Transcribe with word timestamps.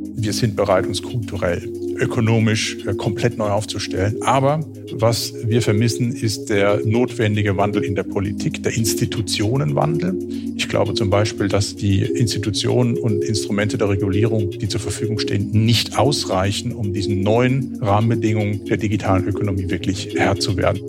Wir 0.00 0.32
sind 0.32 0.54
bereit, 0.54 0.86
uns 0.86 1.02
kulturell, 1.02 1.68
ökonomisch 1.96 2.78
äh, 2.86 2.94
komplett 2.94 3.36
neu 3.36 3.48
aufzustellen. 3.48 4.22
Aber 4.22 4.60
was 4.92 5.34
wir 5.44 5.60
vermissen, 5.60 6.12
ist 6.12 6.50
der 6.50 6.82
notwendige 6.84 7.56
Wandel 7.56 7.82
in 7.82 7.96
der 7.96 8.04
Politik, 8.04 8.62
der 8.62 8.76
Institutionenwandel. 8.76 10.16
Ich 10.56 10.68
glaube 10.68 10.94
zum 10.94 11.10
Beispiel, 11.10 11.48
dass 11.48 11.74
die 11.74 12.02
Institutionen 12.02 12.96
und 12.96 13.24
Instrumente 13.24 13.76
der 13.76 13.88
Regulierung, 13.88 14.50
die 14.50 14.68
zur 14.68 14.80
Verfügung 14.80 15.18
stehen, 15.18 15.50
nicht 15.50 15.98
ausreichen, 15.98 16.72
um 16.72 16.92
diesen 16.92 17.22
neuen 17.22 17.78
Rahmenbedingungen 17.80 18.66
der 18.66 18.76
digitalen 18.76 19.26
Ökonomie 19.26 19.68
wirklich 19.68 20.14
Herr 20.16 20.38
zu 20.38 20.56
werden. 20.56 20.80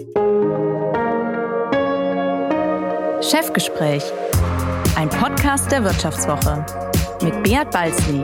Chefgespräch, 3.21 4.03
ein 4.95 5.09
Podcast 5.09 5.71
der 5.71 5.83
Wirtschaftswoche 5.83 6.63
mit 7.23 7.43
Beat 7.43 7.71
Balzli. 7.71 8.21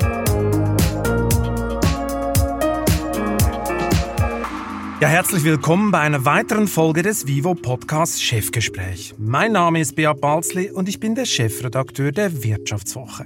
Ja, 5.02 5.10
herzlich 5.10 5.44
willkommen 5.44 5.92
bei 5.92 6.00
einer 6.00 6.24
weiteren 6.24 6.70
Folge 6.70 7.04
des 7.04 7.28
Vivo 7.28 7.54
Podcast 7.54 8.24
Chefgespräch. 8.24 9.14
Mein 9.18 9.52
Name 9.52 9.82
ist 9.82 9.98
Beat 9.98 10.22
Balzli 10.22 10.72
und 10.72 10.88
ich 10.88 11.02
bin 11.02 11.16
der 11.16 11.26
Chefredakteur 11.26 12.14
der 12.14 12.44
Wirtschaftswoche. 12.44 13.26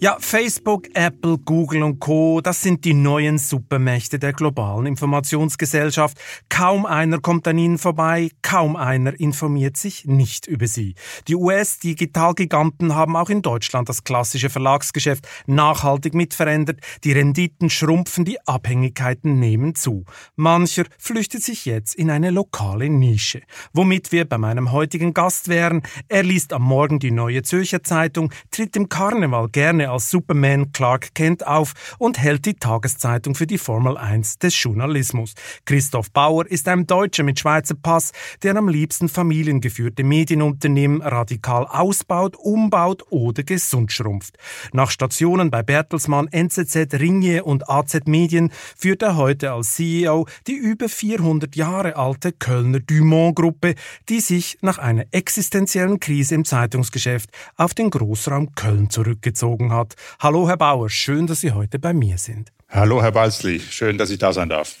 Ja, 0.00 0.16
Facebook, 0.18 0.88
Apple, 0.94 1.38
Google 1.38 1.84
und 1.84 2.00
Co., 2.00 2.40
das 2.40 2.60
sind 2.60 2.84
die 2.84 2.92
neuen 2.92 3.38
Supermächte 3.38 4.18
der 4.18 4.32
globalen 4.32 4.86
Informationsgesellschaft. 4.86 6.18
Kaum 6.48 6.84
einer 6.84 7.20
kommt 7.20 7.46
an 7.46 7.56
ihnen 7.56 7.78
vorbei, 7.78 8.30
kaum 8.42 8.74
einer 8.74 9.18
informiert 9.20 9.76
sich 9.76 10.06
nicht 10.06 10.48
über 10.48 10.66
sie. 10.66 10.96
Die 11.28 11.36
US-Digitalgiganten 11.36 12.96
haben 12.96 13.14
auch 13.14 13.30
in 13.30 13.42
Deutschland 13.42 13.88
das 13.88 14.02
klassische 14.02 14.50
Verlagsgeschäft 14.50 15.28
nachhaltig 15.46 16.14
mitverändert. 16.14 16.80
Die 17.04 17.12
Renditen 17.12 17.70
schrumpfen, 17.70 18.24
die 18.24 18.44
Abhängigkeiten 18.44 19.38
nehmen 19.38 19.76
zu. 19.76 20.04
Mancher 20.34 20.84
flüchtet 20.98 21.42
sich 21.42 21.64
jetzt 21.64 21.94
in 21.94 22.10
eine 22.10 22.30
lokale 22.30 22.88
Nische. 22.88 23.42
Womit 23.72 24.12
wir 24.12 24.24
bei 24.24 24.38
meinem 24.38 24.72
heutigen 24.72 25.14
Gast 25.14 25.48
wären. 25.48 25.82
Er 26.08 26.22
liest 26.22 26.52
am 26.52 26.62
Morgen 26.62 26.98
die 26.98 27.10
Neue 27.10 27.42
Zürcher 27.42 27.82
Zeitung, 27.82 28.32
tritt 28.50 28.76
im 28.76 28.88
Karneval 28.88 29.48
gerne 29.48 29.90
als 29.90 30.10
Superman 30.10 30.72
Clark 30.72 31.14
Kent 31.14 31.46
auf 31.46 31.74
und 31.98 32.18
hält 32.18 32.44
die 32.46 32.54
Tageszeitung 32.54 33.34
für 33.34 33.46
die 33.46 33.58
Formel 33.58 33.96
1 33.96 34.38
des 34.38 34.60
Journalismus. 34.62 35.34
Christoph 35.64 36.10
Bauer 36.12 36.46
ist 36.46 36.68
ein 36.68 36.86
Deutscher 36.86 37.22
mit 37.22 37.38
Schweizer 37.38 37.74
Pass, 37.74 38.12
der 38.42 38.56
am 38.56 38.68
liebsten 38.68 39.08
familiengeführte 39.08 40.04
Medienunternehmen 40.04 41.02
radikal 41.02 41.66
ausbaut, 41.66 42.36
umbaut 42.36 43.04
oder 43.10 43.42
gesund 43.42 43.92
schrumpft. 43.92 44.36
Nach 44.72 44.90
Stationen 44.90 45.50
bei 45.50 45.62
Bertelsmann, 45.62 46.28
NZZ, 46.28 46.94
Ringier 46.94 47.46
und 47.46 47.68
AZ 47.68 48.06
Medien 48.06 48.52
führt 48.76 49.02
er 49.02 49.16
heute 49.16 49.52
als 49.52 49.74
CEO 49.74 50.26
die 50.46 50.54
über 50.54 50.85
über 50.86 50.88
400 50.88 51.56
Jahre 51.56 51.96
alte 51.96 52.32
Kölner 52.32 52.78
Dumont-Gruppe, 52.78 53.74
die 54.08 54.20
sich 54.20 54.58
nach 54.60 54.78
einer 54.78 55.04
existenziellen 55.10 55.98
Krise 55.98 56.36
im 56.36 56.44
Zeitungsgeschäft 56.44 57.30
auf 57.56 57.74
den 57.74 57.90
Großraum 57.90 58.54
Köln 58.54 58.88
zurückgezogen 58.88 59.72
hat. 59.72 59.94
Hallo, 60.20 60.48
Herr 60.48 60.56
Bauer, 60.56 60.88
schön, 60.88 61.26
dass 61.26 61.40
Sie 61.40 61.50
heute 61.52 61.80
bei 61.80 61.92
mir 61.92 62.18
sind. 62.18 62.52
Hallo, 62.68 63.02
Herr 63.02 63.12
Balzli, 63.12 63.58
schön, 63.58 63.98
dass 63.98 64.10
ich 64.10 64.18
da 64.18 64.32
sein 64.32 64.48
darf. 64.48 64.76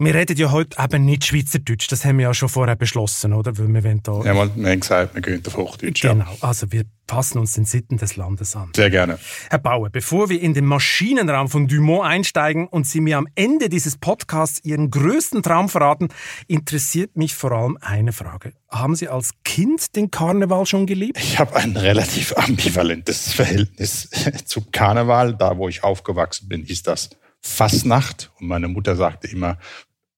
Wir 0.00 0.14
reden 0.14 0.36
ja 0.36 0.52
heute 0.52 0.80
eben 0.80 1.04
nicht 1.04 1.24
Schweizerdeutsch, 1.24 1.88
das 1.90 2.04
haben 2.04 2.18
wir 2.18 2.26
ja 2.26 2.32
schon 2.32 2.48
vorher 2.48 2.76
beschlossen, 2.76 3.32
oder? 3.32 3.58
Weil 3.58 3.82
wir 3.82 3.94
da 4.00 4.12
ja, 4.22 4.32
wir 4.32 4.42
haben 4.42 4.80
gesagt, 4.80 5.12
wir 5.12 5.20
gehen 5.20 5.42
auf 5.44 5.56
Hochdeutsch. 5.56 6.02
Genau, 6.02 6.36
also 6.40 6.70
wir 6.70 6.84
passen 7.08 7.38
uns 7.38 7.54
den 7.54 7.64
Sitten 7.64 7.96
des 7.96 8.14
Landes 8.14 8.54
an. 8.54 8.70
Sehr 8.76 8.90
gerne. 8.90 9.18
Herr 9.50 9.58
Bauer, 9.58 9.90
bevor 9.90 10.28
wir 10.28 10.40
in 10.40 10.54
den 10.54 10.66
Maschinenraum 10.66 11.48
von 11.48 11.66
Dumont 11.66 12.04
einsteigen 12.04 12.68
und 12.68 12.86
Sie 12.86 13.00
mir 13.00 13.18
am 13.18 13.26
Ende 13.34 13.68
dieses 13.68 13.96
Podcasts 13.96 14.64
Ihren 14.64 14.92
größten 14.92 15.42
Traum 15.42 15.68
verraten, 15.68 16.10
interessiert 16.46 17.16
mich 17.16 17.34
vor 17.34 17.50
allem 17.50 17.76
eine 17.80 18.12
Frage. 18.12 18.52
Haben 18.68 18.94
Sie 18.94 19.08
als 19.08 19.32
Kind 19.42 19.96
den 19.96 20.12
Karneval 20.12 20.64
schon 20.64 20.86
geliebt? 20.86 21.18
Ich 21.18 21.40
habe 21.40 21.56
ein 21.56 21.76
relativ 21.76 22.34
ambivalentes 22.36 23.32
Verhältnis 23.32 24.10
zum 24.44 24.70
Karneval. 24.70 25.34
Da, 25.34 25.58
wo 25.58 25.68
ich 25.68 25.82
aufgewachsen 25.82 26.48
bin, 26.48 26.62
hieß 26.62 26.84
das 26.84 27.10
Fastnacht. 27.40 28.30
Und 28.38 28.46
meine 28.46 28.68
Mutter 28.68 28.94
sagte 28.94 29.26
immer, 29.26 29.58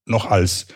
noch 0.05 0.31
als 0.31 0.66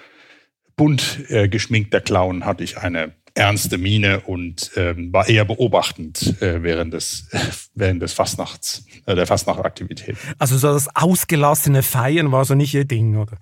bunt 0.77 1.31
äh, 1.31 1.49
geschminkter 1.49 2.01
Clown 2.01 2.45
hatte 2.45 2.65
ich 2.65 2.79
eine 2.79 3.15
ernste 3.35 3.79
Miene 3.79 4.21
und 4.21 4.71
ähm, 4.77 5.12
war 5.12 5.29
eher 5.29 5.45
beobachtend 5.45 6.41
äh, 6.41 6.62
während 6.62 6.95
des 6.95 7.29
während 7.75 8.01
des 8.01 8.13
Fastnachts 8.13 8.87
äh, 9.07 9.15
der 9.17 9.27
Fastnachtaktivität. 9.27 10.17
Also 10.39 10.57
so 10.57 10.73
das 10.73 10.89
ausgelassene 10.95 11.83
Feiern 11.83 12.31
war 12.31 12.45
so 12.45 12.55
nicht 12.55 12.75
ihr 12.75 12.84
Ding, 12.84 13.17
oder? 13.17 13.37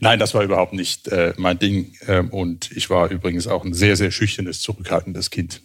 Nein, 0.00 0.18
das 0.18 0.32
war 0.34 0.42
überhaupt 0.42 0.72
nicht 0.72 1.08
äh, 1.08 1.34
mein 1.36 1.58
Ding 1.58 1.92
ähm, 2.06 2.30
und 2.30 2.70
ich 2.72 2.88
war 2.88 3.10
übrigens 3.10 3.46
auch 3.46 3.64
ein 3.64 3.74
sehr 3.74 3.96
sehr 3.96 4.10
schüchternes, 4.10 4.60
zurückhaltendes 4.60 5.30
Kind. 5.30 5.60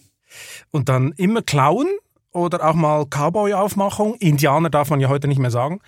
Und 0.70 0.88
dann 0.90 1.12
immer 1.12 1.40
Clown 1.40 1.86
oder 2.32 2.68
auch 2.68 2.74
mal 2.74 3.06
Cowboy-Aufmachung. 3.06 4.16
Indianer 4.16 4.68
darf 4.68 4.90
man 4.90 5.00
ja 5.00 5.08
heute 5.08 5.28
nicht 5.28 5.38
mehr 5.38 5.52
sagen. 5.52 5.80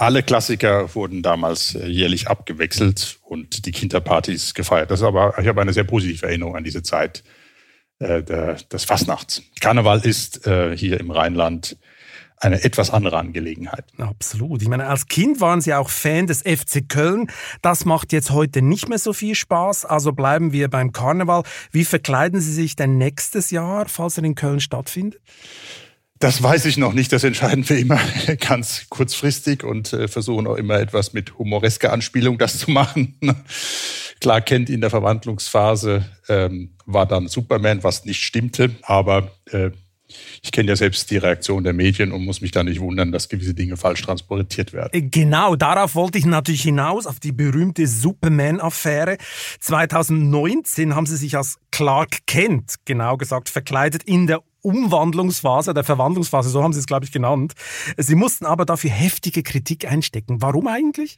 Alle 0.00 0.22
Klassiker 0.22 0.94
wurden 0.94 1.22
damals 1.22 1.74
äh, 1.74 1.88
jährlich 1.88 2.28
abgewechselt 2.28 3.18
und 3.24 3.66
die 3.66 3.72
Kinderpartys 3.72 4.54
gefeiert. 4.54 4.92
Das 4.92 5.00
ist 5.00 5.06
aber, 5.06 5.36
ich 5.40 5.48
habe 5.48 5.60
eine 5.60 5.72
sehr 5.72 5.82
positive 5.82 6.24
Erinnerung 6.24 6.54
an 6.54 6.62
diese 6.62 6.84
Zeit 6.84 7.24
äh, 7.98 8.22
des 8.22 8.84
Fastnachts. 8.84 9.42
Karneval 9.60 9.98
ist 9.98 10.46
äh, 10.46 10.76
hier 10.76 11.00
im 11.00 11.10
Rheinland 11.10 11.76
eine 12.36 12.62
etwas 12.62 12.90
andere 12.90 13.18
Angelegenheit. 13.18 13.86
Absolut. 13.98 14.62
Ich 14.62 14.68
meine, 14.68 14.86
als 14.86 15.08
Kind 15.08 15.40
waren 15.40 15.60
Sie 15.60 15.74
auch 15.74 15.90
Fan 15.90 16.28
des 16.28 16.42
FC 16.42 16.88
Köln. 16.88 17.26
Das 17.60 17.84
macht 17.84 18.12
jetzt 18.12 18.30
heute 18.30 18.62
nicht 18.62 18.88
mehr 18.88 18.98
so 18.98 19.12
viel 19.12 19.34
Spaß. 19.34 19.84
Also 19.84 20.12
bleiben 20.12 20.52
wir 20.52 20.68
beim 20.68 20.92
Karneval. 20.92 21.42
Wie 21.72 21.84
verkleiden 21.84 22.40
Sie 22.40 22.52
sich 22.52 22.76
denn 22.76 22.98
nächstes 22.98 23.50
Jahr, 23.50 23.88
falls 23.88 24.16
er 24.16 24.22
in 24.22 24.36
Köln 24.36 24.60
stattfindet? 24.60 25.20
Das 26.18 26.42
weiß 26.42 26.64
ich 26.64 26.76
noch 26.76 26.92
nicht. 26.92 27.12
Das 27.12 27.24
entscheiden 27.24 27.68
wir 27.68 27.78
immer 27.78 28.00
ganz 28.40 28.86
kurzfristig 28.88 29.62
und 29.62 29.92
äh, 29.92 30.08
versuchen 30.08 30.46
auch 30.46 30.56
immer 30.56 30.78
etwas 30.80 31.12
mit 31.12 31.38
humoresker 31.38 31.92
Anspielung 31.92 32.38
das 32.38 32.58
zu 32.58 32.70
machen. 32.70 33.18
Klar 34.20 34.40
kennt 34.40 34.68
in 34.68 34.80
der 34.80 34.90
Verwandlungsphase 34.90 36.04
ähm, 36.28 36.74
war 36.86 37.06
dann 37.06 37.28
Superman, 37.28 37.84
was 37.84 38.04
nicht 38.04 38.20
stimmte, 38.20 38.70
aber 38.82 39.30
äh, 39.52 39.70
ich 40.42 40.52
kenne 40.52 40.68
ja 40.70 40.76
selbst 40.76 41.10
die 41.10 41.18
Reaktion 41.18 41.64
der 41.64 41.74
Medien 41.74 42.12
und 42.12 42.24
muss 42.24 42.40
mich 42.40 42.50
da 42.50 42.64
nicht 42.64 42.80
wundern, 42.80 43.12
dass 43.12 43.28
gewisse 43.28 43.54
Dinge 43.54 43.76
falsch 43.76 44.02
transportiert 44.02 44.72
werden. 44.72 44.90
Äh, 44.92 45.02
genau, 45.02 45.54
darauf 45.54 45.94
wollte 45.94 46.18
ich 46.18 46.24
natürlich 46.24 46.62
hinaus, 46.62 47.06
auf 47.06 47.20
die 47.20 47.32
berühmte 47.32 47.86
Superman-Affäre. 47.86 49.18
2019 49.60 50.94
haben 50.94 51.06
sie 51.06 51.16
sich 51.16 51.36
als 51.36 51.58
Clark 51.70 52.26
Kent, 52.26 52.76
genau 52.86 53.16
gesagt, 53.18 53.50
verkleidet 53.50 54.02
in 54.04 54.26
der 54.26 54.42
Umwandlungsphase, 54.62 55.74
der 55.74 55.84
Verwandlungsphase, 55.84 56.50
so 56.50 56.62
haben 56.62 56.72
sie 56.72 56.80
es, 56.80 56.86
glaube 56.86 57.04
ich, 57.04 57.12
genannt. 57.12 57.54
Sie 57.96 58.14
mussten 58.14 58.46
aber 58.46 58.64
dafür 58.64 58.90
heftige 58.90 59.42
Kritik 59.42 59.90
einstecken. 59.90 60.42
Warum 60.42 60.66
eigentlich? 60.66 61.16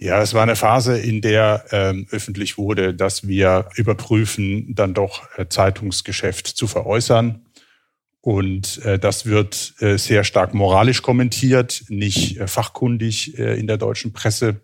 Ja, 0.00 0.22
es 0.22 0.32
war 0.32 0.44
eine 0.44 0.54
Phase, 0.54 0.96
in 0.96 1.20
der 1.20 1.64
ähm, 1.72 2.06
öffentlich 2.12 2.56
wurde, 2.56 2.94
dass 2.94 3.26
wir 3.26 3.68
überprüfen, 3.74 4.74
dann 4.74 4.94
doch 4.94 5.22
äh, 5.36 5.48
Zeitungsgeschäft 5.48 6.46
zu 6.46 6.68
veräußern. 6.68 7.44
Und 8.20 8.78
äh, 8.84 8.98
das 9.00 9.26
wird 9.26 9.74
äh, 9.80 9.96
sehr 9.96 10.22
stark 10.22 10.54
moralisch 10.54 11.02
kommentiert, 11.02 11.84
nicht 11.88 12.38
äh, 12.38 12.46
fachkundig 12.46 13.38
äh, 13.38 13.58
in 13.58 13.66
der 13.66 13.76
deutschen 13.76 14.12
Presse. 14.12 14.60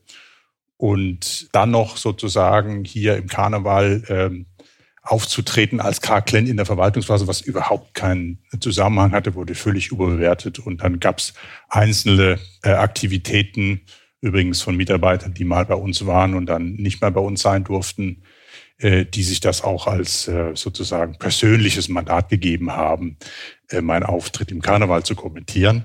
Und 0.76 1.48
dann 1.52 1.70
noch 1.70 1.96
sozusagen 1.96 2.84
hier 2.84 3.16
im 3.16 3.26
Karneval 3.26 4.02
ähm, 4.08 4.46
aufzutreten 5.04 5.80
als 5.80 6.00
Karl 6.00 6.24
in 6.34 6.56
der 6.56 6.66
Verwaltungsphase, 6.66 7.28
was 7.28 7.42
überhaupt 7.42 7.94
keinen 7.94 8.38
Zusammenhang 8.58 9.12
hatte, 9.12 9.34
wurde 9.34 9.54
völlig 9.54 9.88
überbewertet. 9.92 10.58
Und 10.58 10.82
dann 10.82 10.98
gab 10.98 11.18
es 11.18 11.34
einzelne 11.68 12.38
äh, 12.62 12.70
Aktivitäten, 12.70 13.82
übrigens 14.22 14.62
von 14.62 14.76
Mitarbeitern, 14.76 15.34
die 15.34 15.44
mal 15.44 15.66
bei 15.66 15.74
uns 15.74 16.06
waren 16.06 16.34
und 16.34 16.46
dann 16.46 16.72
nicht 16.74 17.02
mehr 17.02 17.10
bei 17.10 17.20
uns 17.20 17.42
sein 17.42 17.64
durften, 17.64 18.22
äh, 18.78 19.04
die 19.04 19.22
sich 19.22 19.40
das 19.40 19.62
auch 19.62 19.86
als 19.86 20.26
äh, 20.26 20.52
sozusagen 20.54 21.18
persönliches 21.18 21.90
Mandat 21.90 22.30
gegeben 22.30 22.72
haben, 22.72 23.18
äh, 23.68 23.82
meinen 23.82 24.04
Auftritt 24.04 24.50
im 24.50 24.62
Karneval 24.62 25.02
zu 25.02 25.14
kommentieren. 25.14 25.84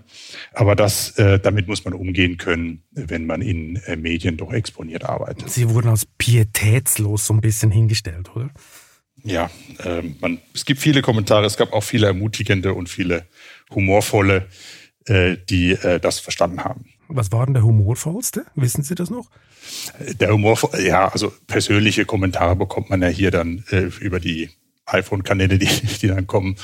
Aber 0.54 0.78
das, 0.78 1.12
äh, 1.18 1.40
damit 1.40 1.68
muss 1.68 1.84
man 1.84 1.94
umgehen 1.94 2.38
können, 2.38 2.84
wenn 2.92 3.26
man 3.26 3.42
in 3.42 3.76
äh, 3.86 3.98
Medien 3.98 4.38
doch 4.38 4.54
exponiert 4.54 5.04
arbeitet. 5.04 5.50
Sie 5.50 5.70
wurden 5.70 5.90
als 5.90 6.06
pietätslos 6.06 7.28
so 7.28 7.34
ein 7.34 7.42
bisschen 7.42 7.72
hingestellt, 7.72 8.34
oder? 8.34 8.50
Ja, 9.24 9.50
äh, 9.84 10.02
man, 10.20 10.40
es 10.54 10.66
gibt 10.66 10.80
viele 10.80 11.02
Kommentare, 11.02 11.46
es 11.46 11.58
gab 11.58 11.74
auch 11.74 11.84
viele 11.84 12.08
ermutigende 12.08 12.74
und 12.74 12.90
viele 12.90 13.26
humorvolle, 13.74 14.48
äh, 15.06 15.38
die 15.50 15.72
äh, 15.72 16.00
das 16.00 16.20
verstanden 16.20 16.64
haben. 16.64 16.86
Was 17.08 17.32
war 17.32 17.46
denn 17.46 17.56
der 17.56 17.64
humorvollste? 17.64 18.46
Wissen 18.56 18.84
Sie 18.84 18.96
das 18.96 19.10
noch? 19.10 19.30
Der 20.20 20.32
Humor, 20.32 20.58
ja, 20.80 21.08
also 21.08 21.34
persönliche 21.48 22.06
Kommentare 22.06 22.56
bekommt 22.56 22.90
man 22.90 23.02
ja 23.02 23.08
hier 23.08 23.32
dann 23.32 23.64
äh, 23.72 23.90
über 24.00 24.20
die 24.20 24.50
iPhone-Kanäle, 24.86 25.58
die, 25.58 25.68
die 26.02 26.08
dann 26.08 26.28
kommen, 26.28 26.56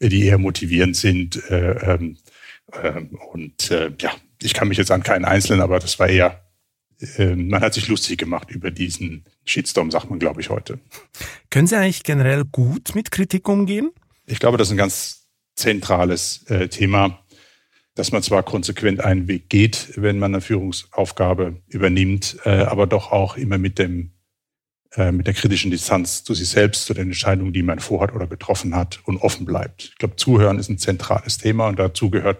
die 0.00 0.24
eher 0.24 0.38
motivierend 0.38 0.96
sind. 0.96 1.42
Äh, 1.50 1.94
ähm, 1.94 2.16
ähm, 2.82 3.18
und 3.32 3.70
äh, 3.70 3.90
ja, 4.00 4.12
ich 4.40 4.54
kann 4.54 4.68
mich 4.68 4.78
jetzt 4.78 4.90
an 4.90 5.02
keinen 5.02 5.24
Einzelnen, 5.24 5.60
aber 5.60 5.78
das 5.78 5.98
war 5.98 6.08
eher, 6.08 6.26
äh, 6.26 6.47
man 7.18 7.60
hat 7.60 7.74
sich 7.74 7.86
lustig 7.88 8.18
gemacht 8.18 8.50
über 8.50 8.70
diesen 8.72 9.24
Shitstorm, 9.44 9.90
sagt 9.90 10.10
man, 10.10 10.18
glaube 10.18 10.40
ich, 10.40 10.50
heute. 10.50 10.80
Können 11.50 11.68
Sie 11.68 11.76
eigentlich 11.76 12.02
generell 12.02 12.44
gut 12.44 12.94
mit 12.94 13.12
Kritik 13.12 13.48
umgehen? 13.48 13.90
Ich 14.26 14.40
glaube, 14.40 14.58
das 14.58 14.68
ist 14.68 14.72
ein 14.72 14.78
ganz 14.78 15.28
zentrales 15.54 16.44
äh, 16.48 16.68
Thema, 16.68 17.20
dass 17.94 18.12
man 18.12 18.22
zwar 18.22 18.42
konsequent 18.42 19.00
einen 19.00 19.26
Weg 19.28 19.48
geht, 19.48 19.92
wenn 19.96 20.18
man 20.18 20.34
eine 20.34 20.40
Führungsaufgabe 20.40 21.62
übernimmt, 21.66 22.38
äh, 22.44 22.62
aber 22.62 22.86
doch 22.86 23.10
auch 23.10 23.36
immer 23.36 23.58
mit 23.58 23.78
dem 23.78 24.12
äh, 24.92 25.12
mit 25.12 25.26
der 25.26 25.34
kritischen 25.34 25.70
Distanz 25.70 26.24
zu 26.24 26.32
sich 26.32 26.48
selbst, 26.48 26.86
zu 26.86 26.94
den 26.94 27.08
Entscheidungen, 27.08 27.52
die 27.52 27.62
man 27.62 27.78
vorhat 27.78 28.14
oder 28.14 28.26
getroffen 28.26 28.74
hat 28.74 29.00
und 29.04 29.18
offen 29.18 29.44
bleibt. 29.44 29.84
Ich 29.84 29.98
glaube, 29.98 30.16
Zuhören 30.16 30.58
ist 30.58 30.70
ein 30.70 30.78
zentrales 30.78 31.38
Thema 31.38 31.68
und 31.68 31.78
dazu 31.78 32.08
gehört, 32.08 32.38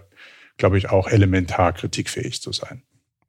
glaube 0.56 0.78
ich, 0.78 0.88
auch 0.88 1.08
elementar 1.08 1.72
kritikfähig 1.72 2.40
zu 2.40 2.52
sein. 2.52 2.82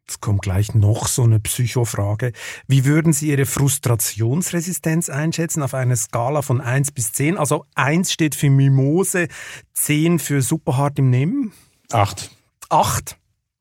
Jetzt 0.09 0.21
kommt 0.21 0.41
gleich 0.41 0.73
noch 0.73 1.07
so 1.07 1.21
eine 1.21 1.39
Psychofrage. 1.39 2.31
Wie 2.67 2.83
würden 2.83 3.13
Sie 3.13 3.29
Ihre 3.29 3.45
Frustrationsresistenz 3.45 5.07
einschätzen 5.07 5.61
auf 5.61 5.75
einer 5.75 5.95
Skala 5.95 6.41
von 6.41 6.61
1 6.61 6.94
bis 6.94 7.13
10? 7.13 7.38
Also 7.38 7.65
1 7.75 8.11
steht 8.11 8.33
für 8.33 8.50
Mimose, 8.50 9.27
10 9.73 10.17
für 10.17 10.41
superhart 10.41 10.97
im 10.97 11.11
Nehmen? 11.11 11.53
8. 11.91 12.31
8? 12.69 13.17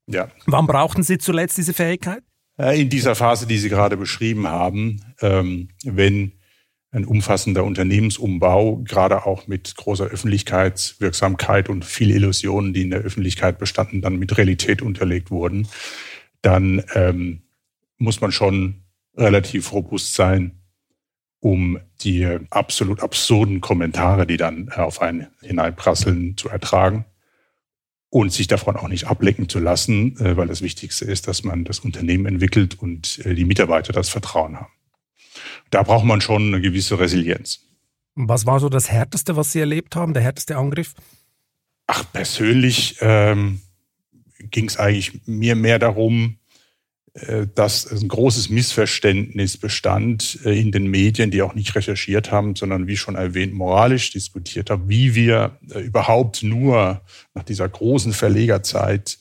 Ja. 0.06 0.28
Wann 0.46 0.66
brauchten 0.66 1.02
Sie 1.02 1.18
zuletzt 1.18 1.58
diese 1.58 1.74
Fähigkeit? 1.74 2.22
Äh, 2.58 2.80
in 2.80 2.88
dieser 2.88 3.14
Phase, 3.14 3.46
die 3.46 3.58
Sie 3.58 3.68
gerade 3.68 3.98
beschrieben 3.98 4.48
haben, 4.48 5.02
ähm, 5.20 5.68
wenn 5.84 6.32
ein 6.92 7.04
umfassender 7.04 7.64
Unternehmensumbau, 7.64 8.78
gerade 8.78 9.26
auch 9.26 9.48
mit 9.48 9.76
großer 9.76 10.06
Öffentlichkeitswirksamkeit 10.06 11.68
und 11.68 11.84
viel 11.84 12.10
Illusionen, 12.10 12.72
die 12.72 12.80
in 12.80 12.90
der 12.90 13.00
Öffentlichkeit 13.00 13.58
bestanden, 13.58 14.00
dann 14.00 14.18
mit 14.18 14.38
Realität 14.38 14.80
unterlegt 14.80 15.30
wurden, 15.30 15.68
dann 16.48 16.82
ähm, 16.94 17.42
muss 17.98 18.22
man 18.22 18.32
schon 18.32 18.82
relativ 19.14 19.70
robust 19.72 20.14
sein, 20.14 20.62
um 21.40 21.78
die 22.00 22.26
absolut 22.48 23.00
absurden 23.00 23.60
Kommentare, 23.60 24.26
die 24.26 24.38
dann 24.38 24.70
auf 24.70 25.02
einen 25.02 25.26
hineinprasseln, 25.42 26.38
zu 26.38 26.48
ertragen 26.48 27.04
und 28.08 28.32
sich 28.32 28.46
davon 28.46 28.76
auch 28.76 28.88
nicht 28.88 29.06
ablecken 29.06 29.50
zu 29.50 29.58
lassen, 29.58 30.16
äh, 30.20 30.38
weil 30.38 30.48
das 30.48 30.62
Wichtigste 30.62 31.04
ist, 31.04 31.28
dass 31.28 31.44
man 31.44 31.64
das 31.64 31.80
Unternehmen 31.80 32.24
entwickelt 32.24 32.78
und 32.78 33.18
äh, 33.26 33.34
die 33.34 33.44
Mitarbeiter 33.44 33.92
das 33.92 34.08
Vertrauen 34.08 34.56
haben. 34.56 34.72
Da 35.68 35.82
braucht 35.82 36.06
man 36.06 36.22
schon 36.22 36.46
eine 36.46 36.62
gewisse 36.62 36.98
Resilienz. 36.98 37.60
Was 38.14 38.46
war 38.46 38.58
so 38.58 38.70
das 38.70 38.90
Härteste, 38.90 39.36
was 39.36 39.52
Sie 39.52 39.60
erlebt 39.60 39.94
haben, 39.96 40.14
der 40.14 40.22
härteste 40.22 40.56
Angriff? 40.56 40.94
Ach, 41.86 42.04
persönlich 42.10 42.96
ähm, 43.00 43.60
ging 44.38 44.66
es 44.66 44.78
eigentlich 44.78 45.26
mir 45.26 45.54
mehr 45.54 45.78
darum, 45.78 46.34
äh, 46.34 46.37
dass 47.54 47.90
ein 47.90 48.08
großes 48.08 48.48
Missverständnis 48.50 49.56
bestand 49.56 50.38
äh, 50.44 50.58
in 50.58 50.72
den 50.72 50.88
Medien, 50.88 51.30
die 51.30 51.42
auch 51.42 51.54
nicht 51.54 51.74
recherchiert 51.74 52.30
haben, 52.30 52.54
sondern 52.54 52.86
wie 52.86 52.96
schon 52.96 53.14
erwähnt, 53.14 53.54
moralisch 53.54 54.10
diskutiert 54.10 54.70
haben, 54.70 54.88
wie 54.88 55.14
wir 55.14 55.58
äh, 55.70 55.80
überhaupt 55.80 56.42
nur 56.42 57.00
nach 57.34 57.44
dieser 57.44 57.68
großen 57.68 58.12
Verlegerzeit 58.12 59.18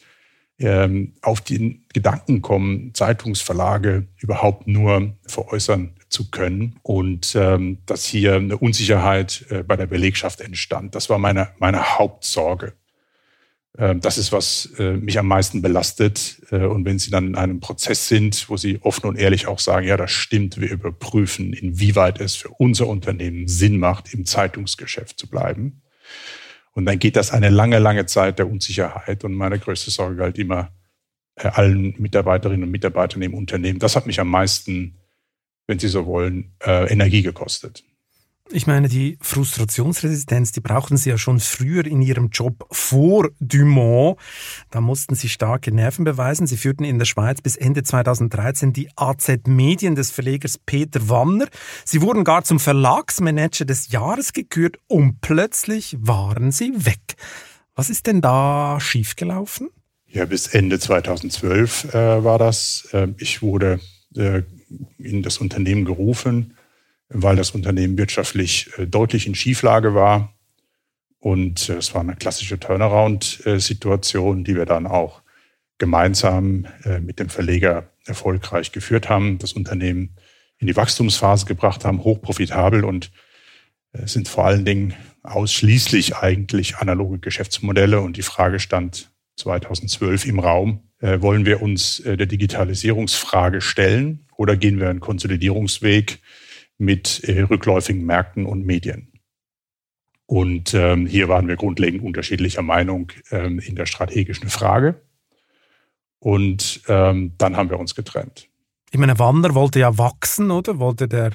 ähm, 0.59 1.13
auf 1.21 1.41
den 1.41 1.85
Gedanken 1.93 2.41
kommen, 2.41 2.93
Zeitungsverlage 2.93 4.07
überhaupt 4.17 4.67
nur 4.67 5.15
veräußern 5.27 5.93
zu 6.09 6.29
können 6.29 6.79
und 6.83 7.35
ähm, 7.35 7.79
dass 7.85 8.05
hier 8.05 8.35
eine 8.35 8.57
Unsicherheit 8.57 9.45
bei 9.67 9.75
der 9.75 9.87
Belegschaft 9.87 10.41
entstand. 10.41 10.95
Das 10.95 11.09
war 11.09 11.19
meine, 11.19 11.49
meine 11.59 11.97
Hauptsorge. 11.97 12.73
Ähm, 13.77 14.01
das 14.01 14.17
ist, 14.17 14.31
was 14.31 14.71
äh, 14.79 14.93
mich 14.93 15.19
am 15.19 15.27
meisten 15.27 15.61
belastet. 15.61 16.41
Äh, 16.51 16.65
und 16.65 16.85
wenn 16.85 16.99
Sie 16.99 17.11
dann 17.11 17.27
in 17.27 17.35
einem 17.35 17.59
Prozess 17.59 18.07
sind, 18.07 18.49
wo 18.49 18.57
Sie 18.57 18.79
offen 18.81 19.07
und 19.07 19.17
ehrlich 19.17 19.47
auch 19.47 19.59
sagen, 19.59 19.87
ja, 19.87 19.97
das 19.97 20.11
stimmt, 20.11 20.59
wir 20.59 20.71
überprüfen, 20.71 21.53
inwieweit 21.53 22.19
es 22.19 22.35
für 22.35 22.49
unser 22.49 22.87
Unternehmen 22.87 23.47
Sinn 23.47 23.79
macht, 23.79 24.13
im 24.13 24.25
Zeitungsgeschäft 24.25 25.19
zu 25.19 25.27
bleiben. 25.27 25.81
Und 26.73 26.85
dann 26.85 26.99
geht 26.99 27.15
das 27.15 27.31
eine 27.31 27.49
lange, 27.49 27.79
lange 27.79 28.05
Zeit 28.07 28.39
der 28.39 28.49
Unsicherheit. 28.49 29.23
Und 29.23 29.33
meine 29.33 29.59
größte 29.59 29.91
Sorge 29.91 30.23
halt 30.23 30.39
immer 30.39 30.71
äh, 31.35 31.47
allen 31.47 31.93
Mitarbeiterinnen 31.99 32.63
und 32.63 32.71
Mitarbeitern 32.71 33.21
im 33.21 33.35
Unternehmen. 33.35 33.79
Das 33.79 33.95
hat 33.95 34.07
mich 34.07 34.19
am 34.19 34.29
meisten, 34.29 34.97
wenn 35.67 35.79
Sie 35.79 35.89
so 35.89 36.05
wollen, 36.05 36.53
Energie 36.63 37.23
gekostet. 37.23 37.83
Ich 38.51 38.65
meine, 38.65 38.87
die 38.87 39.17
Frustrationsresistenz, 39.21 40.53
die 40.53 40.61
brauchten 40.61 40.95
Sie 40.95 41.09
ja 41.09 41.17
schon 41.17 41.41
früher 41.41 41.85
in 41.85 42.01
Ihrem 42.01 42.29
Job 42.29 42.65
vor 42.71 43.29
Dumont. 43.41 44.17
Da 44.71 44.79
mussten 44.79 45.15
Sie 45.15 45.27
starke 45.27 45.73
Nerven 45.73 46.05
beweisen. 46.05 46.47
Sie 46.47 46.55
führten 46.55 46.85
in 46.85 46.97
der 46.97 47.05
Schweiz 47.05 47.41
bis 47.41 47.57
Ende 47.57 47.83
2013 47.83 48.71
die 48.71 48.89
AZ 48.95 49.29
Medien 49.47 49.95
des 49.95 50.11
Verlegers 50.11 50.57
Peter 50.57 51.09
Wanner. 51.09 51.47
Sie 51.83 52.01
wurden 52.01 52.23
gar 52.23 52.45
zum 52.45 52.59
Verlagsmanager 52.59 53.65
des 53.65 53.91
Jahres 53.91 54.31
gekürt 54.31 54.77
und 54.87 55.19
plötzlich 55.19 55.97
waren 55.99 56.53
Sie 56.53 56.73
weg. 56.85 57.15
Was 57.75 57.89
ist 57.89 58.07
denn 58.07 58.21
da 58.21 58.79
schiefgelaufen? 58.79 59.69
Ja, 60.07 60.23
bis 60.23 60.47
Ende 60.47 60.79
2012 60.79 61.93
äh, 61.93 62.23
war 62.23 62.39
das. 62.39 62.87
Äh, 62.93 63.09
ich 63.17 63.41
wurde 63.41 63.81
äh, 64.15 64.43
in 64.97 65.21
das 65.21 65.37
Unternehmen 65.39 65.83
gerufen 65.83 66.56
weil 67.09 67.35
das 67.35 67.51
Unternehmen 67.51 67.97
wirtschaftlich 67.97 68.69
äh, 68.77 68.85
deutlich 68.85 69.27
in 69.27 69.35
Schieflage 69.35 69.93
war. 69.93 70.33
Und 71.19 71.69
äh, 71.69 71.77
es 71.77 71.93
war 71.93 72.01
eine 72.01 72.15
klassische 72.15 72.59
Turnaround-Situation, 72.59 74.43
die 74.43 74.55
wir 74.55 74.65
dann 74.65 74.87
auch 74.87 75.21
gemeinsam 75.77 76.65
äh, 76.83 76.99
mit 76.99 77.19
dem 77.19 77.29
Verleger 77.29 77.89
erfolgreich 78.05 78.71
geführt 78.71 79.09
haben, 79.09 79.37
das 79.37 79.53
Unternehmen 79.53 80.15
in 80.59 80.67
die 80.67 80.75
Wachstumsphase 80.75 81.45
gebracht 81.45 81.85
haben, 81.85 82.03
hochprofitabel 82.03 82.83
und 82.83 83.11
sind 84.05 84.27
vor 84.27 84.45
allen 84.45 84.65
Dingen 84.65 84.93
ausschließlich 85.23 86.17
eigentlich 86.17 86.77
analoge 86.77 87.19
Geschäftsmodelle. 87.19 88.01
Und 88.01 88.17
die 88.17 88.23
Frage 88.23 88.59
stand 88.59 89.11
2012 89.35 90.25
im 90.25 90.39
Raum, 90.39 90.81
wollen 90.99 91.45
wir 91.45 91.61
uns 91.61 92.01
der 92.03 92.25
Digitalisierungsfrage 92.25 93.61
stellen 93.61 94.25
oder 94.35 94.55
gehen 94.57 94.79
wir 94.79 94.89
einen 94.89 94.99
Konsolidierungsweg, 94.99 96.21
mit 96.77 97.23
äh, 97.23 97.41
rückläufigen 97.41 98.05
Märkten 98.05 98.45
und 98.45 98.65
Medien. 98.65 99.11
Und 100.25 100.73
ähm, 100.73 101.07
hier 101.07 101.29
waren 101.29 101.47
wir 101.47 101.55
grundlegend 101.55 102.03
unterschiedlicher 102.03 102.61
Meinung 102.61 103.11
ähm, 103.31 103.59
in 103.59 103.75
der 103.75 103.85
strategischen 103.85 104.49
Frage. 104.49 105.01
Und 106.19 106.81
ähm, 106.87 107.33
dann 107.37 107.55
haben 107.55 107.69
wir 107.69 107.79
uns 107.79 107.95
getrennt. 107.95 108.49
Ich 108.91 108.99
meine, 108.99 109.19
Wander 109.19 109.55
wollte 109.55 109.79
ja 109.79 109.97
wachsen, 109.97 110.51
oder? 110.51 110.79
Wollte 110.79 111.07
der 111.07 111.31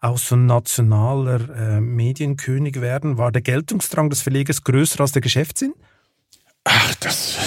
auch 0.00 0.18
so 0.18 0.36
ein 0.36 0.46
nationaler 0.46 1.56
äh, 1.56 1.80
Medienkönig 1.80 2.80
werden? 2.80 3.16
War 3.16 3.32
der 3.32 3.42
Geltungsdrang 3.42 4.10
des 4.10 4.20
Verlegers 4.20 4.62
größer 4.64 5.00
als 5.00 5.12
der 5.12 5.22
Geschäftssinn? 5.22 5.72
Ach, 6.64 6.94
das 6.96 7.38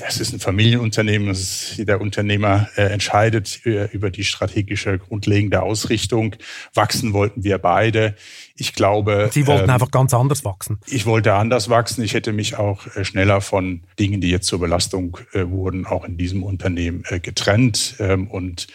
das 0.00 0.18
ist 0.18 0.32
ein 0.32 0.40
Familienunternehmen. 0.40 1.28
Ist, 1.28 1.76
der 1.78 2.00
Unternehmer 2.00 2.68
äh, 2.76 2.82
entscheidet 2.82 3.64
äh, 3.64 3.86
über 3.92 4.10
die 4.10 4.24
strategische 4.24 4.98
grundlegende 4.98 5.62
Ausrichtung. 5.62 6.36
Wachsen 6.74 7.12
wollten 7.12 7.44
wir 7.44 7.58
beide. 7.58 8.14
Ich 8.56 8.74
glaube. 8.74 9.30
Sie 9.32 9.46
wollten 9.46 9.64
ähm, 9.64 9.70
einfach 9.70 9.90
ganz 9.90 10.14
anders 10.14 10.44
wachsen. 10.44 10.80
Ich 10.86 11.06
wollte 11.06 11.34
anders 11.34 11.68
wachsen. 11.68 12.02
Ich 12.02 12.14
hätte 12.14 12.32
mich 12.32 12.56
auch 12.56 12.86
äh, 12.96 13.04
schneller 13.04 13.40
von 13.40 13.82
Dingen, 13.98 14.20
die 14.20 14.30
jetzt 14.30 14.46
zur 14.46 14.60
Belastung 14.60 15.18
äh, 15.32 15.46
wurden, 15.46 15.86
auch 15.86 16.04
in 16.04 16.16
diesem 16.16 16.42
Unternehmen 16.42 17.04
äh, 17.08 17.20
getrennt. 17.20 17.96
Ähm, 17.98 18.28
und 18.28 18.66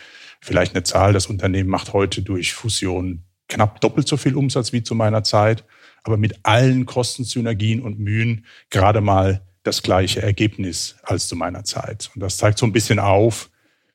vielleicht 0.41 0.75
eine 0.75 0.83
Zahl. 0.83 1.13
Das 1.13 1.27
Unternehmen 1.27 1.69
macht 1.69 1.93
heute 1.93 2.21
durch 2.21 2.53
Fusion 2.53 3.23
knapp 3.47 3.81
doppelt 3.81 4.07
so 4.07 4.17
viel 4.17 4.35
Umsatz 4.35 4.73
wie 4.73 4.83
zu 4.83 4.95
meiner 4.95 5.23
Zeit. 5.23 5.65
Aber 6.03 6.17
mit 6.17 6.39
allen 6.43 6.85
Kostensynergien 6.85 7.81
und 7.81 7.99
Mühen 7.99 8.45
gerade 8.69 9.01
mal 9.01 9.41
das 9.65 9.81
gleiche 9.81 10.21
Ergebnis 10.21 10.95
als 11.03 11.27
zu 11.27 11.35
meiner 11.35 11.63
Zeit. 11.63 12.11
Und 12.13 12.21
das 12.21 12.37
zeigt 12.37 12.59
so 12.59 12.65
ein 12.65 12.71
bisschen 12.71 12.99
auf, 12.99 13.49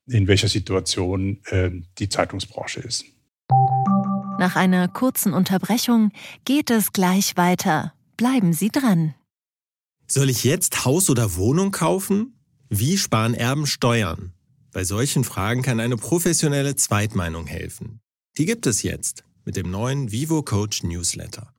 in 0.07 0.27
welcher 0.27 0.49
Situation 0.49 1.41
äh, 1.47 1.71
die 1.99 2.09
Zeitungsbranche 2.09 2.81
ist. 2.81 3.05
Nach 4.39 4.57
einer 4.57 4.89
kurzen 4.89 5.33
Unterbrechung 5.33 6.11
geht 6.45 6.71
es 6.71 6.93
gleich 6.93 7.37
weiter. 7.37 7.95
Bleiben 8.17 8.53
Sie 8.53 8.71
dran. 8.71 9.15
Soll 10.07 10.29
ich 10.29 10.43
jetzt 10.43 10.85
Haus 10.85 11.09
oder 11.09 11.37
Wohnung 11.37 11.71
kaufen? 11.71 12.35
Wie 12.69 12.99
sparen 12.99 13.35
Erben 13.35 13.67
Steuern? 13.67 14.33
Bei 14.73 14.83
solchen 14.83 15.25
Fragen 15.25 15.63
kann 15.63 15.79
eine 15.79 15.97
professionelle 15.97 16.75
Zweitmeinung 16.75 17.47
helfen. 17.47 18.01
Die 18.39 18.45
gibt 18.45 18.67
es 18.67 18.83
jetzt 18.83 19.25
mit 19.45 19.57
dem 19.57 19.71
neuen 19.71 20.11
Vivo 20.11 20.43
Coach 20.43 20.83
Newsletter. 20.83 21.53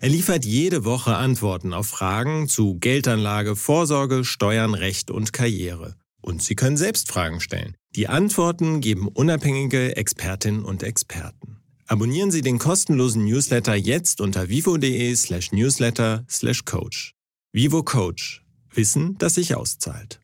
Er 0.00 0.08
liefert 0.08 0.44
jede 0.44 0.84
Woche 0.84 1.16
Antworten 1.16 1.72
auf 1.72 1.88
Fragen 1.88 2.48
zu 2.48 2.78
Geldanlage, 2.78 3.56
Vorsorge, 3.56 4.24
Steuern, 4.24 4.74
Recht 4.74 5.10
und 5.10 5.32
Karriere. 5.32 5.96
Und 6.22 6.42
Sie 6.42 6.54
können 6.54 6.76
selbst 6.76 7.10
Fragen 7.10 7.40
stellen. 7.40 7.76
Die 7.96 8.08
Antworten 8.08 8.80
geben 8.80 9.08
unabhängige 9.08 9.96
Expertinnen 9.96 10.64
und 10.64 10.82
Experten. 10.82 11.58
Abonnieren 11.86 12.30
Sie 12.30 12.40
den 12.40 12.58
kostenlosen 12.58 13.24
Newsletter 13.24 13.74
jetzt 13.74 14.20
unter 14.20 14.48
vivo.de 14.48 15.14
slash 15.16 15.50
newsletter 15.50 16.24
slash 16.28 16.64
coach. 16.64 17.14
Vivo 17.52 17.82
Coach. 17.82 18.44
Wissen, 18.72 19.18
das 19.18 19.34
sich 19.34 19.56
auszahlt. 19.56 20.20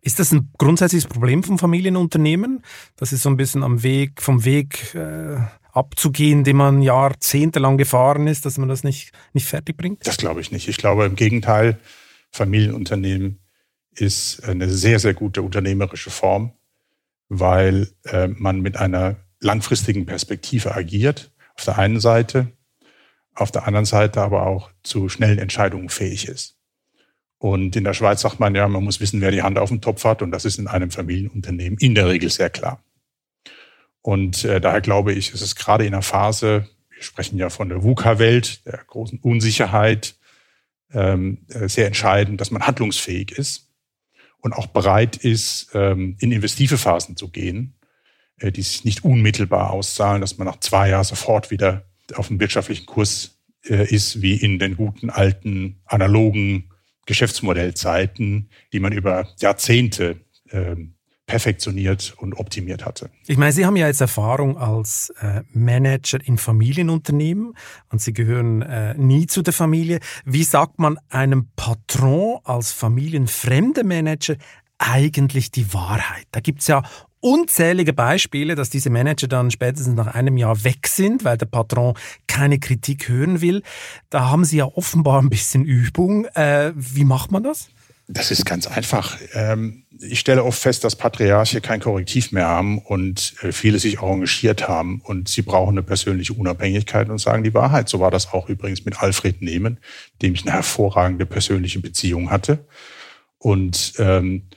Ist 0.00 0.18
das 0.18 0.32
ein 0.32 0.50
grundsätzliches 0.58 1.08
Problem 1.08 1.42
von 1.42 1.58
Familienunternehmen, 1.58 2.62
dass 2.96 3.12
es 3.12 3.22
so 3.22 3.28
ein 3.28 3.36
bisschen 3.36 3.62
am 3.62 3.82
Weg, 3.82 4.20
vom 4.20 4.44
Weg 4.44 4.94
äh, 4.94 5.36
abzugehen, 5.78 6.44
den 6.44 6.56
man 6.56 6.82
jahrzehntelang 6.82 7.78
gefahren 7.78 8.26
ist, 8.26 8.44
dass 8.44 8.58
man 8.58 8.68
das 8.68 8.84
nicht, 8.84 9.12
nicht 9.32 9.46
fertig 9.46 9.76
bringt? 9.76 10.06
Das 10.06 10.16
glaube 10.16 10.40
ich 10.40 10.50
nicht. 10.50 10.68
Ich 10.68 10.76
glaube 10.76 11.06
im 11.06 11.16
Gegenteil, 11.16 11.78
Familienunternehmen 12.30 13.38
ist 13.94 14.44
eine 14.44 14.68
sehr, 14.68 14.98
sehr 14.98 15.14
gute 15.14 15.42
unternehmerische 15.42 16.10
Form, 16.10 16.52
weil 17.28 17.88
äh, 18.04 18.28
man 18.28 18.60
mit 18.60 18.76
einer 18.76 19.16
langfristigen 19.40 20.06
Perspektive 20.06 20.74
agiert, 20.74 21.32
auf 21.56 21.64
der 21.64 21.78
einen 21.78 22.00
Seite, 22.00 22.52
auf 23.34 23.50
der 23.50 23.66
anderen 23.66 23.86
Seite 23.86 24.20
aber 24.20 24.46
auch 24.46 24.70
zu 24.82 25.08
schnellen 25.08 25.38
Entscheidungen 25.38 25.88
fähig 25.88 26.28
ist. 26.28 26.56
Und 27.38 27.76
in 27.76 27.84
der 27.84 27.94
Schweiz 27.94 28.20
sagt 28.20 28.40
man 28.40 28.54
ja, 28.54 28.66
man 28.66 28.82
muss 28.82 29.00
wissen, 29.00 29.20
wer 29.20 29.30
die 29.30 29.42
Hand 29.42 29.58
auf 29.58 29.68
dem 29.68 29.80
Topf 29.80 30.04
hat. 30.04 30.22
Und 30.22 30.32
das 30.32 30.44
ist 30.44 30.58
in 30.58 30.66
einem 30.66 30.90
Familienunternehmen 30.90 31.78
in 31.78 31.94
der 31.94 32.08
Regel 32.08 32.30
sehr 32.30 32.50
klar. 32.50 32.82
Und 34.08 34.42
äh, 34.46 34.58
daher 34.58 34.80
glaube 34.80 35.12
ich, 35.12 35.34
ist 35.34 35.42
es 35.42 35.54
gerade 35.54 35.84
in 35.84 35.92
einer 35.92 36.02
Phase, 36.02 36.66
wir 36.88 37.02
sprechen 37.02 37.36
ja 37.36 37.50
von 37.50 37.68
der 37.68 37.82
VUCA-Welt, 37.82 38.64
der 38.64 38.82
großen 38.86 39.18
Unsicherheit, 39.18 40.16
ähm, 40.94 41.44
äh, 41.50 41.68
sehr 41.68 41.86
entscheidend, 41.86 42.40
dass 42.40 42.50
man 42.50 42.66
handlungsfähig 42.66 43.32
ist 43.32 43.68
und 44.38 44.54
auch 44.54 44.68
bereit 44.68 45.16
ist, 45.18 45.72
ähm, 45.74 46.16
in 46.20 46.32
investive 46.32 46.78
Phasen 46.78 47.18
zu 47.18 47.28
gehen, 47.28 47.74
äh, 48.38 48.50
die 48.50 48.62
sich 48.62 48.82
nicht 48.82 49.04
unmittelbar 49.04 49.72
auszahlen, 49.72 50.22
dass 50.22 50.38
man 50.38 50.46
nach 50.46 50.60
zwei 50.60 50.88
Jahren 50.88 51.04
sofort 51.04 51.50
wieder 51.50 51.84
auf 52.14 52.28
dem 52.28 52.40
wirtschaftlichen 52.40 52.86
Kurs 52.86 53.38
äh, 53.66 53.94
ist, 53.94 54.22
wie 54.22 54.36
in 54.36 54.58
den 54.58 54.78
guten 54.78 55.10
alten 55.10 55.82
analogen 55.84 56.70
Geschäftsmodellzeiten, 57.04 58.48
die 58.72 58.80
man 58.80 58.94
über 58.94 59.28
Jahrzehnte 59.38 60.18
ähm, 60.50 60.94
perfektioniert 61.28 62.14
und 62.16 62.34
optimiert 62.34 62.84
hatte. 62.84 63.10
Ich 63.26 63.36
meine, 63.36 63.52
Sie 63.52 63.64
haben 63.64 63.76
ja 63.76 63.86
jetzt 63.86 64.00
Erfahrung 64.00 64.56
als 64.56 65.10
äh, 65.20 65.42
Manager 65.52 66.18
in 66.24 66.38
Familienunternehmen 66.38 67.54
und 67.90 68.00
Sie 68.00 68.14
gehören 68.14 68.62
äh, 68.62 68.94
nie 68.94 69.26
zu 69.26 69.42
der 69.42 69.52
Familie. 69.52 70.00
Wie 70.24 70.42
sagt 70.42 70.78
man 70.80 70.98
einem 71.10 71.48
Patron 71.54 72.40
als 72.44 72.72
familienfremder 72.72 73.84
Manager 73.84 74.36
eigentlich 74.78 75.50
die 75.50 75.72
Wahrheit? 75.74 76.26
Da 76.32 76.40
gibt's 76.40 76.66
ja 76.66 76.82
unzählige 77.20 77.92
Beispiele, 77.92 78.54
dass 78.54 78.70
diese 78.70 78.88
Manager 78.88 79.28
dann 79.28 79.50
spätestens 79.50 79.96
nach 79.96 80.06
einem 80.06 80.38
Jahr 80.38 80.64
weg 80.64 80.86
sind, 80.86 81.24
weil 81.24 81.36
der 81.36 81.46
Patron 81.46 81.94
keine 82.26 82.58
Kritik 82.58 83.08
hören 83.08 83.42
will. 83.42 83.62
Da 84.08 84.30
haben 84.30 84.46
Sie 84.46 84.56
ja 84.56 84.64
offenbar 84.64 85.20
ein 85.20 85.28
bisschen 85.28 85.64
Übung. 85.64 86.24
Äh, 86.34 86.72
wie 86.74 87.04
macht 87.04 87.30
man 87.32 87.42
das? 87.42 87.68
Das 88.10 88.30
ist 88.30 88.46
ganz 88.46 88.66
einfach. 88.66 89.18
Ähm, 89.34 89.84
ich 90.00 90.20
stelle 90.20 90.42
oft 90.42 90.58
fest, 90.58 90.82
dass 90.82 90.96
Patriarche 90.96 91.60
kein 91.60 91.78
Korrektiv 91.78 92.32
mehr 92.32 92.46
haben 92.46 92.78
und 92.78 93.34
äh, 93.42 93.52
viele 93.52 93.78
sich 93.78 93.98
auch 93.98 94.10
engagiert 94.10 94.66
haben 94.66 95.02
und 95.04 95.28
sie 95.28 95.42
brauchen 95.42 95.74
eine 95.74 95.82
persönliche 95.82 96.32
Unabhängigkeit 96.32 97.10
und 97.10 97.18
sagen 97.18 97.44
die 97.44 97.52
Wahrheit. 97.52 97.90
So 97.90 98.00
war 98.00 98.10
das 98.10 98.32
auch 98.32 98.48
übrigens 98.48 98.86
mit 98.86 99.02
Alfred 99.02 99.42
Nehmen, 99.42 99.78
dem 100.22 100.32
ich 100.32 100.42
eine 100.42 100.52
hervorragende 100.52 101.26
persönliche 101.26 101.80
Beziehung 101.80 102.30
hatte. 102.30 102.66
Und 103.36 103.92
ähm, 103.98 104.48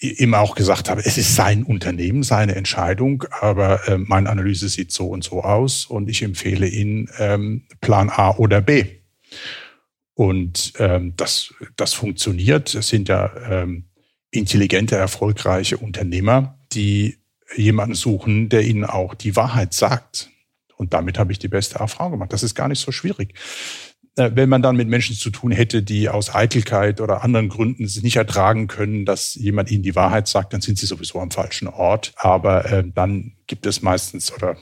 immer 0.00 0.40
auch 0.40 0.56
gesagt 0.56 0.90
habe, 0.90 1.04
es 1.04 1.18
ist 1.18 1.36
sein 1.36 1.62
Unternehmen, 1.62 2.24
seine 2.24 2.56
Entscheidung, 2.56 3.24
aber 3.40 3.86
äh, 3.88 3.96
meine 3.96 4.28
Analyse 4.28 4.68
sieht 4.68 4.90
so 4.90 5.08
und 5.08 5.22
so 5.22 5.42
aus 5.44 5.86
und 5.86 6.08
ich 6.08 6.22
empfehle 6.22 6.66
Ihnen 6.66 7.08
ähm, 7.18 7.64
Plan 7.80 8.10
A 8.10 8.30
oder 8.30 8.60
B. 8.60 8.86
Und 10.18 10.72
ähm, 10.80 11.12
das, 11.16 11.54
das 11.76 11.94
funktioniert. 11.94 12.74
Es 12.74 12.88
sind 12.88 13.08
ja 13.08 13.30
ähm, 13.48 13.84
intelligente, 14.32 14.96
erfolgreiche 14.96 15.76
Unternehmer, 15.76 16.58
die 16.72 17.18
jemanden 17.54 17.94
suchen, 17.94 18.48
der 18.48 18.66
ihnen 18.66 18.84
auch 18.84 19.14
die 19.14 19.36
Wahrheit 19.36 19.74
sagt. 19.74 20.28
Und 20.74 20.92
damit 20.92 21.20
habe 21.20 21.30
ich 21.30 21.38
die 21.38 21.46
beste 21.46 21.78
Erfahrung 21.78 22.10
gemacht. 22.14 22.32
Das 22.32 22.42
ist 22.42 22.56
gar 22.56 22.66
nicht 22.66 22.80
so 22.80 22.90
schwierig. 22.90 23.34
Äh, 24.16 24.32
wenn 24.34 24.48
man 24.48 24.60
dann 24.60 24.74
mit 24.74 24.88
Menschen 24.88 25.14
zu 25.14 25.30
tun 25.30 25.52
hätte, 25.52 25.84
die 25.84 26.08
aus 26.08 26.34
Eitelkeit 26.34 27.00
oder 27.00 27.22
anderen 27.22 27.48
Gründen 27.48 27.84
es 27.84 28.02
nicht 28.02 28.16
ertragen 28.16 28.66
können, 28.66 29.04
dass 29.04 29.36
jemand 29.36 29.70
ihnen 29.70 29.84
die 29.84 29.94
Wahrheit 29.94 30.26
sagt, 30.26 30.52
dann 30.52 30.62
sind 30.62 30.78
sie 30.78 30.86
sowieso 30.86 31.20
am 31.20 31.30
falschen 31.30 31.68
Ort. 31.68 32.10
Aber 32.16 32.64
äh, 32.64 32.82
dann 32.92 33.34
gibt 33.46 33.66
es 33.66 33.82
meistens 33.82 34.32
oder 34.32 34.56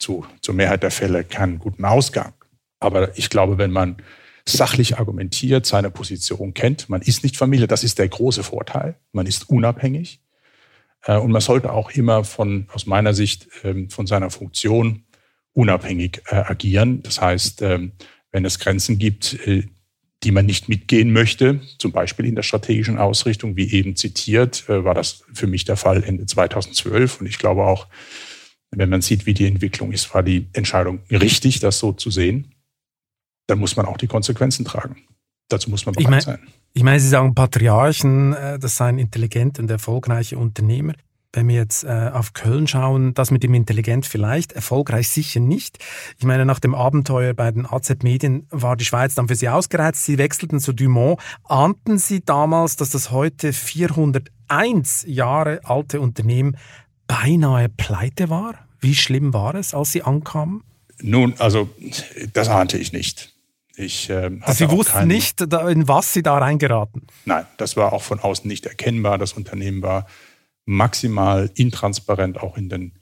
zu, 0.00 0.26
zur 0.40 0.56
Mehrheit 0.56 0.82
der 0.82 0.90
Fälle 0.90 1.22
keinen 1.22 1.60
guten 1.60 1.84
Ausgang. 1.84 2.32
Aber 2.80 3.16
ich 3.16 3.30
glaube, 3.30 3.58
wenn 3.58 3.70
man 3.70 4.02
sachlich 4.48 4.98
argumentiert, 4.98 5.66
seine 5.66 5.90
Position 5.90 6.54
kennt, 6.54 6.88
man 6.88 7.02
ist 7.02 7.22
nicht 7.22 7.36
Familie, 7.36 7.66
das 7.66 7.84
ist 7.84 7.98
der 7.98 8.08
große 8.08 8.42
Vorteil. 8.42 8.96
Man 9.12 9.26
ist 9.26 9.48
unabhängig. 9.48 10.20
Äh, 11.04 11.18
und 11.18 11.32
man 11.32 11.40
sollte 11.40 11.72
auch 11.72 11.90
immer 11.90 12.24
von, 12.24 12.66
aus 12.72 12.86
meiner 12.86 13.14
Sicht, 13.14 13.48
ähm, 13.64 13.90
von 13.90 14.06
seiner 14.06 14.30
Funktion 14.30 15.04
unabhängig 15.52 16.22
äh, 16.26 16.36
agieren. 16.36 17.02
Das 17.02 17.20
heißt, 17.20 17.62
ähm, 17.62 17.92
wenn 18.30 18.44
es 18.44 18.58
Grenzen 18.58 18.98
gibt, 18.98 19.34
äh, 19.46 19.64
die 20.24 20.32
man 20.32 20.46
nicht 20.46 20.68
mitgehen 20.68 21.12
möchte, 21.12 21.60
zum 21.78 21.92
Beispiel 21.92 22.26
in 22.26 22.34
der 22.34 22.42
strategischen 22.42 22.98
Ausrichtung, 22.98 23.56
wie 23.56 23.72
eben 23.72 23.94
zitiert, 23.94 24.68
war 24.68 24.92
das 24.92 25.22
für 25.32 25.46
mich 25.46 25.64
der 25.64 25.76
Fall 25.76 26.02
Ende 26.02 26.26
2012. 26.26 27.20
Und 27.20 27.28
ich 27.28 27.38
glaube 27.38 27.64
auch, 27.64 27.86
wenn 28.72 28.88
man 28.88 29.00
sieht, 29.00 29.26
wie 29.26 29.34
die 29.34 29.46
Entwicklung 29.46 29.92
ist, 29.92 30.12
war 30.12 30.24
die 30.24 30.48
Entscheidung 30.54 30.98
richtig, 31.08 31.60
das 31.60 31.78
so 31.78 31.92
zu 31.92 32.10
sehen. 32.10 32.52
Dann 33.48 33.58
muss 33.58 33.74
man 33.74 33.86
auch 33.86 33.96
die 33.96 34.06
Konsequenzen 34.06 34.64
tragen. 34.64 34.96
Dazu 35.48 35.70
muss 35.70 35.84
man 35.84 35.94
bereit 35.94 36.04
ich 36.04 36.10
mein, 36.10 36.20
sein. 36.20 36.38
Ich 36.74 36.82
meine, 36.84 37.00
Sie 37.00 37.08
sagen 37.08 37.34
Patriarchen, 37.34 38.34
äh, 38.34 38.58
das 38.58 38.76
seien 38.76 38.98
intelligente 38.98 39.60
und 39.60 39.70
erfolgreiche 39.70 40.38
Unternehmer 40.38 40.94
wenn 41.32 41.48
wir 41.48 41.56
jetzt 41.56 41.84
äh, 41.84 42.10
auf 42.12 42.32
Köln 42.32 42.66
schauen, 42.66 43.14
das 43.14 43.30
mit 43.30 43.42
dem 43.42 43.54
Intelligent 43.54 44.06
vielleicht, 44.06 44.52
erfolgreich 44.52 45.08
sicher 45.08 45.40
nicht. 45.40 45.78
Ich 46.18 46.24
meine, 46.24 46.46
nach 46.46 46.58
dem 46.58 46.74
Abenteuer 46.74 47.34
bei 47.34 47.50
den 47.50 47.66
AZ 47.66 48.02
Medien 48.02 48.46
war 48.50 48.76
die 48.76 48.84
Schweiz 48.84 49.14
dann 49.14 49.28
für 49.28 49.34
Sie 49.34 49.48
ausgereizt. 49.48 50.04
Sie 50.04 50.18
wechselten 50.18 50.58
zu 50.58 50.72
Dumont. 50.72 51.20
Ahnten 51.44 51.98
Sie 51.98 52.24
damals, 52.24 52.76
dass 52.76 52.90
das 52.90 53.10
heute 53.10 53.52
401 53.52 55.04
Jahre 55.06 55.60
alte 55.64 56.00
Unternehmen 56.00 56.56
beinahe 57.06 57.68
pleite 57.68 58.30
war? 58.30 58.54
Wie 58.80 58.94
schlimm 58.94 59.34
war 59.34 59.54
es, 59.54 59.74
als 59.74 59.92
Sie 59.92 60.02
ankamen? 60.02 60.62
Nun, 61.00 61.34
also 61.38 61.68
das 62.32 62.48
ahnte 62.48 62.78
ich 62.78 62.92
nicht. 62.92 63.37
Ich, 63.78 64.10
äh, 64.10 64.30
Sie 64.48 64.68
wussten 64.70 64.92
keinen, 64.92 65.08
nicht, 65.08 65.40
in 65.40 65.86
was 65.86 66.12
Sie 66.12 66.22
da 66.22 66.36
reingeraten? 66.38 67.06
Nein, 67.26 67.46
das 67.58 67.76
war 67.76 67.92
auch 67.92 68.02
von 68.02 68.18
außen 68.18 68.48
nicht 68.48 68.66
erkennbar. 68.66 69.18
Das 69.18 69.34
Unternehmen 69.34 69.82
war 69.82 70.06
maximal 70.64 71.48
intransparent 71.54 72.42
auch 72.42 72.56
in 72.56 72.68
den 72.68 72.98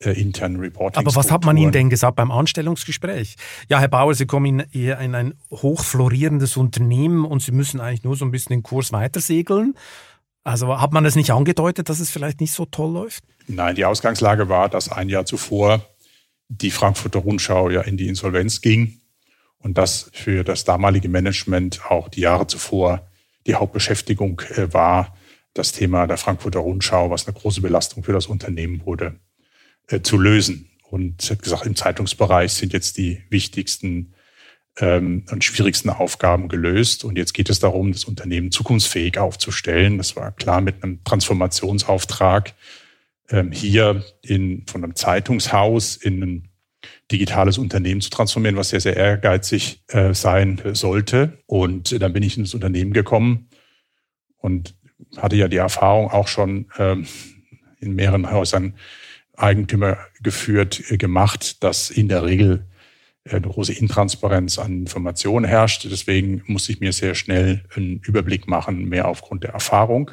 äh, 0.00 0.10
internen 0.10 0.60
Reporting. 0.60 1.00
Aber 1.00 1.16
was 1.16 1.30
hat 1.30 1.46
man 1.46 1.56
Ihnen 1.56 1.72
denn 1.72 1.88
gesagt 1.88 2.16
beim 2.16 2.30
Anstellungsgespräch? 2.30 3.36
Ja, 3.70 3.80
Herr 3.80 3.88
Bauer, 3.88 4.14
Sie 4.14 4.26
kommen 4.26 4.60
in, 4.60 4.60
in 4.82 5.14
ein 5.14 5.32
hochflorierendes 5.50 6.58
Unternehmen 6.58 7.24
und 7.24 7.40
Sie 7.40 7.52
müssen 7.52 7.80
eigentlich 7.80 8.04
nur 8.04 8.14
so 8.14 8.26
ein 8.26 8.30
bisschen 8.30 8.50
den 8.50 8.62
Kurs 8.62 8.92
weitersegeln. 8.92 9.74
Also 10.44 10.78
hat 10.78 10.92
man 10.92 11.04
das 11.04 11.16
nicht 11.16 11.30
angedeutet, 11.30 11.88
dass 11.88 12.00
es 12.00 12.10
vielleicht 12.10 12.40
nicht 12.40 12.52
so 12.52 12.66
toll 12.66 12.92
läuft? 12.92 13.24
Nein, 13.46 13.76
die 13.76 13.86
Ausgangslage 13.86 14.50
war, 14.50 14.68
dass 14.68 14.90
ein 14.90 15.08
Jahr 15.08 15.24
zuvor 15.24 15.86
die 16.48 16.70
Frankfurter 16.70 17.20
Rundschau 17.20 17.70
ja 17.70 17.80
in 17.80 17.96
die 17.96 18.08
Insolvenz 18.08 18.60
ging 18.60 18.98
und 19.62 19.78
dass 19.78 20.10
für 20.12 20.44
das 20.44 20.64
damalige 20.64 21.08
Management 21.08 21.90
auch 21.90 22.08
die 22.08 22.20
Jahre 22.20 22.46
zuvor 22.46 23.08
die 23.46 23.54
Hauptbeschäftigung 23.54 24.40
äh, 24.56 24.72
war, 24.72 25.16
das 25.54 25.72
Thema 25.72 26.06
der 26.06 26.16
Frankfurter 26.16 26.60
Rundschau, 26.60 27.10
was 27.10 27.26
eine 27.26 27.36
große 27.36 27.60
Belastung 27.60 28.04
für 28.04 28.12
das 28.12 28.26
Unternehmen 28.26 28.84
wurde, 28.86 29.20
äh, 29.88 30.00
zu 30.00 30.18
lösen. 30.18 30.68
Und 30.90 31.36
gesagt, 31.40 31.64
im 31.64 31.76
Zeitungsbereich 31.76 32.52
sind 32.52 32.74
jetzt 32.74 32.98
die 32.98 33.22
wichtigsten 33.30 34.12
ähm, 34.78 35.24
und 35.30 35.42
schwierigsten 35.42 35.90
Aufgaben 35.90 36.48
gelöst. 36.48 37.04
Und 37.04 37.16
jetzt 37.16 37.32
geht 37.32 37.48
es 37.48 37.60
darum, 37.60 37.92
das 37.92 38.04
Unternehmen 38.04 38.50
zukunftsfähig 38.50 39.18
aufzustellen. 39.18 39.98
Das 39.98 40.16
war 40.16 40.32
klar 40.32 40.60
mit 40.60 40.82
einem 40.82 41.02
Transformationsauftrag 41.04 42.54
ähm, 43.30 43.52
hier 43.52 44.04
in, 44.22 44.66
von 44.66 44.84
einem 44.84 44.94
Zeitungshaus 44.94 45.96
in 45.96 46.22
ein 46.22 46.48
digitales 47.12 47.58
Unternehmen 47.58 48.00
zu 48.00 48.10
transformieren, 48.10 48.56
was 48.56 48.70
sehr, 48.70 48.80
sehr 48.80 48.96
ehrgeizig 48.96 49.82
äh, 49.88 50.14
sein 50.14 50.60
sollte. 50.72 51.38
Und 51.46 52.00
dann 52.00 52.12
bin 52.12 52.22
ich 52.22 52.38
ins 52.38 52.54
Unternehmen 52.54 52.92
gekommen 52.92 53.48
und 54.38 54.74
hatte 55.16 55.36
ja 55.36 55.48
die 55.48 55.58
Erfahrung 55.58 56.10
auch 56.10 56.28
schon 56.28 56.66
ähm, 56.78 57.06
in 57.80 57.94
mehreren 57.94 58.30
Häusern 58.30 58.74
Eigentümer 59.36 59.98
geführt, 60.22 60.82
äh, 60.90 60.96
gemacht, 60.96 61.62
dass 61.62 61.90
in 61.90 62.08
der 62.08 62.24
Regel 62.24 62.66
äh, 63.24 63.36
eine 63.36 63.48
große 63.48 63.72
Intransparenz 63.72 64.58
an 64.58 64.80
Informationen 64.80 65.44
herrscht. 65.44 65.86
Deswegen 65.90 66.42
musste 66.46 66.72
ich 66.72 66.80
mir 66.80 66.92
sehr 66.92 67.14
schnell 67.14 67.64
einen 67.74 68.00
Überblick 68.00 68.48
machen, 68.48 68.88
mehr 68.88 69.08
aufgrund 69.08 69.44
der 69.44 69.50
Erfahrung 69.50 70.12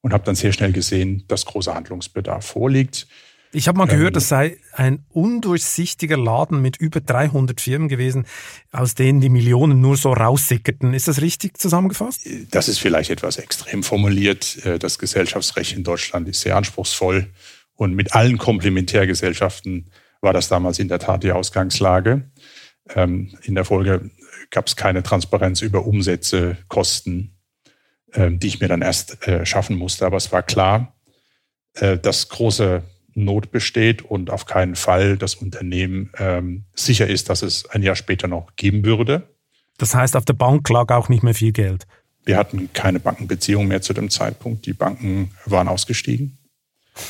und 0.00 0.12
habe 0.12 0.24
dann 0.24 0.34
sehr 0.34 0.52
schnell 0.52 0.72
gesehen, 0.72 1.24
dass 1.28 1.46
großer 1.46 1.74
Handlungsbedarf 1.74 2.44
vorliegt. 2.44 3.06
Ich 3.50 3.66
habe 3.66 3.78
mal 3.78 3.86
gehört, 3.86 4.14
das 4.14 4.28
sei 4.28 4.58
ein 4.72 5.04
undurchsichtiger 5.08 6.18
Laden 6.18 6.60
mit 6.60 6.76
über 6.76 7.00
300 7.00 7.60
Firmen 7.60 7.88
gewesen, 7.88 8.26
aus 8.72 8.94
denen 8.94 9.20
die 9.20 9.30
Millionen 9.30 9.80
nur 9.80 9.96
so 9.96 10.12
raussickerten. 10.12 10.92
Ist 10.92 11.08
das 11.08 11.22
richtig 11.22 11.56
zusammengefasst? 11.56 12.28
Das 12.50 12.68
ist 12.68 12.78
vielleicht 12.78 13.10
etwas 13.10 13.38
extrem 13.38 13.82
formuliert. 13.82 14.64
Äh, 14.64 14.78
das 14.78 14.98
Gesellschaftsrecht 14.98 15.74
in 15.74 15.82
Deutschland 15.82 16.28
ist 16.28 16.42
sehr 16.42 16.56
anspruchsvoll 16.56 17.30
und 17.74 17.94
mit 17.94 18.14
allen 18.14 18.36
Komplementärgesellschaften 18.36 19.90
war 20.20 20.32
das 20.32 20.48
damals 20.48 20.78
in 20.78 20.88
der 20.88 20.98
Tat 20.98 21.22
die 21.22 21.32
Ausgangslage. 21.32 22.30
Ähm, 22.94 23.34
in 23.42 23.54
der 23.54 23.64
Folge 23.64 24.10
gab 24.50 24.66
es 24.66 24.76
keine 24.76 25.02
Transparenz 25.02 25.62
über 25.62 25.86
Umsätze, 25.86 26.58
Kosten, 26.68 27.38
ähm, 28.12 28.38
die 28.38 28.48
ich 28.48 28.60
mir 28.60 28.68
dann 28.68 28.82
erst 28.82 29.26
äh, 29.26 29.46
schaffen 29.46 29.76
musste. 29.76 30.04
Aber 30.04 30.16
es 30.16 30.32
war 30.32 30.42
klar, 30.42 30.96
äh, 31.74 31.98
dass 31.98 32.28
große 32.28 32.82
Not 33.24 33.50
besteht 33.50 34.02
und 34.02 34.30
auf 34.30 34.46
keinen 34.46 34.76
Fall 34.76 35.16
das 35.16 35.34
Unternehmen 35.34 36.10
ähm, 36.18 36.64
sicher 36.74 37.06
ist, 37.06 37.28
dass 37.28 37.42
es 37.42 37.66
ein 37.70 37.82
Jahr 37.82 37.96
später 37.96 38.28
noch 38.28 38.56
geben 38.56 38.84
würde. 38.84 39.28
Das 39.78 39.94
heißt, 39.94 40.16
auf 40.16 40.24
der 40.24 40.34
Bank 40.34 40.68
lag 40.68 40.90
auch 40.90 41.08
nicht 41.08 41.22
mehr 41.22 41.34
viel 41.34 41.52
Geld. 41.52 41.86
Wir 42.24 42.36
hatten 42.36 42.70
keine 42.72 43.00
Bankenbeziehung 43.00 43.68
mehr 43.68 43.80
zu 43.80 43.94
dem 43.94 44.10
Zeitpunkt. 44.10 44.66
Die 44.66 44.72
Banken 44.72 45.30
waren 45.46 45.68
ausgestiegen. 45.68 46.38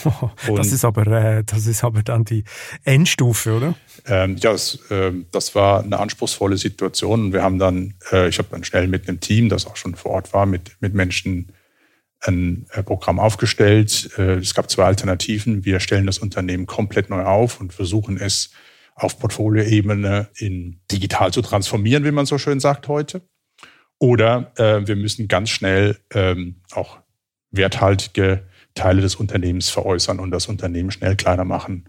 das, 0.54 0.72
ist 0.72 0.84
aber, 0.84 1.06
äh, 1.06 1.44
das 1.44 1.66
ist 1.66 1.82
aber 1.82 2.02
dann 2.02 2.24
die 2.24 2.44
Endstufe, 2.84 3.56
oder? 3.56 3.74
Ähm, 4.06 4.36
ja, 4.36 4.52
das, 4.52 4.78
äh, 4.90 5.12
das 5.32 5.54
war 5.54 5.82
eine 5.82 5.98
anspruchsvolle 5.98 6.56
Situation. 6.56 7.32
Wir 7.32 7.42
haben 7.42 7.58
dann, 7.58 7.94
äh, 8.12 8.28
ich 8.28 8.38
habe 8.38 8.48
dann 8.50 8.64
schnell 8.64 8.86
mit 8.86 9.08
einem 9.08 9.20
Team, 9.20 9.48
das 9.48 9.66
auch 9.66 9.76
schon 9.76 9.94
vor 9.94 10.12
Ort 10.12 10.32
war, 10.32 10.46
mit, 10.46 10.76
mit 10.80 10.94
Menschen 10.94 11.52
ein 12.20 12.66
äh, 12.72 12.82
Programm 12.82 13.18
aufgestellt. 13.18 14.10
Äh, 14.18 14.37
es 14.37 14.54
gab 14.54 14.70
zwei 14.70 14.84
Alternativen. 14.84 15.64
Wir 15.64 15.80
stellen 15.80 16.06
das 16.06 16.18
Unternehmen 16.18 16.66
komplett 16.66 17.10
neu 17.10 17.22
auf 17.22 17.60
und 17.60 17.72
versuchen 17.72 18.16
es 18.16 18.50
auf 18.94 19.18
Portfolioebene 19.18 20.28
in 20.37 20.80
digital 20.90 21.32
zu 21.32 21.42
transformieren, 21.42 22.04
wie 22.04 22.10
man 22.10 22.26
so 22.26 22.38
schön 22.38 22.58
sagt 22.60 22.88
heute. 22.88 23.22
Oder 23.98 24.52
äh, 24.56 24.87
wir 24.87 24.96
müssen 24.96 25.28
ganz 25.28 25.50
schnell 25.50 25.98
ähm, 26.12 26.62
auch 26.72 26.98
werthaltige 27.50 28.46
Teile 28.75 29.00
des 29.00 29.16
Unternehmens 29.16 29.70
veräußern 29.70 30.20
und 30.20 30.30
das 30.30 30.46
Unternehmen 30.46 30.90
schnell 30.90 31.16
kleiner 31.16 31.44
machen 31.44 31.88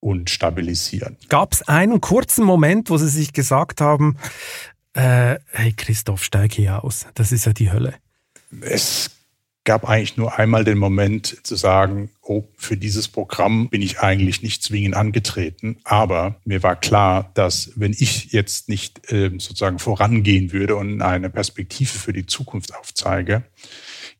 und 0.00 0.30
stabilisieren. 0.30 1.16
Gab 1.28 1.52
es 1.52 1.62
einen 1.66 2.00
kurzen 2.00 2.44
Moment, 2.44 2.90
wo 2.90 2.98
Sie 2.98 3.08
sich 3.08 3.32
gesagt 3.32 3.80
haben, 3.80 4.16
äh, 4.92 5.38
hey 5.50 5.72
Christoph, 5.72 6.22
steig 6.22 6.52
hier 6.52 6.84
aus, 6.84 7.06
das 7.14 7.32
ist 7.32 7.46
ja 7.46 7.52
die 7.52 7.72
Hölle? 7.72 7.94
Es 8.60 9.10
gab 9.64 9.88
eigentlich 9.88 10.18
nur 10.18 10.38
einmal 10.38 10.64
den 10.64 10.76
Moment 10.76 11.38
zu 11.42 11.56
sagen, 11.56 12.10
oh, 12.20 12.44
für 12.56 12.76
dieses 12.76 13.08
Programm 13.08 13.70
bin 13.70 13.80
ich 13.80 14.00
eigentlich 14.00 14.42
nicht 14.42 14.62
zwingend 14.62 14.94
angetreten. 14.94 15.78
Aber 15.84 16.36
mir 16.44 16.62
war 16.62 16.76
klar, 16.76 17.30
dass 17.34 17.72
wenn 17.74 17.92
ich 17.92 18.32
jetzt 18.32 18.68
nicht 18.68 19.10
äh, 19.10 19.30
sozusagen 19.30 19.78
vorangehen 19.78 20.52
würde 20.52 20.76
und 20.76 21.00
eine 21.00 21.30
Perspektive 21.30 21.98
für 21.98 22.12
die 22.12 22.26
Zukunft 22.26 22.76
aufzeige, 22.76 23.44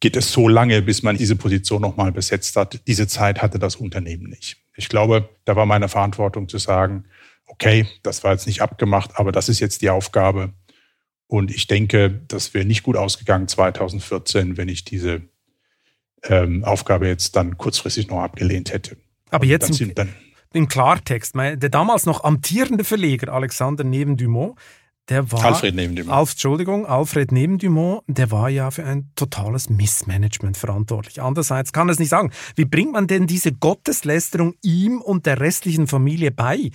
geht 0.01 0.17
es 0.17 0.33
so 0.33 0.49
lange, 0.49 0.81
bis 0.81 1.03
man 1.03 1.19
diese 1.19 1.37
Position 1.37 1.83
nochmal 1.83 2.11
besetzt 2.11 2.57
hat. 2.57 2.81
Diese 2.87 3.07
Zeit 3.07 3.43
hatte 3.43 3.59
das 3.59 3.77
Unternehmen 3.77 4.29
nicht. 4.31 4.57
Ich 4.77 4.89
glaube, 4.89 5.29
da 5.45 5.57
war 5.57 5.67
meine 5.67 5.89
Verantwortung 5.89 6.49
zu 6.49 6.59
sagen, 6.59 7.05
okay, 7.47 7.87
das 8.03 8.25
war 8.25 8.33
jetzt 8.33 8.47
nicht 8.47 8.63
abgemacht, 8.63 9.11
aber 9.17 9.31
das 9.31 9.51
ist 9.51 9.61
jetzt 9.61 9.83
die 9.83 9.91
Aufgabe. 9.91 10.55
Und 11.27 11.51
ich 11.51 11.67
denke, 11.67 12.23
das 12.29 12.55
wäre 12.55 12.65
nicht 12.65 12.83
gut 12.83 12.97
ausgegangen 12.97 13.49
2014, 13.49 14.57
wenn 14.57 14.69
ich 14.69 14.85
diese 14.85 15.23
ähm, 16.28 16.64
Aufgabe 16.64 17.07
jetzt 17.07 17.37
dann 17.37 17.57
kurzfristig 17.57 18.09
noch 18.09 18.21
abgelehnt 18.21 18.73
hätte. 18.73 18.97
Aber 19.31 19.45
jetzt 19.45 19.81
im, 19.81 19.93
im, 20.52 20.69
Klartext, 20.69 21.35
der 21.35 21.57
damals 21.57 22.07
noch 22.07 22.25
amtierende 22.25 22.85
Verleger 22.85 23.33
Alexander 23.33 23.85
Neben-Dumont, 23.85 24.57
der 25.09 25.31
war. 25.31 25.45
Alfred 25.45 25.75
Nebendumont. 25.75 26.17
Alf, 26.17 26.31
Entschuldigung, 26.33 26.87
Alfred 26.87 27.31
Nebendumont, 27.31 28.03
der 28.07 28.31
war 28.31 28.49
ja 28.49 28.71
für 28.71 28.85
ein 28.85 29.11
totales 29.17 29.69
Missmanagement 29.69 30.57
verantwortlich. 30.57 31.21
Andererseits 31.21 31.73
kann 31.73 31.89
es 31.89 31.99
nicht 31.99 32.09
sagen. 32.09 32.33
Wie 32.57 32.65
bringt 32.65 32.93
man 32.93 33.07
denn 33.07 33.27
diese 33.27 33.53
Gotteslästerung 33.53 34.55
ihm 34.62 35.01
und 35.01 35.27
der 35.27 35.40
restlichen 35.40 35.87
Familie 35.87 36.31
bei? 36.31 36.71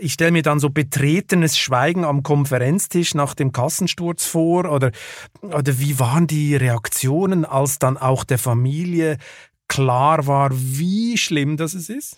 Ich 0.00 0.12
stelle 0.12 0.30
mir 0.30 0.42
dann 0.42 0.60
so 0.60 0.70
betretenes 0.70 1.58
Schweigen 1.58 2.04
am 2.04 2.22
Konferenztisch 2.22 3.14
nach 3.14 3.34
dem 3.34 3.52
Kassensturz 3.52 4.26
vor 4.26 4.70
oder, 4.70 4.92
oder 5.40 5.78
wie 5.78 5.98
waren 5.98 6.26
die 6.26 6.54
Reaktionen, 6.54 7.44
als 7.44 7.78
dann 7.78 7.96
auch 7.96 8.24
der 8.24 8.38
Familie 8.38 9.18
klar 9.66 10.26
war, 10.26 10.50
wie 10.52 11.16
schlimm 11.16 11.56
das 11.56 11.74
ist? 11.74 12.16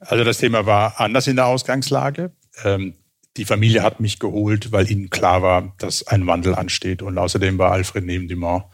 Also 0.00 0.24
das 0.24 0.38
Thema 0.38 0.66
war 0.66 1.00
anders 1.00 1.26
in 1.26 1.36
der 1.36 1.46
Ausgangslage. 1.46 2.32
Ähm, 2.64 2.94
die 3.40 3.46
Familie 3.46 3.82
hat 3.82 4.00
mich 4.00 4.18
geholt, 4.18 4.70
weil 4.70 4.90
ihnen 4.90 5.08
klar 5.08 5.40
war, 5.40 5.72
dass 5.78 6.06
ein 6.06 6.26
Wandel 6.26 6.54
ansteht. 6.54 7.00
Und 7.00 7.16
außerdem 7.16 7.56
war 7.56 7.72
Alfred 7.72 8.04
Neben-Dumont 8.04 8.64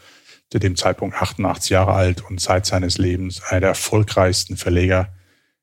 zu 0.51 0.59
dem 0.59 0.75
Zeitpunkt 0.75 1.15
88 1.15 1.71
Jahre 1.71 1.93
alt 1.93 2.25
und 2.29 2.41
seit 2.41 2.67
seines 2.67 2.99
Lebens 2.99 3.45
einer 3.45 3.61
der 3.61 3.69
erfolgreichsten 3.71 4.57
Verleger 4.57 5.15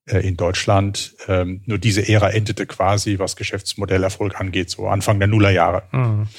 äh, 0.06 0.26
in 0.26 0.38
Deutschland. 0.38 1.16
Ähm, 1.28 1.64
nur 1.66 1.80
diese 1.80 2.08
Ära 2.08 2.30
endete 2.30 2.66
quasi, 2.66 3.20
was 3.20 3.36
Geschäftsmodellerfolg 3.36 4.40
angeht, 4.40 4.70
so 4.70 4.88
Anfang 4.88 5.20
der 5.20 5.28
Nullerjahre. 5.28 5.84
Mhm. 5.92 6.30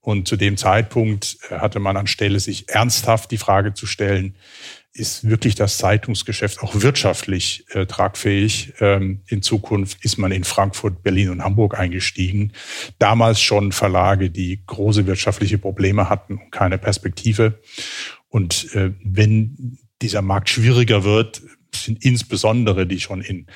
Und 0.00 0.26
zu 0.26 0.36
dem 0.36 0.56
Zeitpunkt 0.56 1.36
äh, 1.50 1.58
hatte 1.58 1.80
man 1.80 1.98
anstelle, 1.98 2.40
sich 2.40 2.70
ernsthaft 2.70 3.30
die 3.30 3.36
Frage 3.36 3.74
zu 3.74 3.84
stellen, 3.84 4.36
ist 4.96 5.28
wirklich 5.28 5.54
das 5.54 5.78
Zeitungsgeschäft 5.78 6.60
auch 6.62 6.80
wirtschaftlich 6.80 7.64
äh, 7.70 7.86
tragfähig. 7.86 8.74
Ähm, 8.80 9.22
in 9.26 9.42
Zukunft 9.42 10.04
ist 10.04 10.16
man 10.18 10.32
in 10.32 10.44
Frankfurt, 10.44 11.02
Berlin 11.02 11.30
und 11.30 11.44
Hamburg 11.44 11.78
eingestiegen. 11.78 12.52
Damals 12.98 13.40
schon 13.40 13.72
Verlage, 13.72 14.30
die 14.30 14.62
große 14.66 15.06
wirtschaftliche 15.06 15.58
Probleme 15.58 16.08
hatten 16.08 16.38
und 16.38 16.50
keine 16.50 16.78
Perspektive. 16.78 17.60
Und 18.28 18.74
äh, 18.74 18.92
wenn 19.02 19.78
dieser 20.02 20.22
Markt 20.22 20.48
schwieriger 20.48 21.04
wird, 21.04 21.42
sind 21.74 22.04
insbesondere 22.04 22.86
die 22.86 23.00
schon 23.00 23.20
in 23.20 23.46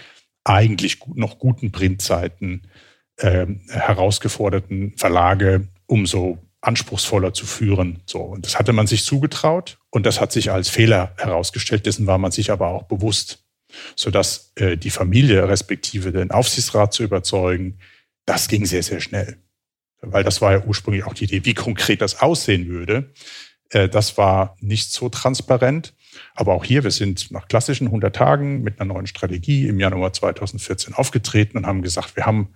eigentlich 0.44 0.98
noch 1.14 1.38
guten 1.38 1.72
Printzeiten 1.72 2.66
äh, 3.16 3.46
herausgeforderten 3.68 4.94
Verlage 4.96 5.68
umso 5.86 6.38
anspruchsvoller 6.60 7.32
zu 7.32 7.46
führen. 7.46 8.02
So. 8.06 8.20
Und 8.20 8.44
das 8.44 8.58
hatte 8.58 8.72
man 8.72 8.86
sich 8.86 9.04
zugetraut 9.04 9.78
und 9.90 10.06
das 10.06 10.20
hat 10.20 10.32
sich 10.32 10.50
als 10.50 10.68
Fehler 10.68 11.14
herausgestellt. 11.16 11.86
Dessen 11.86 12.06
war 12.06 12.18
man 12.18 12.32
sich 12.32 12.50
aber 12.50 12.68
auch 12.68 12.84
bewusst, 12.84 13.44
sodass 13.96 14.52
äh, 14.56 14.76
die 14.76 14.90
Familie 14.90 15.48
respektive 15.48 16.12
den 16.12 16.30
Aufsichtsrat 16.30 16.92
zu 16.92 17.02
überzeugen, 17.02 17.78
das 18.26 18.48
ging 18.48 18.66
sehr, 18.66 18.82
sehr 18.82 19.00
schnell. 19.00 19.38
Weil 20.02 20.24
das 20.24 20.40
war 20.40 20.52
ja 20.52 20.64
ursprünglich 20.64 21.04
auch 21.04 21.14
die 21.14 21.24
Idee, 21.24 21.44
wie 21.44 21.54
konkret 21.54 22.00
das 22.00 22.20
aussehen 22.20 22.68
würde. 22.68 23.12
Äh, 23.70 23.88
das 23.88 24.18
war 24.18 24.56
nicht 24.60 24.92
so 24.92 25.08
transparent. 25.08 25.94
Aber 26.34 26.54
auch 26.54 26.64
hier, 26.64 26.84
wir 26.84 26.90
sind 26.90 27.30
nach 27.30 27.48
klassischen 27.48 27.86
100 27.86 28.14
Tagen 28.14 28.62
mit 28.62 28.80
einer 28.80 28.92
neuen 28.92 29.06
Strategie 29.06 29.68
im 29.68 29.78
Januar 29.78 30.12
2014 30.12 30.94
aufgetreten 30.94 31.56
und 31.56 31.66
haben 31.66 31.82
gesagt, 31.82 32.16
wir 32.16 32.26
haben 32.26 32.54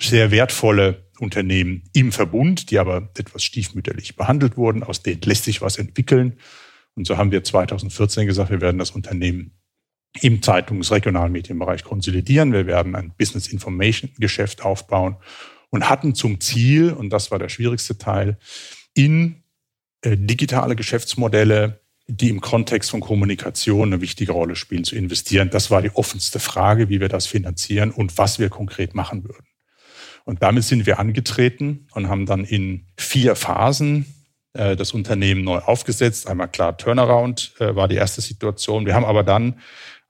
sehr 0.00 0.30
wertvolle 0.30 1.10
Unternehmen 1.18 1.84
im 1.92 2.12
Verbund, 2.12 2.70
die 2.70 2.78
aber 2.78 3.10
etwas 3.16 3.42
stiefmütterlich 3.42 4.16
behandelt 4.16 4.56
wurden. 4.56 4.82
Aus 4.82 5.02
denen 5.02 5.20
lässt 5.22 5.44
sich 5.44 5.60
was 5.60 5.78
entwickeln. 5.78 6.38
Und 6.94 7.06
so 7.06 7.18
haben 7.18 7.30
wir 7.30 7.44
2014 7.44 8.26
gesagt, 8.26 8.50
wir 8.50 8.60
werden 8.60 8.78
das 8.78 8.90
Unternehmen 8.90 9.52
im 10.20 10.42
Zeitungs-, 10.42 10.90
Regionalmedienbereich 10.90 11.84
konsolidieren. 11.84 12.52
Wir 12.52 12.66
werden 12.66 12.96
ein 12.96 13.12
Business 13.16 13.48
Information 13.48 14.10
Geschäft 14.18 14.62
aufbauen 14.62 15.16
und 15.70 15.88
hatten 15.88 16.14
zum 16.14 16.40
Ziel, 16.40 16.92
und 16.92 17.10
das 17.10 17.30
war 17.30 17.38
der 17.38 17.48
schwierigste 17.48 17.96
Teil, 17.96 18.38
in 18.94 19.42
äh, 20.02 20.16
digitale 20.16 20.74
Geschäftsmodelle, 20.74 21.80
die 22.08 22.28
im 22.28 22.40
Kontext 22.40 22.90
von 22.90 23.00
Kommunikation 23.00 23.92
eine 23.92 24.00
wichtige 24.00 24.32
Rolle 24.32 24.56
spielen, 24.56 24.82
zu 24.82 24.96
investieren. 24.96 25.50
Das 25.50 25.70
war 25.70 25.80
die 25.80 25.94
offenste 25.94 26.40
Frage, 26.40 26.88
wie 26.88 27.00
wir 27.00 27.08
das 27.08 27.26
finanzieren 27.26 27.92
und 27.92 28.18
was 28.18 28.40
wir 28.40 28.48
konkret 28.48 28.96
machen 28.96 29.22
würden. 29.22 29.49
Und 30.24 30.42
damit 30.42 30.64
sind 30.64 30.86
wir 30.86 30.98
angetreten 30.98 31.86
und 31.92 32.08
haben 32.08 32.26
dann 32.26 32.44
in 32.44 32.86
vier 32.96 33.34
Phasen 33.36 34.06
äh, 34.52 34.76
das 34.76 34.92
Unternehmen 34.92 35.44
neu 35.44 35.58
aufgesetzt. 35.58 36.28
Einmal 36.28 36.48
klar, 36.48 36.76
Turnaround 36.76 37.54
äh, 37.58 37.74
war 37.74 37.88
die 37.88 37.96
erste 37.96 38.20
Situation. 38.20 38.86
Wir 38.86 38.94
haben 38.94 39.04
aber 39.04 39.22
dann, 39.22 39.60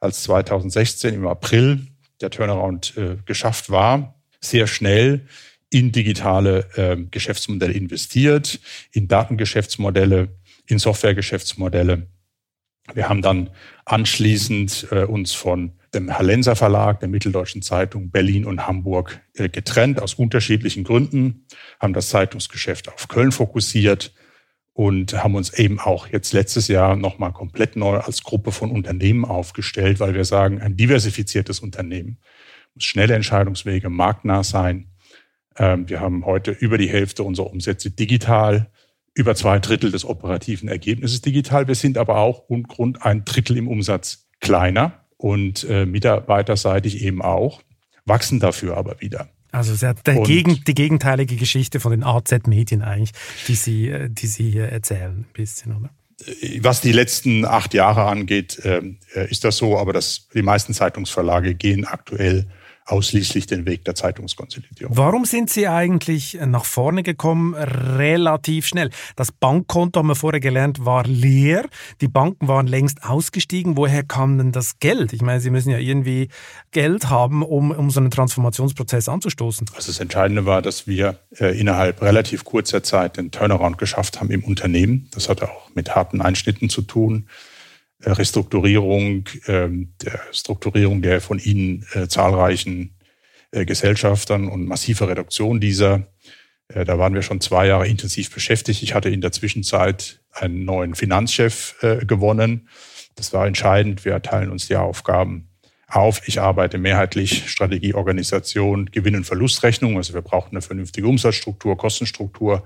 als 0.01 0.23
2016 0.23 1.14
im 1.14 1.27
April 1.27 1.87
der 2.20 2.31
Turnaround 2.31 2.96
äh, 2.96 3.16
geschafft 3.25 3.70
war, 3.70 4.14
sehr 4.40 4.66
schnell 4.66 5.27
in 5.70 5.92
digitale 5.92 6.66
äh, 6.77 6.96
Geschäftsmodelle 7.11 7.73
investiert, 7.73 8.61
in 8.92 9.09
Datengeschäftsmodelle, 9.09 10.29
in 10.66 10.79
Softwaregeschäftsmodelle. 10.79 12.07
Wir 12.94 13.09
haben 13.09 13.22
dann 13.22 13.50
anschließend 13.85 14.88
äh, 14.90 15.05
uns 15.05 15.33
von 15.33 15.72
dem 15.94 16.16
Hallenser 16.16 16.57
Verlag, 16.57 17.00
der 17.00 17.09
Mitteldeutschen 17.09 17.62
Zeitung 17.62 18.11
Berlin 18.11 18.44
und 18.44 18.66
Hamburg 18.66 19.20
äh, 19.35 19.48
getrennt 19.48 20.00
aus 20.00 20.14
unterschiedlichen 20.14 20.85
Gründen, 20.85 21.46
haben 21.81 21.92
das 21.92 22.09
Zeitungsgeschäft 22.11 22.88
auf 22.92 23.09
Köln 23.09 23.33
fokussiert 23.33 24.14
und 24.72 25.22
haben 25.22 25.35
uns 25.35 25.53
eben 25.53 25.81
auch 25.81 26.07
jetzt 26.07 26.33
letztes 26.33 26.68
Jahr 26.68 26.96
nochmal 26.96 27.33
komplett 27.33 27.76
neu 27.76 27.98
als 27.98 28.22
Gruppe 28.22 28.53
von 28.53 28.70
Unternehmen 28.70 29.24
aufgestellt, 29.24 30.00
weil 30.00 30.14
wir 30.14 30.24
sagen, 30.24 30.61
ein 30.61 30.76
diversifiziertes 30.76 31.61
Unternehmen 31.61 32.18
muss 32.74 32.85
schnelle 32.85 33.14
Entscheidungswege, 33.14 33.90
marktnah 33.90 34.44
sein. 34.44 34.90
Ähm, 35.59 35.88
wir 35.88 36.00
haben 36.00 36.24
heute 36.24 36.53
über 36.53 36.79
die 36.79 36.88
Hälfte 36.88 37.24
unserer 37.24 37.50
Umsätze 37.50 37.90
digital, 37.90 38.70
über 39.14 39.35
zwei 39.35 39.59
Drittel 39.59 39.90
des 39.90 40.05
operativen 40.05 40.68
Ergebnisses 40.68 41.20
digital. 41.20 41.68
Wir 41.68 41.75
sind 41.75 41.99
aber 41.99 42.16
auch 42.16 42.49
rund 42.49 43.03
ein 43.03 43.25
Drittel 43.25 43.57
im 43.57 43.68
Umsatz 43.68 44.29
kleiner 44.40 45.05
und 45.16 45.64
äh, 45.64 45.87
mitarbeiterseitig 45.87 47.03
eben 47.03 47.23
auch, 47.23 47.62
wachsen 48.05 48.40
dafür 48.40 48.77
aber 48.77 49.01
wieder. 49.01 49.29
Also 49.53 49.75
sehr 49.75 49.94
Gegen, 49.94 50.62
die 50.64 50.75
gegenteilige 50.75 51.37
Geschichte 51.37 51.81
von 51.81 51.90
den 51.90 52.05
AZ-Medien 52.05 52.83
eigentlich, 52.83 53.12
die 53.49 53.55
Sie, 53.55 53.88
äh, 53.88 54.09
die 54.09 54.27
Sie 54.27 54.51
hier 54.51 54.68
erzählen, 54.68 55.11
ein 55.11 55.27
bisschen, 55.33 55.77
oder? 55.77 55.90
Äh, 56.25 56.61
was 56.62 56.81
die 56.81 56.92
letzten 56.92 57.44
acht 57.44 57.75
Jahre 57.75 58.05
angeht, 58.05 58.61
ähm, 58.64 58.99
äh, 59.14 59.29
ist 59.29 59.44
das 59.44 59.57
so, 59.57 59.79
aber 59.79 59.92
das, 59.92 60.29
die 60.33 60.42
meisten 60.42 60.73
Zeitungsverlage 60.73 61.55
gehen 61.55 61.85
aktuell 61.85 62.46
ausschließlich 62.87 63.47
den 63.47 63.66
Weg 63.66 63.85
der 63.85 63.95
Zeitungskonsolidierung. 63.95 64.97
Warum 64.97 65.25
sind 65.25 65.51
Sie 65.51 65.69
eigentlich 65.69 66.38
nach 66.45 66.64
vorne 66.64 67.03
gekommen 67.03 67.55
relativ 67.55 68.66
schnell? 68.66 68.90
Das 69.16 69.33
Bankkonto, 69.33 70.01
haben 70.01 70.09
wir 70.09 70.14
vorher 70.14 70.40
gelernt, 70.40 70.85
war 70.85 71.05
leer. 71.05 71.69
Die 72.01 72.09
Banken 72.09 72.49
waren 72.49 72.66
längst 72.66 73.05
ausgestiegen. 73.05 73.77
Woher 73.77 74.03
kam 74.03 74.38
denn 74.38 74.53
das 74.53 74.79
Geld? 74.81 75.12
Ich 75.12 75.23
meine, 75.23 75.40
Sie 75.40 75.51
müssen 75.51 75.71
ja 75.71 75.79
irgendwie 75.79 76.29
Geld 76.73 77.09
haben, 77.11 77.43
um, 77.43 77.71
um 77.71 77.90
so 77.90 78.01
einen 78.01 78.11
Transformationsprozess 78.11 79.09
anzustoßen. 79.09 79.66
Also 79.75 79.93
das 79.93 80.01
Entscheidende 80.01 80.47
war, 80.47 80.62
dass 80.62 80.87
wir 80.87 81.19
äh, 81.38 81.59
innerhalb 81.59 82.03
relativ 82.03 82.45
kurzer 82.45 82.83
Zeit 82.83 83.16
den 83.16 83.31
Turnaround 83.31 83.79
geschafft 83.79 84.21
haben 84.21 84.31
im 84.31 84.45
Unternehmen. 84.45 85.09
Das 85.12 85.29
hatte 85.29 85.49
auch 85.51 85.71
mit 85.75 85.95
harten 85.95 86.21
Einschnitten 86.21 86.69
zu 86.69 86.83
tun. 86.83 87.27
Äh, 88.03 88.13
Restrukturierung, 88.13 89.25
ähm, 89.47 89.93
der 90.03 90.21
Strukturierung 90.33 91.03
der 91.03 91.21
von 91.21 91.39
Ihnen 91.39 91.87
äh, 91.93 92.09
zahlreichen 92.09 92.95
äh, 93.51 93.65
Gesellschaftern 93.65 94.49
und 94.49 94.67
massive 94.67 95.09
Reduktion 95.09 95.61
dieser. 95.61 96.07
Da 96.73 97.01
waren 97.01 97.15
wir 97.15 97.23
schon 97.23 97.41
zwei 97.41 97.67
Jahre 97.67 97.89
intensiv 97.89 98.33
beschäftigt. 98.33 98.85
Ich 98.85 98.95
hatte 98.95 99.09
in 99.09 99.21
der 99.21 99.33
Zwischenzeit 99.33 100.21
einen 100.31 100.65
neuen 100.65 100.95
Finanzchef 100.95 101.75
gewonnen. 102.07 102.69
Das 103.17 103.33
war 103.33 103.49
entscheidend. 103.49 104.05
Wir 104.05 104.23
teilen 104.23 104.53
uns 104.53 104.69
die 104.69 104.77
Aufgaben 104.77 105.49
auf. 105.89 106.23
Ich 106.29 106.41
arbeite 106.41 106.79
mehrheitlich 106.79 107.51
Strategie, 107.51 107.95
Organisation, 107.95 108.87
Gewinn- 108.87 109.17
und 109.17 109.25
Verlustrechnung. 109.25 109.97
Also 109.97 110.15
wir 110.15 110.23
brauchen 110.23 110.51
eine 110.53 110.63
vernünftige 110.63 111.09
Umsatzstruktur, 111.09 111.77
Kostenstruktur 111.77 112.63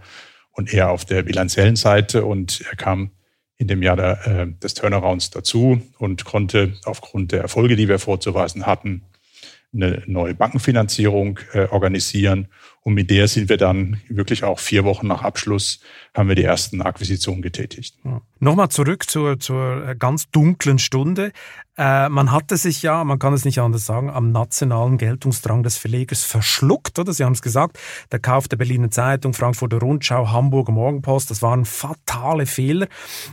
und 0.52 0.74
eher 0.74 0.90
auf 0.90 1.06
der 1.06 1.22
bilanziellen 1.22 1.76
Seite. 1.76 2.26
Und 2.26 2.60
er 2.70 2.76
kam 2.76 3.10
in 3.56 3.68
dem 3.68 3.82
Jahr 3.82 3.96
der, 3.96 4.26
äh, 4.26 4.46
des 4.62 4.74
Turnarounds 4.74 5.30
dazu 5.30 5.80
und 5.98 6.24
konnte 6.24 6.74
aufgrund 6.84 7.32
der 7.32 7.42
Erfolge, 7.42 7.76
die 7.76 7.88
wir 7.88 7.98
vorzuweisen 7.98 8.66
hatten, 8.66 9.02
eine 9.74 10.02
neue 10.06 10.34
Bankenfinanzierung 10.34 11.40
äh, 11.52 11.66
organisieren. 11.66 12.48
Und 12.82 12.94
mit 12.94 13.10
der 13.10 13.28
sind 13.28 13.48
wir 13.48 13.56
dann 13.56 14.00
wirklich 14.08 14.44
auch 14.44 14.58
vier 14.58 14.84
Wochen 14.84 15.06
nach 15.06 15.22
Abschluss 15.22 15.80
haben 16.14 16.28
wir 16.28 16.36
die 16.36 16.44
ersten 16.44 16.82
Akquisitionen 16.82 17.40
getätigt. 17.40 17.96
Ja. 18.04 18.20
Nochmal 18.40 18.68
zurück 18.68 19.08
zur, 19.08 19.40
zur 19.40 19.88
äh, 19.88 19.96
ganz 19.96 20.30
dunklen 20.30 20.78
Stunde. 20.78 21.32
Äh, 21.78 22.10
man 22.10 22.30
hatte 22.30 22.58
sich 22.58 22.82
ja, 22.82 23.02
man 23.02 23.18
kann 23.18 23.32
es 23.32 23.46
nicht 23.46 23.58
anders 23.58 23.86
sagen, 23.86 24.10
am 24.10 24.32
nationalen 24.32 24.98
Geltungsdrang 24.98 25.62
des 25.62 25.78
Verlegers 25.78 26.24
verschluckt, 26.24 26.98
oder? 26.98 27.14
Sie 27.14 27.24
haben 27.24 27.32
es 27.32 27.42
gesagt, 27.42 27.78
der 28.12 28.18
Kauf 28.18 28.48
der 28.48 28.58
Berliner 28.58 28.90
Zeitung, 28.90 29.32
Frankfurter 29.32 29.78
Rundschau, 29.78 30.30
Hamburger 30.30 30.72
Morgenpost, 30.72 31.30
das 31.30 31.40
waren 31.40 31.64
fatale 31.64 32.44
Fehler. 32.44 32.86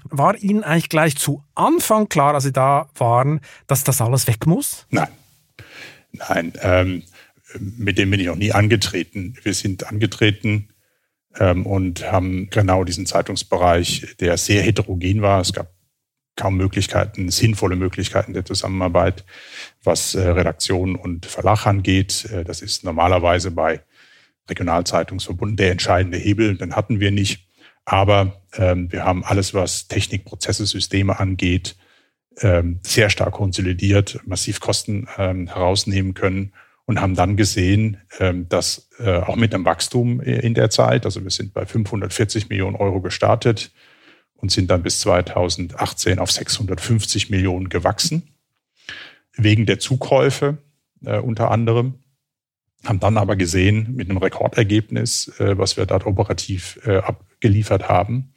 War 0.05 0.37
Ihnen 0.37 0.63
eigentlich 0.63 0.89
gleich 0.89 1.17
zu 1.17 1.43
Anfang 1.55 2.07
klar, 2.07 2.33
als 2.33 2.45
Sie 2.45 2.53
da 2.53 2.87
waren, 2.95 3.41
dass 3.67 3.83
das 3.83 4.01
alles 4.01 4.27
weg 4.27 4.47
muss? 4.47 4.87
Nein. 4.89 5.09
Nein, 6.11 6.53
ähm, 6.61 7.03
mit 7.59 7.97
dem 7.97 8.11
bin 8.11 8.19
ich 8.19 8.29
auch 8.29 8.35
nie 8.35 8.51
angetreten. 8.51 9.35
Wir 9.43 9.53
sind 9.53 9.87
angetreten 9.87 10.69
ähm, 11.39 11.65
und 11.65 12.11
haben 12.11 12.49
genau 12.49 12.83
diesen 12.83 13.05
Zeitungsbereich, 13.05 14.15
der 14.19 14.37
sehr 14.37 14.61
heterogen 14.61 15.21
war. 15.21 15.41
Es 15.41 15.53
gab 15.53 15.73
kaum 16.35 16.57
Möglichkeiten, 16.57 17.29
sinnvolle 17.29 17.75
Möglichkeiten 17.75 18.33
der 18.33 18.45
Zusammenarbeit, 18.45 19.25
was 19.83 20.15
äh, 20.15 20.21
Redaktion 20.21 20.95
und 20.95 21.25
Verlag 21.25 21.65
angeht. 21.65 22.25
Äh, 22.31 22.43
das 22.43 22.61
ist 22.61 22.83
normalerweise 22.83 23.51
bei 23.51 23.81
Regionalzeitungsverbunden 24.49 25.57
der 25.57 25.71
entscheidende 25.71 26.17
Hebel. 26.17 26.57
Den 26.57 26.75
hatten 26.75 26.99
wir 26.99 27.11
nicht. 27.11 27.47
Aber 27.85 28.41
ähm, 28.57 28.91
wir 28.91 29.05
haben 29.05 29.23
alles, 29.23 29.53
was 29.53 29.87
Technik, 29.87 30.25
Prozesse, 30.25 30.65
Systeme 30.65 31.19
angeht, 31.19 31.75
ähm, 32.39 32.79
sehr 32.83 33.09
stark 33.09 33.33
konsolidiert, 33.33 34.19
massiv 34.25 34.59
Kosten 34.59 35.07
ähm, 35.17 35.47
herausnehmen 35.47 36.13
können 36.13 36.53
und 36.85 36.99
haben 36.99 37.15
dann 37.15 37.37
gesehen, 37.37 37.97
ähm, 38.19 38.49
dass 38.49 38.89
äh, 38.99 39.17
auch 39.17 39.35
mit 39.35 39.53
einem 39.53 39.65
Wachstum 39.65 40.19
in 40.21 40.53
der 40.53 40.69
Zeit, 40.69 41.05
also 41.05 41.23
wir 41.23 41.31
sind 41.31 41.53
bei 41.53 41.65
540 41.65 42.49
Millionen 42.49 42.75
Euro 42.75 43.01
gestartet 43.01 43.71
und 44.35 44.51
sind 44.51 44.69
dann 44.71 44.83
bis 44.83 44.99
2018 45.01 46.19
auf 46.19 46.31
650 46.31 47.29
Millionen 47.29 47.69
gewachsen, 47.69 48.29
wegen 49.35 49.65
der 49.65 49.79
Zukäufe 49.79 50.57
äh, 51.05 51.19
unter 51.19 51.51
anderem, 51.51 51.95
haben 52.83 52.99
dann 52.99 53.17
aber 53.17 53.35
gesehen, 53.35 53.95
mit 53.95 54.09
einem 54.09 54.17
Rekordergebnis, 54.17 55.31
äh, 55.39 55.57
was 55.57 55.77
wir 55.77 55.85
dort 55.85 56.05
operativ 56.05 56.79
abgeliefert 56.85 57.87
haben, 57.87 58.33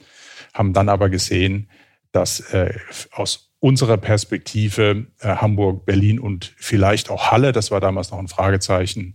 haben 0.52 0.72
dann 0.74 0.88
aber 0.88 1.08
gesehen, 1.08 1.68
dass 2.12 2.54
aus 3.10 3.43
unserer 3.64 3.96
Perspektive 3.96 5.06
äh, 5.20 5.36
Hamburg, 5.36 5.86
Berlin 5.86 6.20
und 6.20 6.52
vielleicht 6.58 7.08
auch 7.08 7.30
Halle, 7.30 7.52
das 7.52 7.70
war 7.70 7.80
damals 7.80 8.10
noch 8.10 8.18
ein 8.18 8.28
Fragezeichen, 8.28 9.14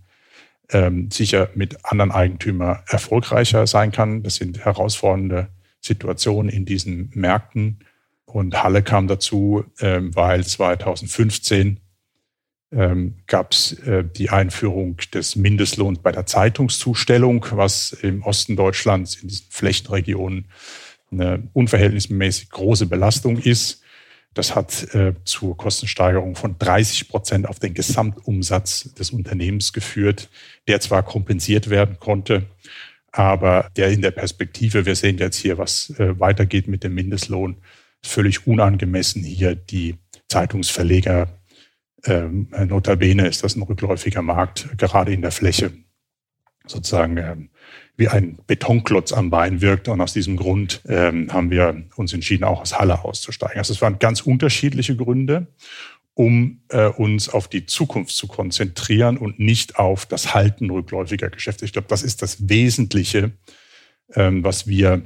ähm, 0.72 1.12
sicher 1.12 1.52
mit 1.54 1.86
anderen 1.86 2.10
Eigentümern 2.12 2.80
erfolgreicher 2.88 3.68
sein 3.68 3.92
kann. 3.92 4.24
Das 4.24 4.38
sind 4.38 4.66
herausfordernde 4.66 5.50
Situationen 5.82 6.52
in 6.52 6.66
diesen 6.66 7.12
Märkten. 7.14 7.86
Und 8.26 8.64
Halle 8.64 8.82
kam 8.82 9.08
dazu, 9.08 9.66
ähm, 9.82 10.16
weil 10.16 10.44
2015 10.44 11.80
ähm, 12.72 13.18
gab 13.28 13.52
es 13.52 13.74
äh, 13.74 14.04
die 14.04 14.32
Einführung 14.32 14.98
des 15.14 15.36
Mindestlohns 15.36 16.00
bei 16.00 16.12
der 16.12 16.26
Zeitungszustellung, 16.26 17.46
was 17.52 17.92
im 17.92 18.24
Osten 18.24 18.56
Deutschlands 18.56 19.14
in 19.14 19.28
diesen 19.28 19.46
Flächenregionen 19.52 20.48
eine 21.12 21.50
unverhältnismäßig 21.54 22.50
große 22.50 22.88
Belastung 22.88 23.38
ist. 23.38 23.79
Das 24.34 24.56
hat 24.56 24.94
äh, 24.94 25.16
zur 25.24 25.58
Kostensteigerung 25.58 26.36
von 26.36 26.58
30 26.58 27.10
Prozent 27.10 27.48
auf 27.48 27.60
den 27.60 27.74
Gesamtumsatz 27.74 28.94
des 28.94 29.12
Unternehmens 29.12 29.74
geführt, 29.74 30.30
der 30.68 30.80
zwar 30.80 31.04
kompensiert 31.04 31.70
werden 31.70 32.00
konnte, 32.00 32.46
aber 33.12 33.70
der 33.76 33.90
in 33.90 34.02
der 34.02 34.12
Perspektive, 34.12 34.86
wir 34.86 34.96
sehen 34.96 35.18
jetzt 35.18 35.38
hier, 35.38 35.58
was 35.58 35.90
äh, 35.98 36.20
weitergeht 36.20 36.68
mit 36.68 36.84
dem 36.84 36.94
Mindestlohn, 36.94 37.58
völlig 38.04 38.46
unangemessen 38.46 39.24
hier 39.24 39.56
die 39.56 39.96
Zeitungsverleger. 40.28 41.40
Ähm, 42.06 42.48
notabene 42.68 43.28
ist 43.28 43.44
das 43.44 43.56
ein 43.56 43.64
rückläufiger 43.64 44.22
Markt, 44.22 44.70
gerade 44.78 45.12
in 45.12 45.22
der 45.22 45.32
Fläche 45.32 45.74
sozusagen 46.66 47.18
ähm, 47.18 47.50
wie 47.98 48.08
ein 48.08 48.38
Betonklotz 48.48 49.12
am 49.12 49.30
Bein 49.30 49.62
wirkt. 49.62 49.88
Und 49.88 50.02
aus 50.02 50.14
diesem 50.14 50.38
Grund 50.38 50.82
ähm, 50.88 51.32
haben 51.34 51.52
wir 51.52 51.84
uns 51.96 52.14
entschieden, 52.14 52.46
auch 52.46 52.62
aus 52.62 52.80
Halle 52.80 53.04
auszusteigen. 53.04 53.58
Also 53.58 53.74
es 53.74 53.82
waren 53.82 54.00
ganz 54.00 54.22
unterschiedliche 54.22 54.96
Gründe, 54.96 55.48
um 56.14 56.62
äh, 56.70 56.88
uns 56.88 57.30
auf 57.30 57.48
die 57.48 57.66
Zukunft 57.66 58.16
zu 58.16 58.28
konzentrieren 58.28 59.18
und 59.18 59.40
nicht 59.40 59.78
auf 59.78 60.06
das 60.06 60.34
Halten 60.34 60.70
rückläufiger 60.70 61.30
Geschäfte. 61.30 61.66
Ich 61.66 61.74
glaube, 61.74 61.88
das 61.90 62.04
ist 62.04 62.22
das 62.22 62.50
Wesentliche, 62.50 63.32
ähm, 64.16 64.44
was 64.44 64.68
wir 64.68 65.04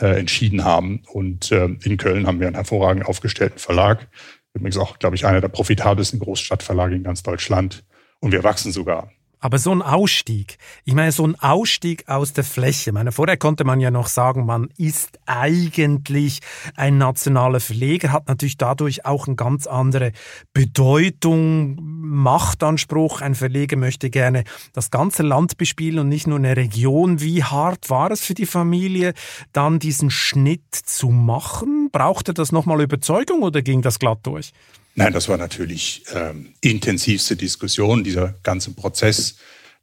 äh, 0.00 0.18
entschieden 0.18 0.64
haben. 0.64 1.02
Und 1.12 1.50
äh, 1.50 1.66
in 1.82 1.96
Köln 1.96 2.26
haben 2.26 2.40
wir 2.40 2.46
einen 2.46 2.56
hervorragend 2.56 3.06
aufgestellten 3.06 3.58
Verlag. 3.58 4.08
Übrigens 4.52 4.76
auch, 4.76 4.98
glaube 4.98 5.16
ich, 5.16 5.26
einer 5.26 5.40
der 5.40 5.48
profitabelsten 5.48 6.20
Großstadtverlage 6.20 6.94
in 6.94 7.02
ganz 7.02 7.22
Deutschland. 7.22 7.84
Und 8.20 8.32
wir 8.32 8.44
wachsen 8.44 8.72
sogar. 8.72 9.10
Aber 9.44 9.58
so 9.58 9.72
ein 9.72 9.82
Ausstieg, 9.82 10.56
ich 10.86 10.94
meine, 10.94 11.12
so 11.12 11.26
ein 11.26 11.38
Ausstieg 11.38 12.08
aus 12.08 12.32
der 12.32 12.44
Fläche. 12.44 12.88
Ich 12.88 12.94
meine, 12.94 13.12
vorher 13.12 13.36
konnte 13.36 13.64
man 13.64 13.78
ja 13.78 13.90
noch 13.90 14.06
sagen, 14.06 14.46
man 14.46 14.70
ist 14.78 15.18
eigentlich 15.26 16.40
ein 16.76 16.96
nationaler 16.96 17.60
Verleger, 17.60 18.10
hat 18.10 18.26
natürlich 18.26 18.56
dadurch 18.56 19.04
auch 19.04 19.26
eine 19.26 19.36
ganz 19.36 19.66
andere 19.66 20.12
Bedeutung, 20.54 21.76
Machtanspruch. 21.78 23.20
Ein 23.20 23.34
Verleger 23.34 23.76
möchte 23.76 24.08
gerne 24.08 24.44
das 24.72 24.90
ganze 24.90 25.22
Land 25.22 25.58
bespielen 25.58 25.98
und 25.98 26.08
nicht 26.08 26.26
nur 26.26 26.38
eine 26.38 26.56
Region. 26.56 27.20
Wie 27.20 27.44
hart 27.44 27.90
war 27.90 28.10
es 28.12 28.22
für 28.22 28.32
die 28.32 28.46
Familie, 28.46 29.12
dann 29.52 29.78
diesen 29.78 30.08
Schnitt 30.08 30.74
zu 30.74 31.10
machen? 31.10 31.90
Brauchte 31.92 32.32
das 32.32 32.50
nochmal 32.50 32.80
Überzeugung 32.80 33.42
oder 33.42 33.60
ging 33.60 33.82
das 33.82 33.98
glatt 33.98 34.20
durch? 34.22 34.54
Nein, 34.94 35.12
das 35.12 35.28
war 35.28 35.36
natürlich 35.36 36.04
ähm, 36.14 36.54
intensivste 36.60 37.36
Diskussion. 37.36 38.04
Dieser 38.04 38.34
ganze 38.42 38.72
Prozess 38.72 39.36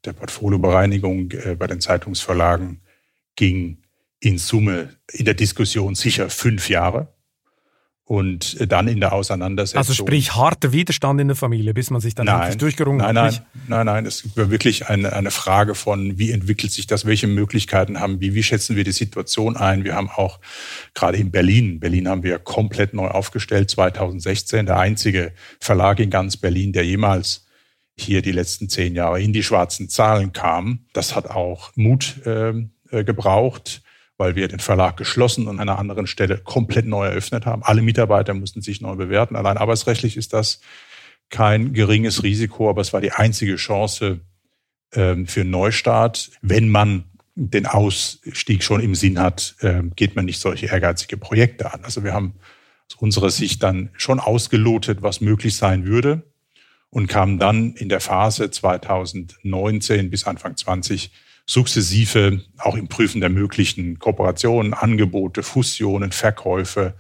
der 0.06 0.14
Portfoliobereinigung 0.14 1.32
äh, 1.32 1.56
bei 1.56 1.68
den 1.68 1.82
Zeitungsverlagen 1.82 2.82
ging 3.36 3.84
in 4.20 4.38
Summe 4.38 4.96
in 5.12 5.26
der 5.26 5.34
Diskussion 5.34 5.96
sicher 5.96 6.30
fünf 6.30 6.70
Jahre 6.70 7.14
und 8.06 8.70
dann 8.70 8.88
in 8.88 9.00
der 9.00 9.14
Auseinandersetzung. 9.14 9.78
Also 9.78 9.94
sprich 9.94 10.36
harter 10.36 10.74
Widerstand 10.74 11.22
in 11.22 11.28
der 11.30 11.36
Familie, 11.38 11.74
bis 11.74 11.92
man 11.92 12.02
sich 12.02 12.16
dann 12.16 12.26
nein, 12.26 12.58
durchgerungen 12.58 12.98
nein, 12.98 13.18
hat. 13.18 13.44
Nein, 13.54 13.68
nein, 13.68 13.86
nein, 13.86 14.06
es 14.06 14.36
war 14.36 14.50
wirklich 14.50 14.90
eine, 14.90 15.14
eine 15.14 15.32
Frage 15.32 15.76
von, 15.76 16.18
wie 16.18 16.32
entwickelt 16.32 16.72
sich 16.72 16.88
das, 16.88 17.06
welche 17.06 17.28
Möglichkeiten 17.28 18.00
haben 18.00 18.20
wir, 18.20 18.34
wie 18.34 18.44
schätzen 18.44 18.76
wir 18.76 18.84
die 18.84 18.92
Situation 18.92 19.56
ein. 19.56 19.84
Wir 19.84 19.96
haben 19.96 20.10
auch 20.10 20.40
gerade 20.94 21.18
in 21.18 21.32
Berlin, 21.32 21.80
Berlin 21.80 22.08
haben 22.08 22.24
wir 22.24 22.40
komplett 22.40 22.94
neu 22.94 23.08
aufgestellt, 23.08 23.70
2016, 23.70 24.66
der 24.66 24.78
einzige 24.78 25.32
Verlag 25.60 26.00
in 26.00 26.10
ganz 26.10 26.38
Berlin, 26.38 26.74
der 26.74 26.86
jemals 26.86 27.46
hier 27.98 28.22
die 28.22 28.32
letzten 28.32 28.68
zehn 28.68 28.96
Jahre 28.96 29.22
in 29.22 29.32
die 29.32 29.44
schwarzen 29.44 29.88
Zahlen 29.88 30.34
kam. 30.34 30.86
Das 30.94 31.16
hat 31.16 31.30
auch 31.30 31.72
Mut 31.76 32.16
ähm, 32.26 32.72
äh, 32.90 33.04
gebraucht 33.04 33.84
weil 34.22 34.36
wir 34.36 34.48
den 34.48 34.60
Verlag 34.60 34.98
geschlossen 34.98 35.48
und 35.48 35.60
an 35.60 35.68
einer 35.68 35.80
anderen 35.80 36.06
Stelle 36.06 36.38
komplett 36.38 36.86
neu 36.86 37.08
eröffnet 37.08 37.48
haben. 37.48 37.64
Alle 37.64 37.82
Mitarbeiter 37.82 38.36
mussten 38.36 38.62
sich 38.62 38.80
neu 38.80 38.94
bewerten. 38.94 39.36
Allein 39.36 39.58
arbeitsrechtlich 39.58 40.16
ist 40.16 40.32
das 40.32 40.62
kein 41.32 41.74
geringes 41.74 42.22
Risiko, 42.22 42.70
aber 42.70 42.82
es 42.82 42.94
war 42.94 43.02
die 43.02 43.14
einzige 43.14 43.56
Chance 43.56 44.20
ähm, 44.94 45.26
für 45.26 45.42
einen 45.42 45.50
Neustart. 45.50 46.30
Wenn 46.44 46.70
man 46.70 47.06
den 47.34 47.66
Ausstieg 47.66 48.62
schon 48.62 48.80
im 48.82 48.94
Sinn 48.94 49.18
hat, 49.18 49.56
äh, 49.62 49.82
geht 49.96 50.16
man 50.16 50.26
nicht 50.26 50.40
solche 50.40 50.68
ehrgeizige 50.68 51.18
Projekte 51.18 51.74
an. 51.74 51.84
Also 51.84 52.04
wir 52.04 52.14
haben 52.14 52.36
aus 52.92 52.98
unserer 53.00 53.32
Sicht 53.32 53.64
dann 53.64 53.90
schon 53.98 54.20
ausgelotet, 54.20 55.02
was 55.02 55.20
möglich 55.20 55.56
sein 55.56 55.84
würde 55.88 56.31
und 56.92 57.08
kamen 57.08 57.40
dann 57.40 57.74
in 57.74 57.90
der 57.90 58.02
Phase 58.02 58.52
2019 58.52 60.10
bis 60.10 60.26
Anfang 60.26 60.56
20 60.56 61.12
sukzessive 61.46 62.42
auch 62.60 62.76
im 62.76 62.88
Prüfen 62.88 63.22
der 63.22 63.30
möglichen 63.30 63.98
Kooperationen, 63.98 64.74
Angebote, 64.74 65.42
Fusionen, 65.42 66.12
Verkäufe 66.12 66.94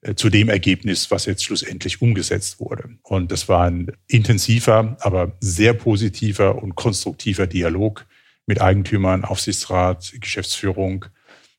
äh, 0.00 0.14
zu 0.14 0.30
dem 0.30 0.48
Ergebnis, 0.48 1.10
was 1.10 1.26
jetzt 1.26 1.44
schlussendlich 1.44 2.00
umgesetzt 2.00 2.60
wurde. 2.60 2.96
Und 3.02 3.30
das 3.30 3.48
war 3.48 3.64
ein 3.64 3.92
intensiver, 4.06 4.96
aber 5.00 5.36
sehr 5.40 5.74
positiver 5.74 6.62
und 6.62 6.76
konstruktiver 6.76 7.46
Dialog 7.46 8.06
mit 8.46 8.60
Eigentümern, 8.60 9.24
Aufsichtsrat, 9.24 10.14
Geschäftsführung. 10.20 11.06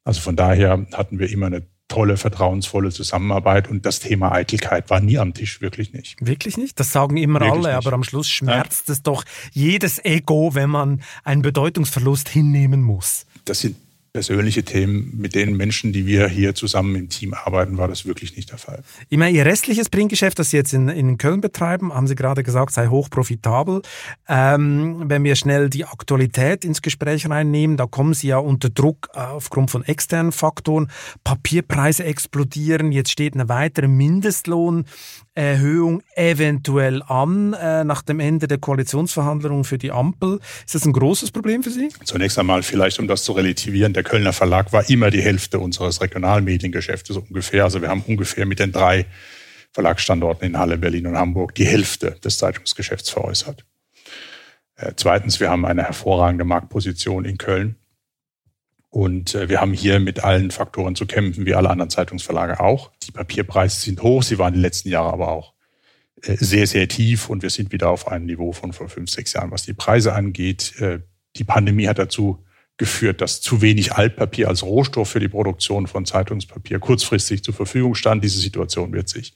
Also 0.03 0.21
von 0.21 0.35
daher 0.35 0.85
hatten 0.93 1.19
wir 1.19 1.29
immer 1.29 1.47
eine 1.47 1.65
tolle, 1.87 2.17
vertrauensvolle 2.17 2.89
Zusammenarbeit 2.89 3.69
und 3.69 3.85
das 3.85 3.99
Thema 3.99 4.31
Eitelkeit 4.31 4.89
war 4.89 4.99
nie 4.99 5.17
am 5.17 5.33
Tisch, 5.33 5.61
wirklich 5.61 5.93
nicht. 5.93 6.17
Wirklich 6.19 6.57
nicht? 6.57 6.79
Das 6.79 6.91
sagen 6.91 7.17
immer 7.17 7.39
wirklich 7.39 7.53
alle, 7.53 7.75
nicht. 7.75 7.85
aber 7.85 7.93
am 7.93 8.03
Schluss 8.03 8.27
schmerzt 8.27 8.87
ja. 8.87 8.93
es 8.93 9.03
doch 9.03 9.23
jedes 9.51 10.03
Ego, 10.03 10.55
wenn 10.55 10.69
man 10.69 11.01
einen 11.23 11.41
Bedeutungsverlust 11.41 12.27
hinnehmen 12.29 12.81
muss. 12.81 13.25
Das 13.45 13.59
sind 13.59 13.77
persönliche 14.15 14.63
Themen 14.63 15.11
mit 15.17 15.35
den 15.35 15.57
Menschen, 15.57 15.91
die 15.91 16.05
wir 16.05 16.29
hier 16.29 16.55
zusammen 16.55 16.95
im 16.95 17.09
Team 17.09 17.33
arbeiten, 17.33 17.77
war 17.77 17.89
das 17.89 18.05
wirklich 18.05 18.37
nicht 18.37 18.49
der 18.49 18.57
Fall. 18.57 18.81
Ich 19.09 19.17
meine, 19.17 19.35
Ihr 19.35 19.45
restliches 19.45 19.89
Printgeschäft, 19.89 20.39
das 20.39 20.51
Sie 20.51 20.55
jetzt 20.57 20.73
in, 20.73 20.87
in 20.87 21.17
Köln 21.17 21.41
betreiben, 21.41 21.93
haben 21.93 22.07
Sie 22.07 22.15
gerade 22.15 22.41
gesagt, 22.41 22.71
sei 22.71 22.87
hoch 22.87 23.09
profitabel. 23.09 23.81
Ähm, 24.29 25.03
wenn 25.09 25.25
wir 25.25 25.35
schnell 25.35 25.69
die 25.69 25.83
Aktualität 25.83 26.63
ins 26.63 26.81
Gespräch 26.81 27.29
reinnehmen, 27.29 27.75
da 27.75 27.87
kommen 27.87 28.13
Sie 28.13 28.27
ja 28.27 28.37
unter 28.37 28.69
Druck 28.69 29.09
äh, 29.13 29.19
aufgrund 29.19 29.69
von 29.69 29.83
externen 29.83 30.31
Faktoren. 30.31 30.89
Papierpreise 31.25 32.05
explodieren, 32.05 32.93
jetzt 32.93 33.11
steht 33.11 33.33
eine 33.33 33.49
weitere 33.49 33.89
Mindestlohn 33.89 34.85
Erhöhung 35.35 36.01
eventuell 36.15 37.03
an 37.03 37.53
äh, 37.53 37.83
nach 37.83 38.01
dem 38.01 38.21
Ende 38.21 38.47
der 38.47 38.57
Koalitionsverhandlungen 38.57 39.65
für 39.65 39.77
die 39.77 39.91
Ampel. 39.91 40.39
Ist 40.65 40.75
das 40.75 40.85
ein 40.85 40.93
großes 40.93 41.31
Problem 41.31 41.61
für 41.61 41.71
Sie? 41.71 41.89
Zunächst 42.05 42.39
einmal 42.39 42.63
vielleicht, 42.63 42.99
um 42.99 43.07
das 43.07 43.23
zu 43.23 43.33
relativieren, 43.33 43.91
der 43.91 44.03
Kölner 44.03 44.31
Verlag 44.31 44.71
war 44.71 44.89
immer 44.89 45.11
die 45.11 45.21
Hälfte 45.21 45.59
unseres 45.59 46.01
Regionalmediengeschäftes 46.01 47.17
ungefähr. 47.17 47.65
Also 47.65 47.81
wir 47.81 47.89
haben 47.89 48.03
ungefähr 48.07 48.45
mit 48.45 48.59
den 48.59 48.71
drei 48.71 49.05
Verlagsstandorten 49.73 50.47
in 50.47 50.57
Halle, 50.57 50.77
Berlin 50.77 51.07
und 51.07 51.17
Hamburg 51.17 51.53
die 51.55 51.65
Hälfte 51.65 52.11
des 52.23 52.37
Zeitungsgeschäfts 52.37 53.09
veräußert. 53.09 53.65
Äh, 54.77 54.93
zweitens, 54.95 55.41
wir 55.41 55.49
haben 55.49 55.65
eine 55.65 55.83
hervorragende 55.83 56.45
Marktposition 56.45 57.25
in 57.25 57.37
Köln. 57.37 57.75
Und 58.95 59.35
äh, 59.35 59.49
wir 59.49 59.59
haben 59.59 59.73
hier 59.73 59.99
mit 59.99 60.23
allen 60.23 60.51
Faktoren 60.51 60.95
zu 60.95 61.05
kämpfen, 61.05 61.45
wie 61.45 61.53
alle 61.53 61.69
anderen 61.69 61.89
Zeitungsverlage 61.89 62.61
auch. 62.61 62.91
Die 63.03 63.11
Papierpreise 63.11 63.77
sind 63.77 64.01
hoch, 64.01 64.23
sie 64.23 64.39
waren 64.39 64.53
die 64.53 64.61
letzten 64.61 64.87
Jahre 64.87 65.11
aber 65.11 65.33
auch 65.33 65.53
äh, 66.21 66.37
sehr, 66.37 66.65
sehr 66.65 66.87
tief 66.87 67.29
und 67.29 67.43
wir 67.43 67.49
sind 67.49 67.73
wieder 67.73 67.89
auf 67.89 68.07
einem 68.07 68.25
Niveau 68.25 68.53
von 68.53 68.71
vor 68.71 68.87
fünf, 68.87 69.09
sechs 69.09 69.33
Jahren, 69.33 69.51
was 69.51 69.63
die 69.63 69.73
Preise 69.73 70.13
angeht. 70.13 70.79
Äh, 70.79 71.01
die 71.35 71.43
Pandemie 71.43 71.89
hat 71.89 71.99
dazu 71.99 72.45
geführt, 72.77 73.19
dass 73.19 73.41
zu 73.41 73.61
wenig 73.61 73.91
Altpapier 73.91 74.47
als 74.47 74.63
Rohstoff 74.63 75.09
für 75.09 75.19
die 75.19 75.27
Produktion 75.27 75.87
von 75.87 76.05
Zeitungspapier 76.05 76.79
kurzfristig 76.79 77.43
zur 77.43 77.53
Verfügung 77.53 77.95
stand. 77.95 78.23
Diese 78.23 78.39
Situation 78.39 78.93
wird 78.93 79.09
sich 79.09 79.35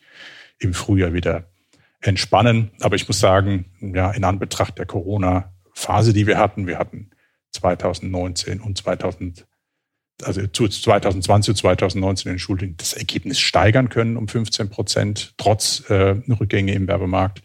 im 0.60 0.74
Frühjahr 0.74 1.12
wieder 1.12 1.52
entspannen. 2.00 2.72
Aber 2.80 2.96
ich 2.96 3.10
muss 3.10 3.20
sagen, 3.20 3.66
ja, 3.82 4.10
in 4.12 4.24
Anbetracht 4.24 4.78
der 4.78 4.86
Corona-Phase, 4.86 6.14
die 6.14 6.28
wir 6.28 6.38
hatten, 6.38 6.66
wir 6.66 6.80
hatten 6.80 7.10
2019 7.52 8.62
und 8.62 8.78
2000 8.78 9.49
also 10.24 10.46
zu 10.48 10.68
2020 10.68 11.52
und 11.52 11.56
2019 11.58 12.32
Entschuldigung, 12.32 12.76
das 12.78 12.94
Ergebnis 12.94 13.40
steigern 13.40 13.90
können 13.90 14.18
um 14.18 14.28
15 14.28 14.70
Prozent, 14.70 15.34
trotz 15.38 15.84
äh, 15.90 16.16
Rückgänge 16.40 16.74
im 16.74 16.88
Werbemarkt. 16.88 17.42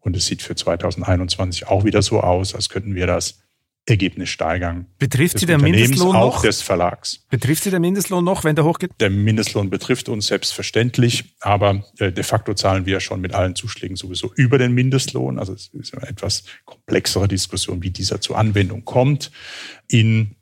Und 0.00 0.16
es 0.16 0.26
sieht 0.26 0.42
für 0.42 0.54
2021 0.54 1.66
auch 1.66 1.84
wieder 1.84 2.00
so 2.02 2.20
aus, 2.20 2.54
als 2.54 2.68
könnten 2.68 2.94
wir 2.94 3.06
das 3.06 3.40
Ergebnis 3.88 4.28
steigern. 4.30 4.86
Betrifft 4.98 5.38
Sie 5.38 5.46
der 5.46 5.58
Mindestlohn 5.58 6.14
auch 6.14 6.36
noch? 6.36 6.42
des 6.42 6.60
Verlags. 6.60 7.24
Betrifft 7.30 7.64
Sie 7.64 7.70
der 7.70 7.80
Mindestlohn 7.80 8.24
noch, 8.24 8.42
wenn 8.42 8.56
der 8.56 8.64
hochgeht? 8.64 8.90
Der 8.98 9.10
Mindestlohn 9.10 9.70
betrifft 9.70 10.08
uns 10.08 10.26
selbstverständlich, 10.26 11.36
aber 11.40 11.84
äh, 11.98 12.10
de 12.10 12.24
facto 12.24 12.54
zahlen 12.54 12.86
wir 12.86 13.00
schon 13.00 13.20
mit 13.20 13.34
allen 13.34 13.54
Zuschlägen 13.54 13.96
sowieso 13.96 14.32
über 14.34 14.58
den 14.58 14.72
Mindestlohn. 14.72 15.38
Also 15.38 15.54
es 15.54 15.70
ist 15.72 15.96
eine 15.96 16.08
etwas 16.08 16.44
komplexere 16.64 17.28
Diskussion, 17.28 17.82
wie 17.82 17.90
dieser 17.90 18.20
zur 18.20 18.38
Anwendung 18.38 18.84
kommt. 18.84 19.30
In 19.88 20.35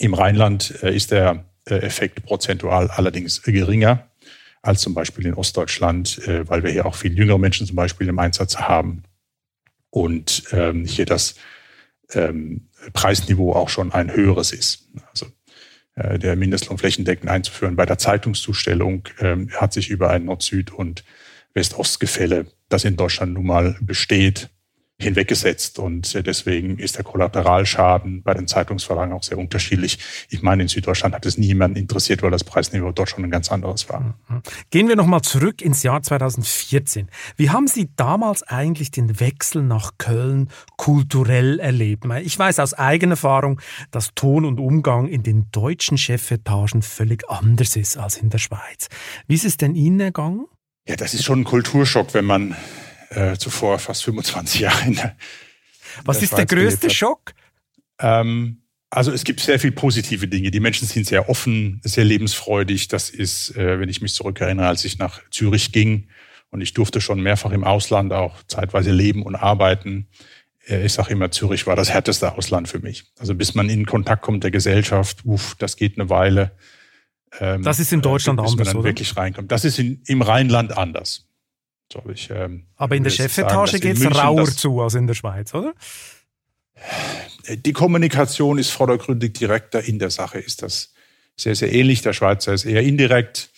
im 0.00 0.14
Rheinland 0.14 0.82
äh, 0.82 0.94
ist 0.94 1.10
der 1.10 1.44
äh, 1.66 1.74
Effekt 1.74 2.24
prozentual 2.24 2.90
allerdings 2.90 3.42
geringer 3.42 4.08
als 4.62 4.80
zum 4.80 4.94
Beispiel 4.94 5.26
in 5.26 5.34
Ostdeutschland, 5.34 6.26
äh, 6.26 6.48
weil 6.48 6.62
wir 6.62 6.70
hier 6.70 6.86
auch 6.86 6.94
viel 6.94 7.16
jüngere 7.16 7.38
Menschen 7.38 7.66
zum 7.66 7.76
Beispiel 7.76 8.08
im 8.08 8.18
Einsatz 8.18 8.56
haben 8.56 9.04
und 9.90 10.44
ähm, 10.52 10.86
hier 10.86 11.04
das 11.04 11.34
ähm, 12.12 12.68
Preisniveau 12.92 13.52
auch 13.52 13.68
schon 13.68 13.92
ein 13.92 14.12
höheres 14.12 14.52
ist. 14.52 14.88
Also 15.10 15.26
der 15.96 16.34
Mindestlohn 16.34 16.78
flächendeckend 16.78 17.28
einzuführen 17.28 17.76
bei 17.76 17.84
der 17.84 17.98
Zeitungszustellung 17.98 19.06
ähm, 19.18 19.50
hat 19.50 19.74
sich 19.74 19.90
über 19.90 20.08
ein 20.08 20.24
Nord-Süd- 20.24 20.72
und 20.72 21.04
West-Ost-Gefälle, 21.52 22.46
das 22.70 22.84
in 22.84 22.96
Deutschland 22.96 23.34
nun 23.34 23.44
mal 23.44 23.76
besteht, 23.82 24.48
hinweggesetzt. 25.02 25.78
Und 25.78 26.14
äh, 26.14 26.22
deswegen 26.22 26.78
ist 26.78 26.96
der 26.96 27.04
Kollateralschaden 27.04 28.22
bei 28.22 28.34
den 28.34 28.46
Zeitungsverlagen 28.46 29.12
auch 29.12 29.22
sehr 29.22 29.38
unterschiedlich. 29.38 29.98
Ich 30.28 30.42
meine, 30.42 30.62
in 30.62 30.68
Süddeutschland 30.68 31.14
hat 31.14 31.26
es 31.26 31.38
niemanden 31.38 31.76
interessiert, 31.76 32.22
weil 32.22 32.30
das 32.30 32.44
Preisniveau 32.44 32.92
dort 32.92 33.10
schon 33.10 33.24
ein 33.24 33.30
ganz 33.30 33.50
anderes 33.50 33.88
war. 33.88 34.00
Mhm. 34.28 34.42
Gehen 34.70 34.88
wir 34.88 34.96
nochmal 34.96 35.22
zurück 35.22 35.62
ins 35.62 35.82
Jahr 35.82 36.02
2014. 36.02 37.08
Wie 37.36 37.50
haben 37.50 37.66
Sie 37.66 37.90
damals 37.96 38.42
eigentlich 38.42 38.90
den 38.90 39.20
Wechsel 39.20 39.62
nach 39.62 39.92
Köln 39.98 40.48
kulturell 40.76 41.60
erlebt? 41.60 42.04
Ich 42.22 42.38
weiß 42.38 42.58
aus 42.58 42.74
eigener 42.74 43.12
Erfahrung, 43.12 43.60
dass 43.90 44.14
Ton 44.14 44.44
und 44.44 44.58
Umgang 44.58 45.06
in 45.06 45.22
den 45.22 45.50
deutschen 45.52 45.98
Chefetagen 45.98 46.82
völlig 46.82 47.28
anders 47.28 47.76
ist 47.76 47.98
als 47.98 48.16
in 48.16 48.30
der 48.30 48.38
Schweiz. 48.38 48.88
Wie 49.26 49.34
ist 49.34 49.44
es 49.44 49.56
denn 49.56 49.74
Ihnen 49.74 50.00
ergangen? 50.00 50.46
Ja, 50.88 50.96
das 50.96 51.14
ist 51.14 51.24
schon 51.24 51.40
ein 51.40 51.44
Kulturschock, 51.44 52.14
wenn 52.14 52.24
man 52.24 52.56
äh, 53.10 53.36
zuvor 53.36 53.78
fast 53.78 54.04
25 54.04 54.60
Jahre 54.60 54.86
in 54.86 54.94
der 54.94 55.16
Was 56.04 56.18
der 56.18 56.24
ist 56.24 56.30
Schweiz 56.30 56.36
der 56.36 56.46
größte 56.46 56.90
Schock? 56.90 57.32
Ähm, 57.98 58.62
also 58.90 59.12
es 59.12 59.22
gibt 59.22 59.40
sehr 59.40 59.60
viele 59.60 59.72
positive 59.72 60.26
Dinge. 60.26 60.50
Die 60.50 60.60
Menschen 60.60 60.88
sind 60.88 61.06
sehr 61.06 61.28
offen, 61.28 61.80
sehr 61.84 62.04
lebensfreudig. 62.04 62.88
Das 62.88 63.08
ist, 63.08 63.56
äh, 63.56 63.78
wenn 63.78 63.88
ich 63.88 64.00
mich 64.00 64.14
zurückerinnere, 64.14 64.66
als 64.66 64.84
ich 64.84 64.98
nach 64.98 65.20
Zürich 65.30 65.70
ging 65.70 66.08
und 66.50 66.60
ich 66.60 66.74
durfte 66.74 67.00
schon 67.00 67.20
mehrfach 67.20 67.52
im 67.52 67.62
Ausland 67.62 68.12
auch 68.12 68.42
zeitweise 68.48 68.90
leben 68.90 69.22
und 69.22 69.36
arbeiten. 69.36 70.08
Äh, 70.66 70.86
ich 70.86 70.92
sage 70.92 71.12
immer, 71.12 71.30
Zürich 71.30 71.66
war 71.66 71.76
das 71.76 71.90
härteste 71.90 72.32
Ausland 72.36 72.68
für 72.68 72.80
mich. 72.80 73.04
Also 73.18 73.34
bis 73.34 73.54
man 73.54 73.68
in 73.68 73.86
Kontakt 73.86 74.22
kommt 74.22 74.42
der 74.42 74.50
Gesellschaft, 74.50 75.24
uff, 75.24 75.54
das 75.58 75.76
geht 75.76 75.98
eine 75.98 76.10
Weile. 76.10 76.52
Ähm, 77.38 77.62
das 77.62 77.78
ist 77.78 77.92
in 77.92 78.02
Deutschland 78.02 78.40
äh, 78.40 78.42
anders, 78.42 78.56
man 78.56 78.66
dann 78.66 78.76
oder? 78.76 78.84
wirklich 78.84 79.16
reinkommt. 79.16 79.52
Das 79.52 79.64
ist 79.64 79.78
in, 79.78 80.02
im 80.06 80.22
Rheinland 80.22 80.76
anders. 80.76 81.29
So, 81.92 82.02
ich, 82.12 82.30
ähm, 82.30 82.66
Aber 82.76 82.94
in 82.94 83.02
der 83.02 83.10
Chefetage 83.10 83.80
geht 83.80 83.96
es 83.96 84.16
rauer 84.16 84.46
zu 84.46 84.80
als 84.80 84.94
in 84.94 85.06
der 85.06 85.14
Schweiz, 85.14 85.54
oder? 85.54 85.74
Die 87.48 87.72
Kommunikation 87.72 88.58
ist 88.58 88.70
vordergründig 88.70 89.34
direkter. 89.34 89.82
In 89.82 89.98
der 89.98 90.10
Sache 90.10 90.38
ist 90.38 90.62
das 90.62 90.94
sehr, 91.36 91.54
sehr 91.54 91.72
ähnlich. 91.72 92.02
Der 92.02 92.12
Schweizer 92.12 92.54
ist 92.54 92.64
eher 92.64 92.82
indirekt. 92.82 93.50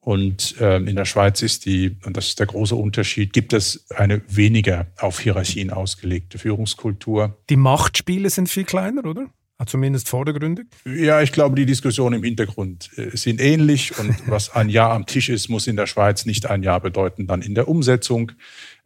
Und 0.00 0.54
ähm, 0.60 0.86
in 0.86 0.94
der 0.94 1.04
Schweiz 1.04 1.42
ist 1.42 1.66
die, 1.66 1.98
und 2.04 2.16
das 2.16 2.28
ist 2.28 2.38
der 2.38 2.46
große 2.46 2.76
Unterschied, 2.76 3.32
gibt 3.32 3.52
es 3.52 3.86
eine 3.90 4.22
weniger 4.28 4.86
auf 4.98 5.18
Hierarchien 5.18 5.70
ausgelegte 5.70 6.38
Führungskultur. 6.38 7.36
Die 7.50 7.56
Machtspiele 7.56 8.30
sind 8.30 8.48
viel 8.48 8.62
kleiner, 8.62 9.04
oder? 9.04 9.26
Zumindest 9.64 10.10
vordergründig? 10.10 10.66
Ja, 10.84 11.22
ich 11.22 11.32
glaube, 11.32 11.56
die 11.56 11.64
Diskussionen 11.64 12.16
im 12.16 12.22
Hintergrund 12.22 12.90
äh, 12.96 13.16
sind 13.16 13.40
ähnlich. 13.40 13.98
Und 13.98 14.14
was 14.26 14.50
ein 14.50 14.68
Jahr 14.68 14.92
am 14.92 15.06
Tisch 15.06 15.30
ist, 15.30 15.48
muss 15.48 15.66
in 15.66 15.76
der 15.76 15.86
Schweiz 15.86 16.26
nicht 16.26 16.46
ein 16.46 16.62
Jahr 16.62 16.80
bedeuten, 16.80 17.26
dann 17.26 17.40
in 17.40 17.54
der 17.54 17.66
Umsetzung. 17.66 18.32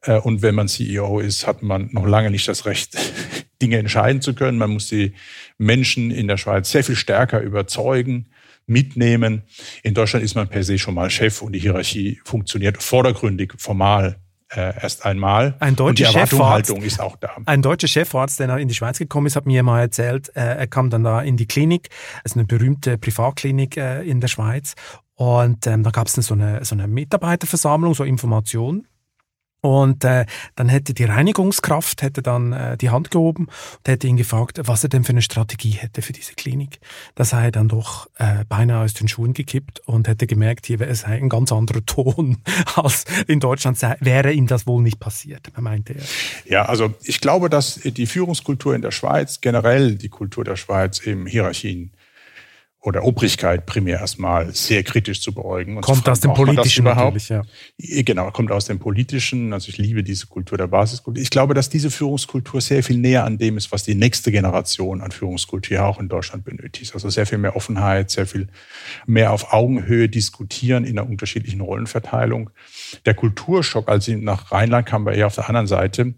Äh, 0.03 0.19
und 0.19 0.43
wenn 0.43 0.55
man 0.55 0.69
CEO 0.69 1.19
ist, 1.19 1.47
hat 1.47 1.63
man 1.63 1.89
noch 1.93 2.07
lange 2.07 2.31
nicht 2.31 2.47
das 2.47 2.67
Recht, 2.67 2.97
Dinge 3.63 3.79
entscheiden 3.79 4.23
zu 4.23 4.35
können. 4.35 4.59
Man 4.59 4.71
muss 4.71 4.89
die 4.89 5.13
Menschen 5.59 6.13
in 6.13 6.29
der 6.29 6.37
Schweiz 6.37 6.71
sehr 6.71 6.85
viel 6.85 6.97
stärker 6.97 7.41
überzeugen, 7.41 8.31
mitnehmen. 8.67 9.43
In 9.83 9.95
Deutschland 9.95 10.25
ist 10.25 10.37
man 10.37 10.49
per 10.49 10.63
se 10.63 10.79
schon 10.79 10.95
mal 10.95 11.11
Chef 11.11 11.43
und 11.43 11.53
die 11.53 11.59
Hierarchie 11.59 12.21
funktioniert 12.25 12.81
vordergründig, 12.81 13.55
formal 13.59 14.21
äh, 14.51 14.83
erst 14.83 15.05
einmal. 15.05 15.55
Ein 15.61 15.77
deutscher 15.77 15.89
und 15.89 15.99
die 15.99 16.05
Chefarzt, 16.05 16.71
ist 16.71 17.01
auch 17.01 17.17
da. 17.17 17.31
Ein 17.47 17.63
deutscher 17.63 17.89
Chefarzt, 17.89 18.41
der 18.41 18.57
in 18.57 18.69
die 18.69 18.75
Schweiz 18.75 18.99
gekommen 18.99 19.27
ist, 19.27 19.37
hat 19.37 19.47
mir 19.47 19.63
mal 19.63 19.81
erzählt, 19.81 20.29
äh, 20.35 20.41
er 20.41 20.67
kam 20.67 20.91
dann 20.91 21.05
da 21.05 21.21
in 21.21 21.37
die 21.37 21.47
Klinik, 21.47 21.89
also 22.25 22.39
eine 22.39 22.47
berühmte 22.47 22.99
Privatklinik 22.99 23.77
äh, 23.77 24.03
in 24.03 24.21
der 24.21 24.29
Schweiz. 24.29 24.75
Und 25.15 25.67
ähm, 25.67 25.83
da 25.83 25.91
gab 25.91 26.07
es 26.07 26.15
so 26.15 26.35
eine, 26.35 26.65
so 26.65 26.75
eine 26.75 26.89
Mitarbeiterversammlung, 26.89 27.95
so 27.95 28.05
Information. 28.05 28.87
Und 29.61 30.05
äh, 30.05 30.25
dann 30.57 30.69
hätte 30.69 30.95
die 30.95 31.05
Reinigungskraft 31.05 32.03
hätte 32.03 32.23
dann 32.23 32.53
äh, 32.53 32.77
die 32.77 32.91
Hand 32.91 33.11
gehoben 33.11 33.47
und 33.47 33.89
hätte 33.89 34.07
ihn 34.07 34.17
gefragt, 34.17 34.61
was 34.65 34.83
er 34.83 34.89
denn 34.89 35.05
für 35.05 35.13
eine 35.13 35.23
Strategie 35.23 35.73
hätte 35.73 36.03
für 36.03 36.13
diese 36.13 36.35
Klinik. 36.35 36.81
Da 37.15 37.25
sei 37.25 37.47
er 37.47 37.51
dann 37.51 37.69
doch 37.69 38.09
äh, 38.17 38.45
beinahe 38.49 38.85
aus 38.85 38.95
den 38.95 39.09
Schuhen 39.09 39.35
gekippt 39.35 39.81
und 39.87 40.09
hätte 40.09 40.27
gemerkt, 40.27 40.67
hier 40.67 40.79
wäre 40.79 40.91
es 40.91 41.05
ein 41.05 41.29
ganz 41.29 41.53
anderer 41.53 41.85
Ton 41.87 42.39
als 42.75 43.05
in 43.27 43.41
Deutschland 43.41 43.79
sei, 43.79 43.97
wäre 44.01 44.33
ihm 44.33 44.47
das 44.47 44.67
wohl 44.67 44.83
nicht 44.83 45.01
passiert, 45.01 45.51
meinte 45.59 45.95
er. 45.95 46.03
Ja, 46.47 46.65
also 46.65 46.95
ich 47.03 47.21
glaube, 47.21 47.51
dass 47.51 47.75
die 47.75 48.07
Führungskultur 48.07 48.75
in 48.75 48.83
der 48.83 48.91
Schweiz, 48.91 49.41
generell 49.41 49.97
die 49.97 50.09
Kultur 50.09 50.45
der 50.45 50.57
Schweiz 50.57 51.05
eben 51.07 51.27
Hierarchien 51.27 51.93
oder 52.83 53.05
Obrigkeit 53.05 53.67
primär 53.67 54.01
erstmal 54.01 54.55
sehr 54.55 54.83
kritisch 54.83 55.21
zu 55.21 55.35
beäugen. 55.35 55.77
Und 55.77 55.83
kommt 55.83 56.09
aus 56.09 56.21
dem 56.21 56.33
Politischen 56.33 56.87
überhaupt. 56.87 57.29
Ja. 57.29 57.43
Genau, 57.77 58.31
kommt 58.31 58.51
aus 58.51 58.65
dem 58.65 58.79
Politischen. 58.79 59.53
Also 59.53 59.69
ich 59.69 59.77
liebe 59.77 60.03
diese 60.03 60.29
Kultur 60.29 60.57
der 60.57 60.67
Basiskultur. 60.67 61.23
Ich 61.23 61.29
glaube, 61.29 61.53
dass 61.53 61.69
diese 61.69 61.91
Führungskultur 61.91 62.63
sehr 62.63 62.83
viel 62.83 62.97
näher 62.97 63.25
an 63.25 63.37
dem 63.37 63.59
ist, 63.59 63.71
was 63.71 63.83
die 63.83 63.95
nächste 63.95 64.33
Generation 64.33 65.03
an 65.03 65.11
Führungskultur 65.11 65.85
auch 65.85 66.01
in 66.01 66.09
Deutschland 66.09 66.45
benötigt. 66.45 66.95
Also 66.95 67.11
sehr 67.11 67.27
viel 67.27 67.37
mehr 67.37 67.55
Offenheit, 67.55 68.11
sehr 68.11 68.27
viel 68.27 68.49
mehr 69.07 69.33
auf 69.33 69.53
Augenhöhe 69.53 70.09
diskutieren 70.09 70.85
in 70.85 70.99
einer 70.99 71.09
unterschiedlichen 71.09 71.61
Rollenverteilung. 71.61 72.49
Der 73.05 73.13
Kulturschock, 73.13 73.91
als 73.91 74.07
sie 74.07 74.17
nach 74.17 74.53
Rheinland 74.53 74.87
kam, 74.87 75.05
war 75.05 75.13
eher 75.13 75.27
auf 75.27 75.35
der 75.35 75.49
anderen 75.49 75.67
Seite. 75.67 76.15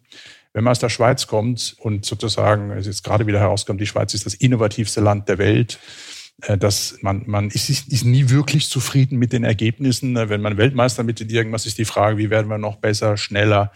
Wenn 0.52 0.64
man 0.64 0.70
aus 0.70 0.78
der 0.78 0.90
Schweiz 0.90 1.26
kommt 1.26 1.74
und 1.80 2.04
sozusagen, 2.04 2.70
es 2.70 2.86
jetzt 2.86 3.02
gerade 3.02 3.26
wieder 3.26 3.40
herauskommt, 3.40 3.80
die 3.80 3.86
Schweiz 3.86 4.14
ist 4.14 4.26
das 4.26 4.34
innovativste 4.34 5.00
Land 5.00 5.28
der 5.28 5.38
Welt, 5.38 5.78
äh, 5.78 6.11
dass 6.58 6.98
man, 7.02 7.22
man 7.26 7.50
ist, 7.50 7.68
ist 7.68 8.04
nie 8.04 8.28
wirklich 8.28 8.68
zufrieden 8.68 9.18
mit 9.18 9.32
den 9.32 9.44
Ergebnissen. 9.44 10.14
Wenn 10.14 10.40
man 10.40 10.56
Weltmeister 10.56 11.04
mit 11.04 11.20
irgendwas 11.20 11.66
ist 11.66 11.78
die 11.78 11.84
Frage, 11.84 12.18
wie 12.18 12.30
werden 12.30 12.48
wir 12.48 12.58
noch 12.58 12.76
besser, 12.76 13.16
schneller. 13.16 13.72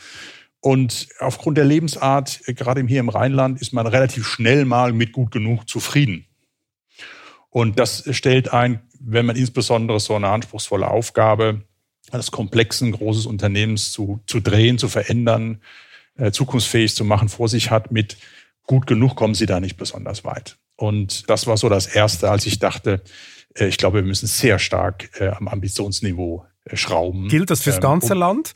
Und 0.61 1.09
aufgrund 1.21 1.59
der 1.59 1.65
Lebensart, 1.65 2.41
äh, 2.47 2.55
gerade 2.55 2.85
hier 2.85 3.01
im 3.01 3.09
Rheinland, 3.09 3.61
ist 3.61 3.73
man 3.73 3.87
relativ 3.87 4.27
schnell 4.27 4.65
mal 4.65 4.93
mit 4.93 5.13
gut 5.13 5.31
genug 5.31 5.69
zufrieden. 5.69 6.27
Und 7.51 7.79
das 7.79 8.05
stellt 8.11 8.53
ein, 8.53 8.83
wenn 8.99 9.27
man 9.27 9.37
insbesondere 9.37 10.01
so 10.01 10.17
eine 10.17 10.29
anspruchsvolle 10.29 10.89
Aufgabe 10.89 11.63
eines 12.11 12.31
komplexen, 12.31 12.93
großes 12.93 13.27
Unternehmens 13.27 13.93
zu, 13.93 14.21
zu 14.27 14.41
drehen, 14.41 14.79
zu 14.79 14.89
verändern, 14.89 15.61
äh, 16.17 16.33
zukunftsfähig 16.33 16.95
zu 16.95 17.05
machen, 17.05 17.29
vor 17.29 17.49
sich 17.49 17.71
hat, 17.71 17.93
mit 17.93 18.17
gut 18.65 18.87
genug 18.87 19.15
kommen 19.15 19.35
sie 19.35 19.47
da 19.47 19.61
nicht 19.61 19.77
besonders 19.77 20.25
weit. 20.25 20.59
Und 20.77 21.29
das 21.31 21.47
war 21.47 21.57
so 21.57 21.69
das 21.69 21.87
Erste, 21.87 22.31
als 22.31 22.47
ich 22.47 22.59
dachte, 22.59 23.03
äh, 23.55 23.67
ich 23.67 23.79
glaube, 23.79 23.99
wir 23.99 24.05
müssen 24.05 24.27
sehr 24.27 24.59
stark 24.59 25.11
äh, 25.21 25.29
am 25.29 25.49
Ambitionsniveau 25.49 26.47
äh, 26.65 26.77
schrauben. 26.77 27.29
Gilt 27.29 27.51
das 27.51 27.62
fürs 27.62 27.77
ähm, 27.77 27.83
ganze 27.83 28.12
um, 28.12 28.21
Land? 28.21 28.55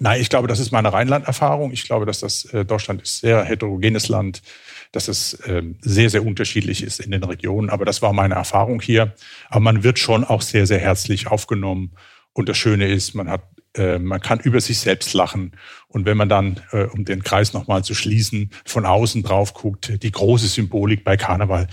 Nein, 0.00 0.20
ich 0.20 0.30
glaube, 0.30 0.48
das 0.48 0.58
ist 0.58 0.72
meine 0.72 0.92
Rheinland-Erfahrung. 0.92 1.70
Ich 1.72 1.84
glaube, 1.84 2.06
dass 2.06 2.20
das 2.20 2.48
Deutschland 2.66 3.02
ist 3.02 3.20
sehr 3.20 3.44
heterogenes 3.44 4.08
Land, 4.08 4.42
dass 4.90 5.06
es 5.06 5.38
ähm, 5.46 5.78
sehr, 5.80 6.10
sehr 6.10 6.26
unterschiedlich 6.26 6.82
ist 6.82 6.98
in 6.98 7.12
den 7.12 7.22
Regionen. 7.22 7.70
Aber 7.70 7.84
das 7.84 8.02
war 8.02 8.12
meine 8.12 8.34
Erfahrung 8.34 8.80
hier. 8.80 9.14
Aber 9.48 9.60
man 9.60 9.84
wird 9.84 10.00
schon 10.00 10.24
auch 10.24 10.42
sehr, 10.42 10.66
sehr 10.66 10.80
herzlich 10.80 11.28
aufgenommen. 11.28 11.94
Und 12.32 12.48
das 12.48 12.56
Schöne 12.58 12.88
ist, 12.88 13.14
man 13.14 13.30
hat 13.30 13.44
äh, 13.76 13.98
man 13.98 14.20
kann 14.20 14.40
über 14.40 14.60
sich 14.60 14.78
selbst 14.78 15.14
lachen. 15.14 15.52
Und 15.88 16.06
wenn 16.06 16.16
man 16.16 16.28
dann, 16.28 16.60
äh, 16.72 16.84
um 16.84 17.04
den 17.04 17.22
Kreis 17.22 17.52
nochmal 17.52 17.84
zu 17.84 17.94
schließen, 17.94 18.50
von 18.64 18.86
außen 18.86 19.22
drauf 19.22 19.54
guckt, 19.54 20.02
die 20.02 20.12
große 20.12 20.48
Symbolik 20.48 21.04
bei 21.04 21.16
Karneval, 21.16 21.68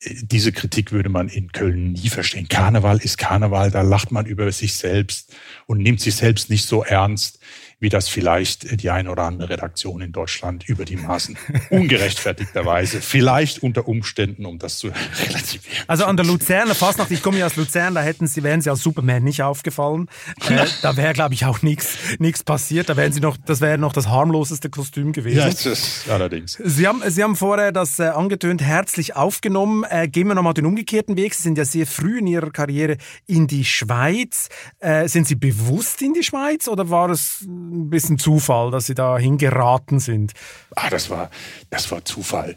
äh, 0.00 0.14
diese 0.22 0.52
Kritik 0.52 0.92
würde 0.92 1.08
man 1.08 1.28
in 1.28 1.52
Köln 1.52 1.92
nie 1.92 2.08
verstehen. 2.08 2.48
Karneval 2.48 2.98
ist 2.98 3.18
Karneval, 3.18 3.70
da 3.70 3.82
lacht 3.82 4.10
man 4.12 4.26
über 4.26 4.50
sich 4.52 4.76
selbst 4.76 5.34
und 5.66 5.78
nimmt 5.78 6.00
sich 6.00 6.16
selbst 6.16 6.50
nicht 6.50 6.66
so 6.66 6.84
ernst 6.84 7.40
wie 7.80 7.88
das 7.88 8.08
vielleicht 8.08 8.82
die 8.82 8.90
eine 8.90 9.10
oder 9.10 9.24
andere 9.24 9.50
Redaktion 9.50 10.00
in 10.00 10.12
Deutschland 10.12 10.68
über 10.68 10.84
die 10.84 10.96
Maßen 10.96 11.36
ungerechtfertigterweise, 11.70 13.00
vielleicht 13.00 13.62
unter 13.62 13.86
Umständen, 13.88 14.46
um 14.46 14.58
das 14.58 14.78
zu 14.78 14.88
relativieren. 15.26 15.84
Also 15.86 16.04
an 16.04 16.16
der 16.16 16.26
Luzerner 16.26 16.74
Fastnacht, 16.74 17.10
ich 17.10 17.22
komme 17.22 17.38
ja 17.38 17.46
aus 17.46 17.56
Luzern, 17.56 17.94
da 17.94 18.02
hätten 18.02 18.26
sie, 18.26 18.42
wären 18.42 18.60
sie 18.60 18.70
als 18.70 18.82
Superman 18.82 19.22
nicht 19.24 19.42
aufgefallen. 19.42 20.08
Äh, 20.48 20.66
da 20.82 20.96
wäre, 20.96 21.12
glaube 21.12 21.34
ich, 21.34 21.44
auch 21.44 21.62
nichts 21.62 21.98
nichts 22.18 22.42
passiert. 22.42 22.88
Da 22.88 22.96
wären 22.96 23.12
sie 23.12 23.20
noch, 23.20 23.36
das 23.36 23.60
wäre 23.60 23.78
noch 23.78 23.92
das 23.92 24.08
harmloseste 24.08 24.70
Kostüm 24.70 25.12
gewesen. 25.12 25.38
Ja, 25.38 25.46
das 25.46 25.66
ist 25.66 26.08
allerdings. 26.08 26.58
Sie 26.64 26.86
haben, 26.86 27.02
sie 27.06 27.22
haben 27.22 27.36
vorher 27.36 27.72
das 27.72 27.98
äh, 27.98 28.04
angetönt, 28.04 28.62
herzlich 28.62 29.16
aufgenommen. 29.16 29.84
Äh, 29.88 30.08
gehen 30.08 30.28
wir 30.28 30.34
nochmal 30.34 30.54
den 30.54 30.66
umgekehrten 30.66 31.16
Weg. 31.16 31.34
Sie 31.34 31.42
sind 31.42 31.58
ja 31.58 31.64
sehr 31.64 31.86
früh 31.86 32.18
in 32.18 32.26
Ihrer 32.26 32.50
Karriere 32.50 32.96
in 33.26 33.46
die 33.46 33.64
Schweiz. 33.64 34.48
Äh, 34.78 35.08
sind 35.08 35.26
Sie 35.26 35.36
bewusst 35.36 36.02
in 36.02 36.14
die 36.14 36.22
Schweiz 36.22 36.68
oder 36.68 36.90
war 36.90 37.10
es 37.10 37.46
ein 37.70 37.90
bisschen 37.90 38.18
Zufall, 38.18 38.70
dass 38.70 38.86
Sie 38.86 38.94
da 38.94 39.18
hingeraten 39.18 40.00
sind? 40.00 40.32
Ah, 40.76 40.90
das 40.90 41.10
war, 41.10 41.30
das 41.70 41.90
war 41.90 42.04
Zufall. 42.04 42.56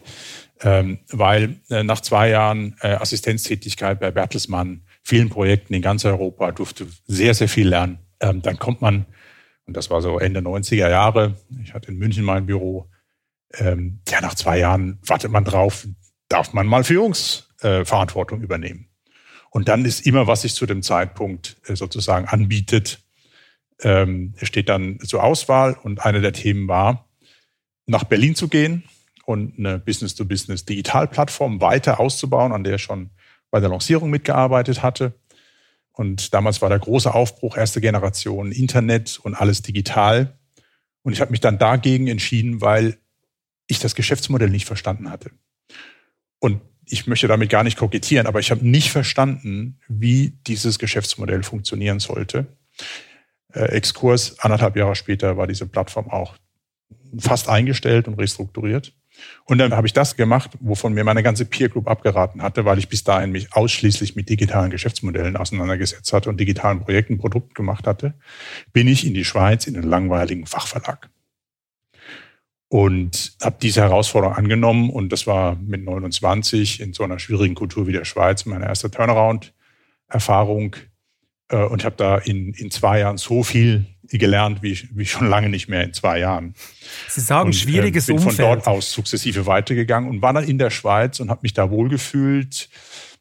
Ähm, 0.64 1.00
weil 1.10 1.60
äh, 1.70 1.84
nach 1.84 2.02
zwei 2.02 2.30
Jahren 2.30 2.76
äh, 2.82 2.90
Assistenztätigkeit 2.94 4.00
bei 4.00 4.12
Bertelsmann, 4.12 4.84
vielen 5.04 5.30
Projekten 5.30 5.74
in 5.74 5.82
ganz 5.82 6.06
Europa, 6.06 6.52
durfte 6.52 6.88
sehr, 7.08 7.34
sehr 7.34 7.50
viel 7.50 7.68
lernen. 7.68 8.00
Ähm, 8.20 8.42
dann 8.42 8.60
kommt 8.60 8.82
man, 8.82 9.06
und 9.66 9.76
das 9.76 9.90
war 9.90 10.02
so 10.02 10.20
Ende 10.20 10.42
90er 10.42 10.90
Jahre, 10.90 11.36
ich 11.64 11.74
hatte 11.74 11.92
in 11.92 11.98
München 11.98 12.24
mein 12.24 12.46
Büro, 12.46 12.90
ähm, 13.54 14.02
ja, 14.08 14.22
nach 14.22 14.36
zwei 14.36 14.60
Jahren 14.60 15.00
wartet 15.06 15.32
man 15.32 15.44
drauf, 15.44 15.88
darf 16.30 16.54
man 16.54 16.68
mal 16.68 16.84
Führungsverantwortung 16.84 18.42
äh, 18.42 18.44
übernehmen. 18.44 18.88
Und 19.50 19.68
dann 19.68 19.84
ist 19.84 20.06
immer, 20.06 20.28
was 20.28 20.44
sich 20.44 20.54
zu 20.54 20.66
dem 20.66 20.82
Zeitpunkt 20.82 21.58
äh, 21.66 21.76
sozusagen 21.76 22.26
anbietet, 22.28 23.00
ähm, 23.84 24.34
steht 24.42 24.70
dann 24.70 25.00
zur 25.00 25.24
Auswahl 25.24 25.78
und 25.82 26.06
eine 26.06 26.22
der 26.22 26.34
Themen 26.34 26.68
war, 26.68 27.10
nach 27.86 28.04
Berlin 28.04 28.36
zu 28.36 28.48
gehen 28.48 28.84
und 29.26 29.58
eine 29.58 29.80
Business-to-Business-Digitalplattform 29.80 31.62
weiter 31.62 32.00
auszubauen, 32.00 32.52
an 32.52 32.64
der 32.64 32.76
ich 32.76 32.84
schon 32.84 33.10
bei 33.50 33.60
der 33.60 33.70
Lancierung 33.70 34.10
mitgearbeitet 34.10 34.82
hatte. 34.82 35.14
Und 35.92 36.34
damals 36.34 36.62
war 36.62 36.70
der 36.70 36.80
große 36.80 37.14
Aufbruch, 37.14 37.58
erste 37.58 37.82
Generation, 37.82 38.52
Internet 38.52 39.20
und 39.22 39.36
alles 39.36 39.62
digital. 39.62 40.38
Und 41.04 41.14
ich 41.14 41.22
habe 41.22 41.32
mich 41.32 41.42
dann 41.42 41.58
dagegen 41.58 42.08
entschieden, 42.08 42.62
weil 42.62 42.98
ich 43.68 43.80
das 43.80 43.96
Geschäftsmodell 43.96 44.50
nicht 44.50 44.66
verstanden 44.66 45.10
hatte. 45.10 45.32
Und 46.40 46.62
ich 46.86 47.08
möchte 47.08 47.28
damit 47.28 47.50
gar 47.50 47.64
nicht 47.64 47.78
kokettieren, 47.78 48.28
aber 48.28 48.40
ich 48.40 48.52
habe 48.52 48.68
nicht 48.68 48.92
verstanden, 48.92 49.80
wie 49.88 50.38
dieses 50.48 50.80
Geschäftsmodell 50.80 51.44
funktionieren 51.44 52.00
sollte 52.00 52.48
Exkurs. 53.54 54.40
Anderthalb 54.40 54.76
Jahre 54.76 54.96
später 54.96 55.38
war 55.38 55.48
diese 55.48 55.68
Plattform 55.68 56.10
auch 56.10 56.36
fast 57.18 57.50
eingestellt 57.50 58.08
und 58.08 58.16
restrukturiert. 58.16 58.94
Und 59.46 59.58
dann 59.58 59.76
habe 59.76 59.88
ich 59.88 59.94
das 59.94 60.16
gemacht, 60.16 60.52
wovon 60.60 60.94
mir 60.94 61.04
meine 61.04 61.24
ganze 61.24 61.46
Peer 61.46 61.70
Group 61.70 61.88
abgeraten 61.88 62.42
hatte, 62.42 62.66
weil 62.66 62.80
ich 62.80 62.90
bis 62.90 63.04
dahin 63.04 63.32
mich 63.32 63.54
ausschließlich 63.54 64.16
mit 64.16 64.30
digitalen 64.30 64.72
Geschäftsmodellen 64.72 65.38
auseinandergesetzt 65.38 66.14
hatte 66.14 66.30
und 66.30 66.40
digitalen 66.40 66.80
Projekten, 66.80 67.18
Produkten 67.18 67.54
gemacht 67.54 67.88
hatte, 67.88 68.14
bin 68.74 68.88
ich 68.88 69.06
in 69.06 69.14
die 69.14 69.26
Schweiz 69.26 69.68
in 69.68 69.74
den 69.74 69.84
langweiligen 69.84 70.46
Fachverlag. 70.46 71.10
Und 72.70 73.34
habe 73.44 73.58
diese 73.62 73.82
Herausforderung 73.82 74.36
angenommen 74.36 74.90
und 74.90 75.10
das 75.10 75.28
war 75.28 75.58
mit 75.58 75.84
29 75.84 76.80
in 76.80 76.94
so 76.94 77.04
einer 77.04 77.20
schwierigen 77.20 77.54
Kultur 77.54 77.86
wie 77.86 77.92
der 77.92 78.06
Schweiz 78.06 78.46
meine 78.46 78.66
erste 78.66 78.90
Turnaround-Erfahrung 78.90 80.76
äh, 80.76 80.91
und 81.58 81.82
ich 81.82 81.86
habe 81.86 81.96
da 81.98 82.18
in, 82.18 82.54
in 82.54 82.72
zwei 82.72 83.00
Jahren 83.00 83.18
so 83.18 83.44
viel 83.44 83.86
gelernt, 84.04 84.62
wie, 84.62 84.78
wie 84.94 85.06
schon 85.06 85.30
lange 85.30 85.50
nicht 85.50 85.70
mehr 85.70 85.84
in 85.84 85.94
zwei 85.94 86.20
Jahren. 86.20 86.54
Sie 87.08 87.22
sagen 87.22 87.48
und, 87.48 87.54
schwieriges 87.54 88.10
äh, 88.10 88.14
bin 88.14 88.24
Umfeld. 88.24 88.36
von 88.36 88.46
dort 88.46 88.68
aus 88.68 88.92
sukzessive 88.92 89.46
weitergegangen 89.46 90.10
und 90.10 90.22
war 90.22 90.34
dann 90.34 90.44
in 90.44 90.58
der 90.58 90.70
Schweiz 90.70 91.20
und 91.20 91.30
habe 91.30 91.42
mich 91.44 91.54
da 91.54 91.70
wohlgefühlt. 91.70 92.70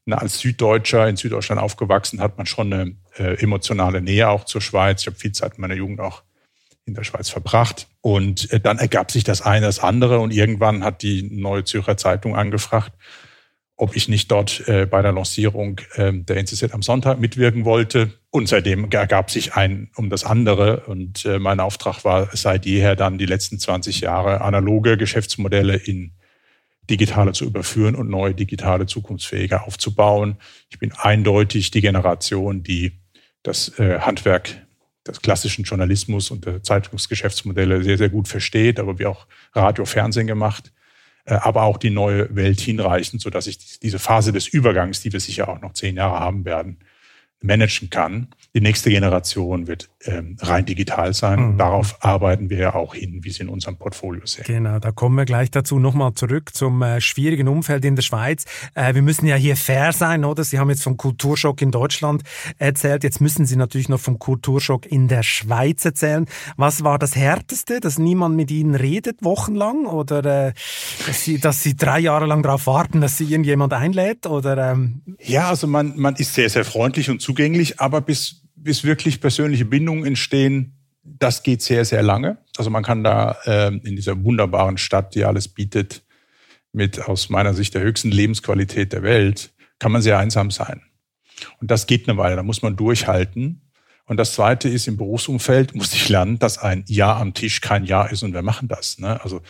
Na, 0.07 0.17
als 0.17 0.41
Süddeutscher 0.41 1.09
in 1.09 1.17
Süddeutschland 1.17 1.61
aufgewachsen 1.61 2.21
hat 2.21 2.39
man 2.39 2.47
schon 2.47 2.73
eine 2.73 2.97
äh, 3.19 3.41
emotionale 3.43 4.01
Nähe 4.01 4.29
auch 4.29 4.45
zur 4.45 4.61
Schweiz. 4.61 5.03
Ich 5.03 5.07
habe 5.07 5.17
viel 5.17 5.33
Zeit 5.33 5.55
in 5.57 5.61
meiner 5.61 5.75
Jugend 5.75 6.01
auch 6.01 6.23
in 6.87 6.95
der 6.95 7.05
Schweiz 7.05 7.29
verbracht. 7.29 7.87
Und 8.01 8.51
äh, 8.53 8.61
dann 8.61 8.79
ergab 8.79 9.11
sich 9.11 9.25
das 9.25 9.43
eine, 9.43 9.67
das 9.67 9.79
andere 9.79 10.21
und 10.21 10.33
irgendwann 10.33 10.83
hat 10.83 11.03
die 11.03 11.23
Neue 11.23 11.65
Zürcher 11.65 11.97
Zeitung 11.97 12.35
angefragt 12.35 12.93
ob 13.81 13.97
ich 13.97 14.09
nicht 14.09 14.31
dort 14.31 14.69
äh, 14.69 14.85
bei 14.85 15.01
der 15.01 15.13
Lancierung 15.13 15.81
äh, 15.95 16.13
der 16.13 16.37
NZZ 16.37 16.75
am 16.75 16.83
Sonntag 16.83 17.19
mitwirken 17.19 17.65
wollte. 17.65 18.13
Und 18.31 18.47
seitdem 18.47 18.91
ergab 18.91 19.31
sich 19.31 19.55
ein 19.55 19.91
um 19.97 20.11
das 20.11 20.25
andere. 20.25 20.81
Und 20.81 21.25
äh, 21.25 21.39
mein 21.39 21.61
Auftrag 21.61 22.05
war 22.05 22.29
seit 22.37 22.67
jeher 22.67 22.95
dann 22.95 23.17
die 23.17 23.25
letzten 23.25 23.59
20 23.59 24.03
Jahre 24.03 24.43
analoge 24.43 24.99
Geschäftsmodelle 24.99 25.77
in 25.77 26.13
digitale 26.91 27.33
zu 27.33 27.47
überführen 27.47 27.95
und 27.95 28.11
neue 28.11 28.35
digitale 28.35 28.85
zukunftsfähige 28.85 29.63
aufzubauen. 29.63 30.37
Ich 30.69 30.79
bin 30.79 30.93
eindeutig 30.93 31.71
die 31.71 31.81
Generation, 31.81 32.63
die 32.63 33.01
das 33.43 33.79
äh, 33.79 34.01
Handwerk 34.01 34.67
des 35.07 35.23
klassischen 35.23 35.65
Journalismus 35.65 36.31
und 36.31 36.45
der 36.45 36.63
Zeitungsgeschäftsmodelle 36.63 37.83
sehr, 37.83 37.97
sehr 37.97 38.11
gut 38.11 38.29
versteht, 38.29 38.79
aber 38.79 38.99
wie 38.99 39.07
auch 39.07 39.27
Radio, 39.55 39.87
Fernsehen 39.87 40.27
gemacht 40.27 40.71
aber 41.37 41.63
auch 41.63 41.79
die 41.79 41.91
neue 41.91 42.35
Welt 42.35 42.61
hinreichen, 42.61 43.19
sodass 43.19 43.47
ich 43.47 43.79
diese 43.81 43.99
Phase 43.99 44.33
des 44.33 44.49
Übergangs, 44.49 45.01
die 45.01 45.13
wir 45.13 45.21
sicher 45.21 45.49
auch 45.49 45.61
noch 45.61 45.73
zehn 45.73 45.97
Jahre 45.97 46.21
haben 46.21 46.45
werden, 46.45 46.79
managen 47.41 47.91
kann. 47.91 48.29
Die 48.53 48.61
nächste 48.61 48.91
Generation 48.91 49.69
wird 49.69 49.91
ähm, 50.05 50.37
rein 50.41 50.67
digital 50.67 51.15
sein. 51.15 51.53
Mhm. 51.53 51.59
Darauf 51.59 52.05
arbeiten 52.05 52.51
wir 52.51 52.59
ja 52.59 52.75
auch 52.75 52.97
hin, 52.97 53.21
wie 53.23 53.31
Sie 53.31 53.43
in 53.43 53.49
unserem 53.49 53.77
Portfolio 53.77 54.27
sehen. 54.27 54.45
Genau, 54.45 54.81
da 54.81 54.91
kommen 54.91 55.17
wir 55.17 55.25
gleich 55.25 55.53
dazu. 55.53 55.79
Nochmal 55.79 56.15
zurück 56.15 56.53
zum 56.53 56.83
äh, 56.83 57.01
schwierigen 57.01 57.47
Umfeld 57.47 57.85
in 57.85 57.95
der 57.95 58.03
Schweiz. 58.03 58.47
Äh, 58.75 58.95
wir 58.95 59.03
müssen 59.03 59.27
ja 59.27 59.37
hier 59.37 59.57
fair 59.57 59.93
sein, 59.93 60.25
oder? 60.25 60.43
Sie 60.43 60.59
haben 60.59 60.69
jetzt 60.69 60.83
vom 60.83 60.97
Kulturschock 60.97 61.63
in 61.63 61.71
Deutschland 61.71 62.25
erzählt. 62.59 63.05
Jetzt 63.05 63.21
müssen 63.21 63.47
Sie 63.47 63.55
natürlich 63.55 63.89
noch 63.89 64.01
vom 64.01 64.19
Kulturschock 64.19 64.85
in 64.85 65.07
der 65.07 65.23
Schweiz 65.23 65.85
erzählen. 65.85 66.27
Was 66.57 66.83
war 66.83 66.99
das 66.99 67.15
Härteste, 67.15 67.79
dass 67.79 68.01
niemand 68.01 68.35
mit 68.35 68.51
Ihnen 68.51 68.75
redet, 68.75 69.23
wochenlang? 69.23 69.87
Oder 69.87 70.49
äh, 70.49 70.53
dass, 71.07 71.23
Sie, 71.23 71.39
dass 71.39 71.63
Sie 71.63 71.77
drei 71.77 72.01
Jahre 72.01 72.27
lang 72.27 72.43
darauf 72.43 72.67
warten, 72.67 73.01
dass 73.01 73.17
Sie 73.17 73.27
irgendjemand 73.27 73.73
einlädt? 73.75 74.27
Oder, 74.27 74.73
ähm 74.73 75.03
ja, 75.21 75.49
also 75.49 75.69
man, 75.69 75.97
man 75.97 76.17
ist 76.17 76.35
sehr, 76.35 76.51
sehr 76.51 76.65
freundlich 76.65 77.11
und 77.11 77.23
zugänglich, 77.23 77.79
aber 77.79 78.01
bis 78.01 78.40
bis 78.63 78.85
wirklich 78.85 79.21
persönliche 79.21 79.65
Bindungen 79.65 80.05
entstehen, 80.05 80.77
das 81.03 81.43
geht 81.43 81.63
sehr, 81.63 81.85
sehr 81.85 82.03
lange. 82.03 82.39
Also 82.57 82.71
man 82.71 82.83
kann 82.83 83.03
da 83.03 83.37
äh, 83.45 83.69
in 83.69 83.97
dieser 83.97 84.23
wunderbaren 84.23 84.79
Stadt, 84.79 85.15
die 85.15 85.25
alles 85.25 85.49
bietet, 85.49 86.03
mit 86.73 87.01
aus 87.09 87.31
meiner 87.31 87.55
Sicht 87.55 87.75
der 87.75 87.83
höchsten 87.83 88.11
Lebensqualität 88.11 88.93
der 88.93 89.03
Welt, 89.03 89.53
kann 89.79 89.93
man 89.93 90.03
sehr 90.03 90.19
einsam 90.19 90.51
sein. 90.51 90.83
Und 91.61 91.71
das 91.71 91.87
geht 91.87 92.09
eine 92.09 92.19
Weile, 92.19 92.37
da 92.37 92.43
muss 92.43 92.63
man 92.63 92.77
durchhalten. 92.77 93.63
Und 94.05 94.19
das 94.19 94.35
Zweite 94.35 94.69
ist, 94.69 94.87
im 94.89 94.97
Berufsumfeld 94.97 95.75
muss 95.75 95.93
ich 95.93 96.09
lernen, 96.09 96.39
dass 96.39 96.59
ein 96.59 96.85
Ja 96.87 97.17
am 97.17 97.35
Tisch 97.35 97.61
kein 97.61 97.85
Ja 97.85 98.05
ist 98.05 98.23
und 98.23 98.35
wir 98.35 98.43
machen 98.43 98.69
das. 98.69 98.99
Ne? 98.99 99.21
Also 99.23 99.41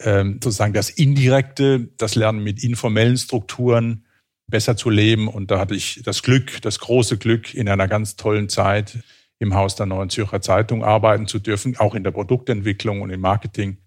ähm, 0.00 0.40
sozusagen 0.42 0.72
das 0.72 0.90
Indirekte, 0.90 1.88
das 1.96 2.16
Lernen 2.16 2.42
mit 2.42 2.62
informellen 2.62 3.16
Strukturen, 3.16 4.04
besser 4.52 4.76
zu 4.76 4.88
leben. 4.88 5.26
Und 5.26 5.50
da 5.50 5.58
hatte 5.58 5.74
ich 5.74 6.02
das 6.04 6.22
Glück, 6.22 6.62
das 6.62 6.78
große 6.78 7.18
Glück, 7.18 7.52
in 7.54 7.68
einer 7.68 7.88
ganz 7.88 8.14
tollen 8.14 8.48
Zeit 8.48 8.98
im 9.40 9.54
Haus 9.54 9.74
der 9.74 9.86
Neuen 9.86 10.08
Zürcher 10.08 10.40
Zeitung 10.40 10.84
arbeiten 10.84 11.26
zu 11.26 11.40
dürfen, 11.40 11.76
auch 11.78 11.96
in 11.96 12.04
der 12.04 12.12
Produktentwicklung 12.12 13.00
und 13.00 13.10
im 13.10 13.20
Marketing. 13.20 13.78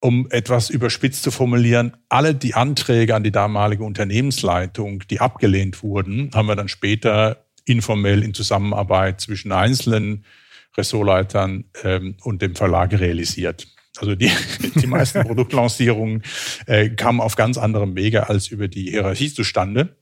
Um 0.00 0.28
etwas 0.30 0.70
überspitzt 0.70 1.22
zu 1.22 1.30
formulieren, 1.30 1.96
alle 2.08 2.34
die 2.34 2.54
Anträge 2.54 3.14
an 3.14 3.22
die 3.22 3.30
damalige 3.30 3.84
Unternehmensleitung, 3.84 5.04
die 5.08 5.20
abgelehnt 5.20 5.82
wurden, 5.82 6.30
haben 6.34 6.48
wir 6.48 6.56
dann 6.56 6.68
später 6.68 7.44
informell 7.64 8.24
in 8.24 8.34
Zusammenarbeit 8.34 9.20
zwischen 9.20 9.52
einzelnen 9.52 10.24
Ressortleitern 10.76 11.64
ähm, 11.84 12.16
und 12.22 12.42
dem 12.42 12.54
Verlag 12.54 12.92
realisiert. 12.92 13.66
Also 14.00 14.14
die, 14.14 14.30
die 14.76 14.86
meisten 14.86 15.22
Produktlancierungen 15.22 16.22
äh, 16.66 16.88
kamen 16.90 17.20
auf 17.20 17.36
ganz 17.36 17.58
anderem 17.58 17.96
Wege 17.96 18.28
als 18.28 18.48
über 18.48 18.68
die 18.68 18.90
Hierarchie 18.90 19.32
zustande. 19.32 19.96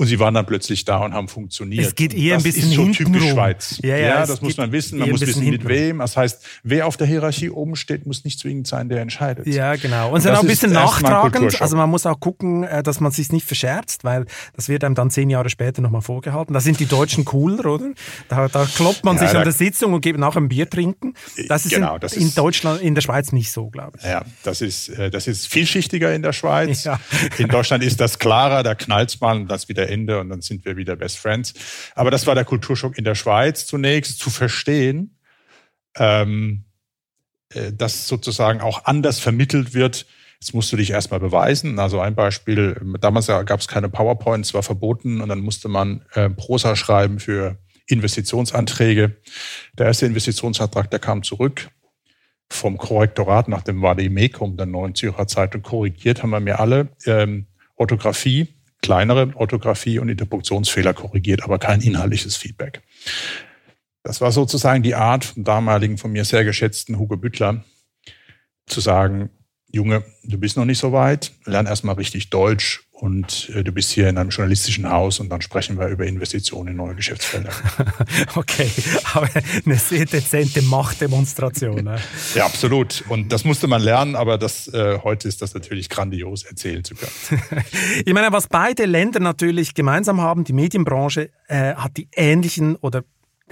Und 0.00 0.06
sie 0.06 0.18
waren 0.18 0.32
dann 0.32 0.46
plötzlich 0.46 0.86
da 0.86 0.96
und 1.04 1.12
haben 1.12 1.28
funktioniert. 1.28 1.84
Es 1.84 1.94
geht 1.94 2.14
eher 2.14 2.38
ein 2.38 2.42
bisschen 2.42 2.70
ist 2.70 2.74
so 2.74 2.88
typisch 2.88 3.22
rum. 3.22 3.32
Schweiz. 3.32 3.78
Ja, 3.82 3.98
ja, 3.98 4.06
ja 4.06 4.26
das 4.26 4.40
muss 4.40 4.56
man 4.56 4.72
wissen. 4.72 4.98
Man 4.98 5.10
muss 5.10 5.20
wissen, 5.20 5.44
mit 5.44 5.68
wem. 5.68 5.98
Das 5.98 6.16
heißt, 6.16 6.42
wer 6.62 6.86
auf 6.86 6.96
der 6.96 7.06
Hierarchie 7.06 7.50
oben 7.50 7.76
steht, 7.76 8.06
muss 8.06 8.24
nicht 8.24 8.40
zwingend 8.40 8.66
sein, 8.66 8.88
der 8.88 9.02
entscheidet. 9.02 9.46
Ja, 9.46 9.76
genau. 9.76 10.08
Und, 10.08 10.14
und 10.14 10.20
sind 10.22 10.34
auch 10.34 10.40
ein 10.40 10.46
bisschen 10.46 10.72
nachtragend. 10.72 11.60
Also 11.60 11.76
man 11.76 11.90
muss 11.90 12.06
auch 12.06 12.18
gucken, 12.18 12.64
äh, 12.64 12.82
dass 12.82 13.00
man 13.00 13.12
sich 13.12 13.30
nicht 13.30 13.46
verscherzt, 13.46 14.02
weil 14.02 14.24
das 14.56 14.70
wird 14.70 14.84
einem 14.84 14.94
dann 14.94 15.10
zehn 15.10 15.28
Jahre 15.28 15.50
später 15.50 15.82
nochmal 15.82 16.00
vorgehalten. 16.00 16.54
Da 16.54 16.60
sind 16.60 16.80
die 16.80 16.86
Deutschen 16.86 17.26
cooler, 17.26 17.66
oder? 17.66 17.90
Da, 18.30 18.48
da 18.48 18.64
kloppt 18.64 19.04
man 19.04 19.16
ja, 19.16 19.28
sich 19.28 19.36
an 19.36 19.44
der 19.44 19.52
Sitzung 19.52 19.92
und 19.92 20.00
geht 20.00 20.16
nachher 20.16 20.40
ein 20.40 20.48
Bier 20.48 20.70
trinken. 20.70 21.12
Das 21.48 21.66
ist, 21.66 21.74
genau, 21.74 21.96
in, 21.96 22.00
das 22.00 22.14
ist 22.14 22.22
in 22.22 22.34
Deutschland, 22.34 22.80
in 22.80 22.94
der 22.94 23.02
Schweiz 23.02 23.32
nicht 23.32 23.52
so, 23.52 23.68
glaube 23.68 23.98
ich. 23.98 24.06
Ja, 24.06 24.24
das 24.44 24.62
ist, 24.62 24.88
äh, 24.88 25.10
das 25.10 25.26
ist 25.26 25.46
vielschichtiger 25.46 26.14
in 26.14 26.22
der 26.22 26.32
Schweiz. 26.32 26.84
Ja. 26.84 26.98
In 27.36 27.48
Deutschland 27.48 27.84
ist 27.84 28.00
das 28.00 28.18
klarer, 28.18 28.62
da 28.62 28.74
knallt's 28.74 29.20
mal 29.20 29.36
und 29.36 29.48
das 29.48 29.68
wieder 29.68 29.89
Ende 29.90 30.20
und 30.20 30.28
dann 30.30 30.40
sind 30.40 30.64
wir 30.64 30.76
wieder 30.76 30.96
Best 30.96 31.18
Friends. 31.18 31.54
Aber 31.94 32.10
das 32.10 32.26
war 32.26 32.34
der 32.34 32.44
Kulturschock 32.44 32.96
in 32.96 33.04
der 33.04 33.14
Schweiz 33.14 33.66
zunächst, 33.66 34.18
zu 34.18 34.30
verstehen, 34.30 35.18
ähm, 35.96 36.64
äh, 37.52 37.72
dass 37.72 38.08
sozusagen 38.08 38.60
auch 38.60 38.84
anders 38.84 39.20
vermittelt 39.20 39.74
wird. 39.74 40.06
Jetzt 40.40 40.54
musst 40.54 40.72
du 40.72 40.76
dich 40.76 40.90
erstmal 40.90 41.20
beweisen. 41.20 41.78
Also 41.78 42.00
ein 42.00 42.14
Beispiel, 42.14 42.80
damals 43.00 43.26
gab 43.26 43.60
es 43.60 43.68
keine 43.68 43.90
PowerPoints, 43.90 44.54
war 44.54 44.62
verboten 44.62 45.20
und 45.20 45.28
dann 45.28 45.40
musste 45.40 45.68
man 45.68 46.06
äh, 46.14 46.30
Prosa 46.30 46.76
schreiben 46.76 47.18
für 47.18 47.58
Investitionsanträge. 47.86 49.16
Der 49.76 49.86
erste 49.86 50.06
Investitionsantrag, 50.06 50.90
der 50.90 50.98
kam 50.98 51.22
zurück 51.22 51.68
vom 52.48 52.78
Korrektorat 52.78 53.48
nach 53.48 53.62
dem 53.62 53.82
Vademekum 53.82 54.56
der 54.56 54.66
Neuen 54.66 54.94
Zürcher 54.94 55.26
Zeitung 55.26 55.62
korrigiert, 55.62 56.22
haben 56.22 56.30
wir 56.30 56.40
mir 56.40 56.58
alle 56.58 56.88
ähm, 57.06 57.46
Orthographie 57.76 58.48
kleinere 58.82 59.32
Orthographie 59.34 59.98
und 59.98 60.08
Interpunktionsfehler 60.08 60.94
korrigiert, 60.94 61.42
aber 61.42 61.58
kein 61.58 61.80
inhaltliches 61.80 62.36
Feedback. 62.36 62.82
Das 64.02 64.20
war 64.20 64.32
sozusagen 64.32 64.82
die 64.82 64.94
Art 64.94 65.24
vom 65.24 65.44
damaligen, 65.44 65.98
von 65.98 66.12
mir 66.12 66.24
sehr 66.24 66.44
geschätzten 66.44 66.98
Hugo 66.98 67.16
Büttler, 67.16 67.64
zu 68.66 68.80
sagen, 68.80 69.30
Junge, 69.72 70.04
du 70.24 70.38
bist 70.38 70.56
noch 70.56 70.64
nicht 70.64 70.78
so 70.78 70.92
weit, 70.92 71.32
lern 71.44 71.66
erstmal 71.66 71.94
richtig 71.94 72.30
Deutsch 72.30 72.88
und 73.00 73.50
äh, 73.54 73.64
du 73.64 73.72
bist 73.72 73.90
hier 73.90 74.08
in 74.10 74.18
einem 74.18 74.28
journalistischen 74.28 74.90
Haus 74.90 75.20
und 75.20 75.30
dann 75.30 75.40
sprechen 75.40 75.78
wir 75.78 75.88
über 75.88 76.06
Investitionen 76.06 76.68
in 76.68 76.76
neue 76.76 76.94
Geschäftsfelder. 76.94 77.50
okay, 78.34 78.70
aber 79.14 79.28
eine 79.64 79.76
sehr 79.76 80.04
dezente 80.04 80.60
Machtdemonstration. 80.60 81.82
Ne? 81.82 81.98
ja, 82.34 82.44
absolut. 82.44 83.02
Und 83.08 83.32
das 83.32 83.44
musste 83.44 83.68
man 83.68 83.80
lernen, 83.80 84.16
aber 84.16 84.36
das, 84.36 84.68
äh, 84.68 84.98
heute 85.02 85.28
ist 85.28 85.40
das 85.40 85.54
natürlich 85.54 85.88
grandios 85.88 86.44
erzählen 86.44 86.84
zu 86.84 86.94
können. 86.94 87.64
ich 88.04 88.12
meine, 88.12 88.32
was 88.32 88.48
beide 88.48 88.84
Länder 88.84 89.20
natürlich 89.20 89.72
gemeinsam 89.72 90.20
haben, 90.20 90.44
die 90.44 90.52
Medienbranche 90.52 91.30
äh, 91.48 91.74
hat 91.76 91.96
die 91.96 92.08
ähnlichen 92.12 92.76
oder 92.76 93.02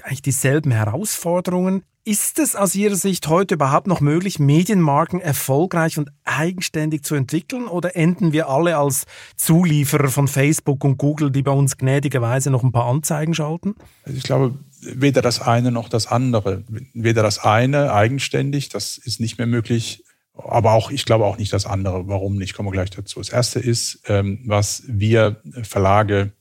eigentlich 0.05 0.23
dieselben 0.23 0.71
Herausforderungen. 0.71 1.83
Ist 2.05 2.39
es 2.39 2.57
aus 2.57 2.75
Ihrer 2.75 2.95
Sicht 2.95 3.29
heute 3.29 3.57
überhaupt 3.57 3.87
noch 3.87 4.01
möglich, 4.01 4.39
Medienmarken 4.39 5.21
erfolgreich 5.21 5.99
und 5.99 6.11
eigenständig 6.25 7.03
zu 7.03 7.15
entwickeln 7.15 7.67
oder 7.67 7.97
enden 7.97 8.33
wir 8.33 8.49
alle 8.49 8.79
als 8.79 9.05
Zulieferer 9.37 10.09
von 10.09 10.27
Facebook 10.27 10.85
und 10.85 10.97
Google, 10.97 11.31
die 11.31 11.43
bei 11.43 11.53
uns 11.53 11.77
gnädigerweise 11.77 12.51
noch 12.51 12.63
ein 12.63 12.73
paar 12.73 12.87
Anzeigen 12.87 13.35
schalten? 13.35 13.75
Also 14.05 14.17
ich 14.17 14.25
glaube, 14.25 14.55
weder 14.81 15.21
das 15.21 15.43
eine 15.43 15.71
noch 15.71 15.91
das 15.91 16.07
andere. 16.07 16.65
Weder 16.95 17.23
das 17.23 17.41
eine 17.41 17.93
eigenständig, 17.93 18.71
das 18.71 18.97
ist 18.97 19.21
nicht 19.21 19.37
mehr 19.37 19.47
möglich, 19.47 20.03
aber 20.33 20.73
auch, 20.73 20.91
ich 20.91 21.05
glaube 21.05 21.27
auch 21.27 21.37
nicht 21.37 21.53
das 21.53 21.67
andere. 21.67 22.09
Warum 22.09 22.37
nicht? 22.37 22.55
Kommen 22.55 22.69
wir 22.69 22.73
gleich 22.73 22.91
dazu. 22.91 23.21
Das 23.21 23.29
erste 23.29 23.59
ist, 23.59 24.01
ähm, 24.07 24.41
was 24.47 24.83
wir 24.87 25.43
Verlage 25.63 26.33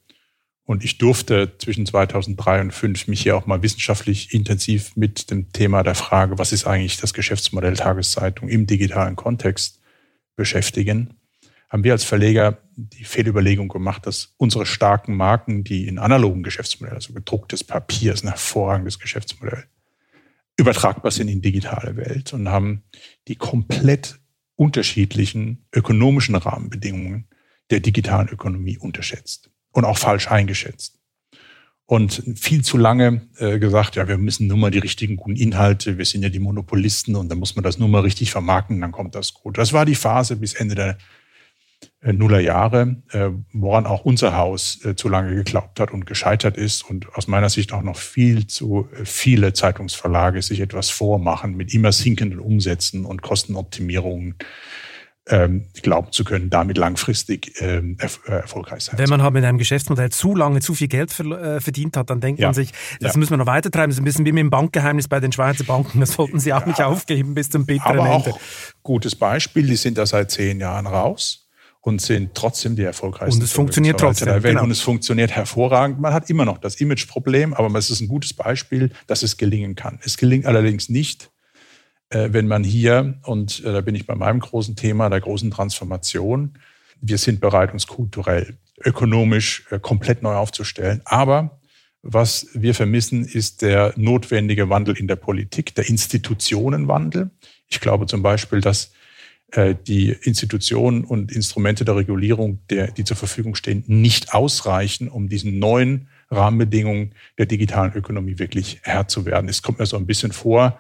und 0.67 0.83
ich 0.83 0.97
durfte 0.97 1.57
zwischen 1.59 1.85
2003 1.85 2.59
und 2.59 2.73
2005 2.73 3.07
mich 3.07 3.21
hier 3.21 3.37
auch 3.37 3.45
mal 3.45 3.63
wissenschaftlich 3.63 4.33
intensiv 4.33 4.97
mit 4.97 5.31
dem 5.31 5.53
Thema 5.53 5.81
der 5.81 5.95
Frage, 5.95 6.37
was 6.39 6.51
ist 6.51 6.67
eigentlich 6.67 6.97
das 6.97 7.13
Geschäftsmodell 7.13 7.77
Tageszeitung 7.77 8.49
im 8.49 8.67
digitalen 8.67 9.15
Kontext 9.15 9.79
beschäftigen. 10.35 11.13
Haben 11.69 11.85
wir 11.85 11.93
als 11.93 12.03
Verleger 12.03 12.57
die 12.75 13.05
Fehlüberlegung 13.05 13.69
gemacht, 13.69 14.05
dass 14.05 14.33
unsere 14.35 14.65
starken 14.65 15.15
Marken, 15.15 15.63
die 15.63 15.87
in 15.87 15.99
analogen 15.99 16.43
Geschäftsmodell, 16.43 16.95
also 16.95 17.13
gedrucktes 17.13 17.63
Papier, 17.63 18.13
ist 18.13 18.25
ein 18.25 18.29
hervorragendes 18.29 18.99
Geschäftsmodell, 18.99 19.63
übertragbar 20.57 21.11
sind 21.11 21.29
in 21.29 21.41
digitale 21.41 21.95
Welt 21.95 22.33
und 22.33 22.49
haben 22.49 22.83
die 23.29 23.37
komplett 23.37 24.19
unterschiedlichen 24.57 25.65
ökonomischen 25.73 26.35
Rahmenbedingungen 26.35 27.29
der 27.69 27.79
digitalen 27.79 28.27
Ökonomie 28.27 28.77
unterschätzt 28.77 29.49
und 29.71 29.85
auch 29.85 29.97
falsch 29.97 30.29
eingeschätzt. 30.29 30.97
Und 31.89 32.21
viel 32.35 32.65
zu 32.65 32.77
lange 32.77 33.21
äh, 33.37 33.59
gesagt, 33.59 33.95
ja, 33.95 34.09
wir 34.09 34.17
müssen 34.17 34.47
nur 34.47 34.57
mal 34.57 34.71
die 34.71 34.79
richtigen 34.79 35.15
guten 35.15 35.37
Inhalte, 35.37 35.97
wir 35.97 36.03
sind 36.03 36.21
ja 36.21 36.27
die 36.27 36.39
Monopolisten 36.39 37.15
und 37.15 37.29
dann 37.29 37.39
muss 37.39 37.55
man 37.55 37.63
das 37.63 37.77
nur 37.77 37.87
mal 37.87 38.01
richtig 38.01 38.29
vermarkten, 38.29 38.81
dann 38.81 38.91
kommt 38.91 39.15
das 39.15 39.33
gut. 39.33 39.57
Das 39.57 39.71
war 39.71 39.85
die 39.85 39.95
Phase 39.95 40.35
bis 40.35 40.53
Ende 40.53 40.75
der 40.75 40.97
äh, 42.01 42.11
Nullerjahre, 42.11 42.97
äh, 43.11 43.29
woran 43.53 43.85
auch 43.85 44.03
unser 44.03 44.35
Haus 44.35 44.83
äh, 44.83 44.95
zu 44.95 45.07
lange 45.07 45.33
geglaubt 45.33 45.79
hat 45.79 45.91
und 45.91 46.05
gescheitert 46.05 46.57
ist 46.57 46.83
und 46.83 47.15
aus 47.15 47.27
meiner 47.27 47.49
Sicht 47.49 47.71
auch 47.71 47.81
noch 47.81 47.97
viel 47.97 48.47
zu 48.47 48.89
äh, 48.93 49.05
viele 49.05 49.53
Zeitungsverlage 49.53 50.41
sich 50.41 50.59
etwas 50.59 50.89
vormachen 50.89 51.55
mit 51.55 51.73
immer 51.73 51.93
sinkenden 51.93 52.39
Umsätzen 52.39 53.05
und 53.05 53.21
Kostenoptimierungen 53.21 54.35
ähm, 55.29 55.65
glauben 55.81 56.11
zu 56.11 56.23
können, 56.23 56.49
damit 56.49 56.77
langfristig 56.77 57.53
ähm, 57.59 57.97
äh, 57.99 58.31
erfolgreich 58.31 58.83
sein. 58.83 58.97
Wenn 58.97 59.09
man 59.09 59.21
halt 59.21 59.33
mit 59.33 59.43
einem 59.43 59.57
Geschäftsmodell 59.57 60.09
zu 60.09 60.35
lange 60.35 60.61
zu 60.61 60.73
viel 60.73 60.87
Geld 60.87 61.17
äh, 61.19 61.59
verdient 61.59 61.97
hat, 61.97 62.09
dann 62.09 62.21
denkt 62.21 62.39
ja. 62.39 62.47
man 62.47 62.53
sich, 62.53 62.71
das 62.99 63.13
ja. 63.13 63.19
müssen 63.19 63.31
wir 63.31 63.37
noch 63.37 63.45
weitertreiben. 63.45 63.89
Das 63.89 63.95
ist 63.95 64.01
ein 64.01 64.05
bisschen 64.05 64.25
wie 64.25 64.31
mit 64.31 64.41
dem 64.41 64.49
Bankgeheimnis 64.49 65.07
bei 65.07 65.19
den 65.19 65.31
Schweizer 65.31 65.63
Banken. 65.63 65.99
Das 65.99 66.17
wollten 66.17 66.39
sie 66.39 66.53
auch 66.53 66.61
ja. 66.61 66.67
nicht 66.67 66.81
aufgeben 66.81 67.33
bis 67.33 67.49
zum 67.49 67.65
bitteren 67.65 67.99
Aber 67.99 68.09
Ende. 68.09 68.31
Auch 68.31 68.39
gutes 68.83 69.15
Beispiel, 69.15 69.67
die 69.67 69.75
sind 69.75 69.97
da 69.97 70.05
seit 70.05 70.31
zehn 70.31 70.59
Jahren 70.59 70.87
raus 70.87 71.47
und 71.81 72.01
sind 72.01 72.33
trotzdem 72.33 72.75
die 72.75 72.83
erfolgreichsten. 72.83 73.39
Und 73.39 73.45
es 73.45 73.53
funktioniert 73.53 73.99
trotzdem. 73.99 74.27
Der 74.27 74.43
Welt. 74.43 74.55
Genau. 74.55 74.63
Und 74.63 74.71
es 74.71 74.81
funktioniert 74.81 75.31
hervorragend. 75.31 75.99
Man 75.99 76.13
hat 76.13 76.29
immer 76.29 76.45
noch 76.45 76.57
das 76.57 76.75
Imageproblem, 76.75 77.53
aber 77.53 77.73
es 77.77 77.89
ist 77.89 78.01
ein 78.01 78.07
gutes 78.07 78.33
Beispiel, 78.33 78.91
dass 79.07 79.23
es 79.23 79.37
gelingen 79.37 79.75
kann. 79.75 79.99
Es 80.03 80.17
gelingt 80.17 80.45
allerdings 80.45 80.89
nicht, 80.89 81.31
wenn 82.09 82.47
man 82.47 82.63
hier, 82.63 83.19
und 83.23 83.63
äh, 83.63 83.73
da 83.73 83.81
bin 83.81 83.95
ich 83.95 84.05
bei 84.05 84.15
meinem 84.15 84.39
großen 84.39 84.75
Thema, 84.75 85.09
der 85.09 85.21
großen 85.21 85.51
Transformation, 85.51 86.57
wir 87.01 87.17
sind 87.17 87.39
bereit, 87.39 87.73
uns 87.73 87.87
kulturell, 87.87 88.57
ökonomisch 88.83 89.65
äh, 89.69 89.79
komplett 89.79 90.23
neu 90.23 90.35
aufzustellen. 90.35 91.01
Aber 91.05 91.59
was 92.01 92.47
wir 92.53 92.73
vermissen, 92.73 93.25
ist 93.25 93.61
der 93.61 93.93
notwendige 93.97 94.69
Wandel 94.69 94.95
in 94.97 95.07
der 95.07 95.15
Politik, 95.17 95.75
der 95.75 95.89
Institutionenwandel. 95.89 97.31
Ich 97.67 97.81
glaube 97.81 98.05
zum 98.05 98.21
Beispiel, 98.21 98.61
dass 98.61 98.93
äh, 99.51 99.75
die 99.75 100.09
Institutionen 100.09 101.03
und 101.03 101.31
Instrumente 101.31 101.85
der 101.85 101.95
Regulierung, 101.95 102.59
der, 102.69 102.91
die 102.91 103.03
zur 103.03 103.17
Verfügung 103.17 103.55
stehen, 103.55 103.83
nicht 103.87 104.33
ausreichen, 104.33 105.09
um 105.09 105.27
diesen 105.27 105.59
neuen 105.59 106.07
Rahmenbedingungen 106.29 107.13
der 107.37 107.45
digitalen 107.45 107.93
Ökonomie 107.93 108.39
wirklich 108.39 108.79
Herr 108.83 109.07
zu 109.07 109.25
werden. 109.25 109.49
Es 109.49 109.61
kommt 109.61 109.79
mir 109.79 109.85
so 109.85 109.97
ein 109.97 110.05
bisschen 110.05 110.33
vor, 110.33 110.79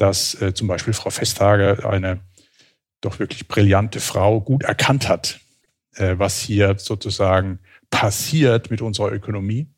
dass 0.00 0.40
äh, 0.40 0.54
zum 0.54 0.68
Beispiel 0.68 0.92
Frau 0.92 1.10
Vestager, 1.10 1.88
eine 1.88 2.20
doch 3.00 3.18
wirklich 3.18 3.48
brillante 3.48 4.00
Frau, 4.00 4.40
gut 4.40 4.62
erkannt 4.62 5.08
hat, 5.08 5.40
äh, 5.94 6.14
was 6.18 6.40
hier 6.40 6.76
sozusagen 6.78 7.60
passiert 7.90 8.70
mit 8.70 8.82
unserer 8.82 9.12
Ökonomie 9.12 9.68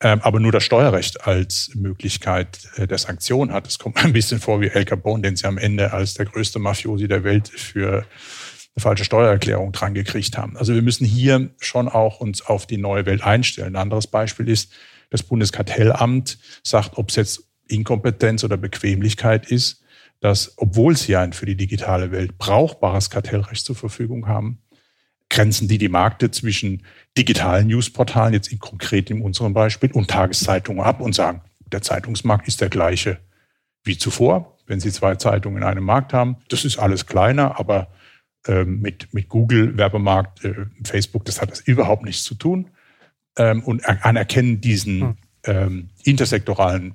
ähm, 0.00 0.20
aber 0.22 0.40
nur 0.40 0.52
das 0.52 0.64
Steuerrecht 0.64 1.26
als 1.26 1.70
Möglichkeit 1.74 2.60
äh, 2.76 2.86
der 2.86 2.98
Sanktion 2.98 3.52
hat. 3.52 3.66
Es 3.66 3.78
kommt 3.78 3.96
ein 4.04 4.12
bisschen 4.12 4.40
vor 4.40 4.60
wie 4.60 4.68
El 4.68 4.84
Capone, 4.84 5.22
den 5.22 5.36
sie 5.36 5.46
am 5.46 5.58
Ende 5.58 5.92
als 5.92 6.14
der 6.14 6.26
größte 6.26 6.58
Mafiosi 6.58 7.08
der 7.08 7.24
Welt 7.24 7.48
für 7.48 7.92
eine 7.94 8.82
falsche 8.82 9.04
Steuererklärung 9.04 9.72
dran 9.72 9.94
gekriegt 9.94 10.36
haben. 10.36 10.56
Also 10.56 10.74
wir 10.74 10.82
müssen 10.82 11.06
hier 11.06 11.50
schon 11.60 11.88
auch 11.88 12.20
uns 12.20 12.42
auf 12.42 12.66
die 12.66 12.76
neue 12.76 13.06
Welt 13.06 13.22
einstellen. 13.22 13.74
Ein 13.74 13.82
anderes 13.82 14.06
Beispiel 14.06 14.48
ist, 14.48 14.72
das 15.08 15.22
Bundeskartellamt 15.22 16.38
sagt, 16.64 16.98
ob 16.98 17.10
es 17.10 17.16
jetzt 17.16 17.45
Inkompetenz 17.68 18.44
oder 18.44 18.56
Bequemlichkeit 18.56 19.50
ist, 19.50 19.82
dass, 20.20 20.54
obwohl 20.56 20.96
sie 20.96 21.16
ein 21.16 21.32
für 21.32 21.46
die 21.46 21.56
digitale 21.56 22.10
Welt 22.10 22.38
brauchbares 22.38 23.10
Kartellrecht 23.10 23.64
zur 23.64 23.76
Verfügung 23.76 24.28
haben, 24.28 24.62
grenzen 25.28 25.68
die 25.68 25.78
die 25.78 25.88
Märkte 25.88 26.30
zwischen 26.30 26.84
digitalen 27.18 27.66
Newsportalen, 27.66 28.32
jetzt 28.32 28.52
in 28.52 28.58
konkret 28.58 29.10
in 29.10 29.22
unserem 29.22 29.52
Beispiel, 29.52 29.90
und 29.92 30.08
Tageszeitungen 30.08 30.82
ab 30.82 31.00
und 31.00 31.14
sagen, 31.14 31.42
der 31.72 31.82
Zeitungsmarkt 31.82 32.46
ist 32.48 32.60
der 32.60 32.68
gleiche 32.68 33.18
wie 33.82 33.98
zuvor, 33.98 34.56
wenn 34.66 34.80
Sie 34.80 34.92
zwei 34.92 35.16
Zeitungen 35.16 35.58
in 35.58 35.68
einem 35.68 35.84
Markt 35.84 36.12
haben. 36.12 36.36
Das 36.48 36.64
ist 36.64 36.78
alles 36.78 37.06
kleiner, 37.06 37.58
aber 37.58 37.88
ähm, 38.46 38.80
mit, 38.80 39.12
mit 39.12 39.28
Google, 39.28 39.76
Werbemarkt, 39.76 40.44
äh, 40.44 40.66
Facebook, 40.84 41.24
das 41.24 41.40
hat 41.40 41.50
das 41.50 41.60
überhaupt 41.60 42.04
nichts 42.04 42.22
zu 42.22 42.34
tun. 42.34 42.70
Ähm, 43.36 43.62
und 43.64 43.84
anerkennen 43.86 44.60
diesen 44.60 45.00
hm. 45.00 45.16
ähm, 45.44 45.88
intersektoralen 46.04 46.94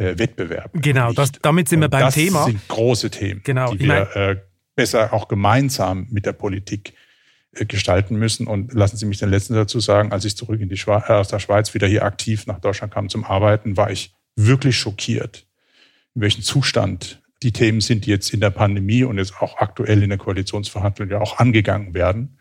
äh, 0.00 0.18
Wettbewerb. 0.18 0.70
Genau, 0.74 1.12
das, 1.12 1.32
damit 1.42 1.68
sind 1.68 1.80
wir 1.80 1.88
beim 1.88 2.02
das 2.02 2.14
Thema. 2.14 2.38
Das 2.38 2.46
sind 2.46 2.68
große 2.68 3.10
Themen, 3.10 3.42
genau, 3.44 3.74
die 3.74 3.86
wir 3.86 4.16
äh, 4.16 4.36
besser 4.74 5.12
auch 5.12 5.28
gemeinsam 5.28 6.06
mit 6.10 6.26
der 6.26 6.32
Politik 6.32 6.94
äh, 7.52 7.66
gestalten 7.66 8.16
müssen. 8.16 8.46
Und 8.46 8.72
lassen 8.72 8.96
Sie 8.96 9.06
mich 9.06 9.18
den 9.18 9.28
letzten 9.28 9.54
dazu 9.54 9.78
sagen, 9.78 10.12
als 10.12 10.24
ich 10.24 10.36
zurück 10.36 10.60
in 10.60 10.68
die 10.68 10.78
Schweiz, 10.78 11.04
äh, 11.08 11.12
aus 11.12 11.28
der 11.28 11.38
Schweiz 11.38 11.74
wieder 11.74 11.86
hier 11.86 12.04
aktiv 12.04 12.46
nach 12.46 12.60
Deutschland 12.60 12.92
kam 12.92 13.08
zum 13.08 13.24
Arbeiten, 13.24 13.76
war 13.76 13.90
ich 13.90 14.14
wirklich 14.36 14.76
schockiert, 14.76 15.46
in 16.14 16.22
welchem 16.22 16.42
Zustand 16.42 17.22
die 17.42 17.52
Themen 17.52 17.80
sind, 17.80 18.06
die 18.06 18.10
jetzt 18.10 18.32
in 18.32 18.40
der 18.40 18.50
Pandemie 18.50 19.04
und 19.04 19.18
jetzt 19.18 19.40
auch 19.40 19.58
aktuell 19.58 20.02
in 20.02 20.10
der 20.10 20.18
Koalitionsverhandlung 20.18 21.10
ja 21.10 21.20
auch 21.20 21.38
angegangen 21.38 21.94
werden. 21.94 22.38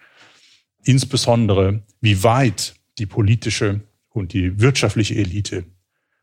Insbesondere, 0.83 1.83
wie 1.99 2.23
weit 2.23 2.75
die 2.97 3.05
politische 3.05 3.81
und 4.09 4.33
die 4.33 4.59
wirtschaftliche 4.59 5.15
Elite 5.15 5.65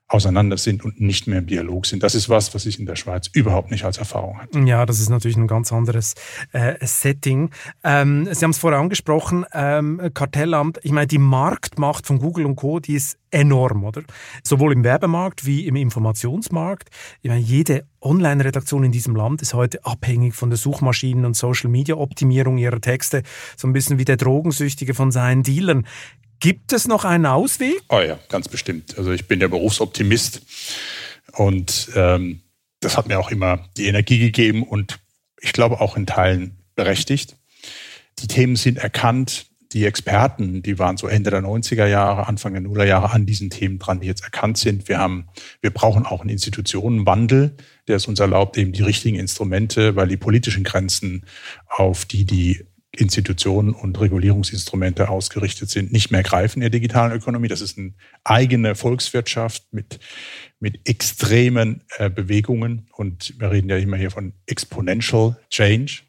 auseinander 0.08 0.56
sind 0.56 0.84
und 0.84 1.00
nicht 1.00 1.26
mehr 1.26 1.40
im 1.40 1.46
Dialog 1.46 1.84
sind. 1.84 2.02
Das 2.02 2.14
ist 2.14 2.28
was, 2.28 2.54
was 2.54 2.64
ich 2.64 2.78
in 2.78 2.86
der 2.86 2.94
Schweiz 2.94 3.28
überhaupt 3.32 3.72
nicht 3.72 3.84
als 3.84 3.98
Erfahrung 3.98 4.40
hatte. 4.40 4.60
Ja, 4.60 4.86
das 4.86 5.00
ist 5.00 5.08
natürlich 5.08 5.36
ein 5.36 5.48
ganz 5.48 5.72
anderes 5.72 6.14
äh, 6.52 6.74
Setting. 6.80 7.50
Ähm, 7.82 8.28
Sie 8.30 8.44
haben 8.44 8.52
es 8.52 8.58
vorher 8.58 8.78
angesprochen, 8.78 9.44
ähm, 9.52 10.00
Kartellamt. 10.14 10.78
Ich 10.84 10.92
meine, 10.92 11.08
die 11.08 11.18
Marktmacht 11.18 12.06
von 12.06 12.20
Google 12.20 12.46
und 12.46 12.54
Co., 12.54 12.78
die 12.78 12.94
ist 12.94 13.18
enorm, 13.30 13.82
oder? 13.82 14.02
Sowohl 14.44 14.72
im 14.72 14.84
Werbemarkt 14.84 15.44
wie 15.44 15.66
im 15.66 15.74
Informationsmarkt. 15.74 16.88
Ich 17.22 17.28
meine, 17.28 17.40
jede 17.40 17.84
Online-Redaktion 18.00 18.84
in 18.84 18.92
diesem 18.92 19.16
Land 19.16 19.42
ist 19.42 19.54
heute 19.54 19.84
abhängig 19.84 20.34
von 20.34 20.50
der 20.50 20.58
Suchmaschinen- 20.58 21.24
und 21.24 21.34
Social-Media-Optimierung 21.34 22.58
ihrer 22.58 22.80
Texte. 22.80 23.24
So 23.56 23.66
ein 23.66 23.72
bisschen 23.72 23.98
wie 23.98 24.04
der 24.04 24.16
Drogensüchtige 24.16 24.94
von 24.94 25.10
seinen 25.10 25.42
Dealern. 25.42 25.84
Gibt 26.40 26.72
es 26.72 26.86
noch 26.86 27.04
einen 27.04 27.26
Ausweg? 27.26 27.82
Oh 27.88 28.00
ja, 28.00 28.18
ganz 28.28 28.48
bestimmt. 28.48 28.98
Also 28.98 29.12
ich 29.12 29.26
bin 29.26 29.40
der 29.40 29.48
Berufsoptimist 29.48 30.42
und 31.32 31.90
ähm, 31.94 32.40
das 32.80 32.96
hat 32.96 33.08
mir 33.08 33.18
auch 33.18 33.30
immer 33.30 33.68
die 33.76 33.86
Energie 33.86 34.18
gegeben 34.18 34.62
und 34.62 34.98
ich 35.40 35.52
glaube 35.52 35.80
auch 35.80 35.96
in 35.96 36.06
Teilen 36.06 36.58
berechtigt. 36.74 37.36
Die 38.18 38.28
Themen 38.28 38.56
sind 38.56 38.78
erkannt. 38.78 39.46
Die 39.72 39.84
Experten, 39.84 40.62
die 40.62 40.78
waren 40.78 40.96
so 40.96 41.08
Ende 41.08 41.30
der 41.30 41.42
90er 41.42 41.86
Jahre, 41.86 42.28
Anfang 42.28 42.52
der 42.52 42.62
Nuller 42.62 42.86
Jahre 42.86 43.10
an 43.10 43.26
diesen 43.26 43.50
Themen 43.50 43.78
dran, 43.80 44.00
die 44.00 44.06
jetzt 44.06 44.22
erkannt 44.22 44.58
sind. 44.58 44.88
Wir 44.88 44.98
haben, 44.98 45.28
wir 45.60 45.70
brauchen 45.70 46.06
auch 46.06 46.20
einen 46.20 46.30
Institutionenwandel, 46.30 47.56
der 47.88 47.96
es 47.96 48.06
uns 48.06 48.20
erlaubt, 48.20 48.56
eben 48.56 48.72
die 48.72 48.84
richtigen 48.84 49.18
Instrumente, 49.18 49.96
weil 49.96 50.06
die 50.06 50.16
politischen 50.16 50.62
Grenzen, 50.62 51.26
auf 51.66 52.04
die 52.04 52.24
die 52.24 52.64
Institutionen 52.96 53.74
und 53.74 54.00
Regulierungsinstrumente 54.00 55.08
ausgerichtet 55.08 55.70
sind, 55.70 55.92
nicht 55.92 56.10
mehr 56.10 56.22
greifen 56.22 56.58
in 56.58 56.62
der 56.62 56.70
digitalen 56.70 57.12
Ökonomie. 57.12 57.48
Das 57.48 57.60
ist 57.60 57.78
eine 57.78 57.94
eigene 58.24 58.74
Volkswirtschaft 58.74 59.64
mit, 59.72 60.00
mit 60.60 60.88
extremen 60.88 61.82
äh, 61.98 62.10
Bewegungen. 62.10 62.88
Und 62.92 63.34
wir 63.38 63.50
reden 63.50 63.68
ja 63.68 63.76
immer 63.76 63.96
hier 63.96 64.10
von 64.10 64.32
Exponential 64.46 65.36
Change 65.50 66.02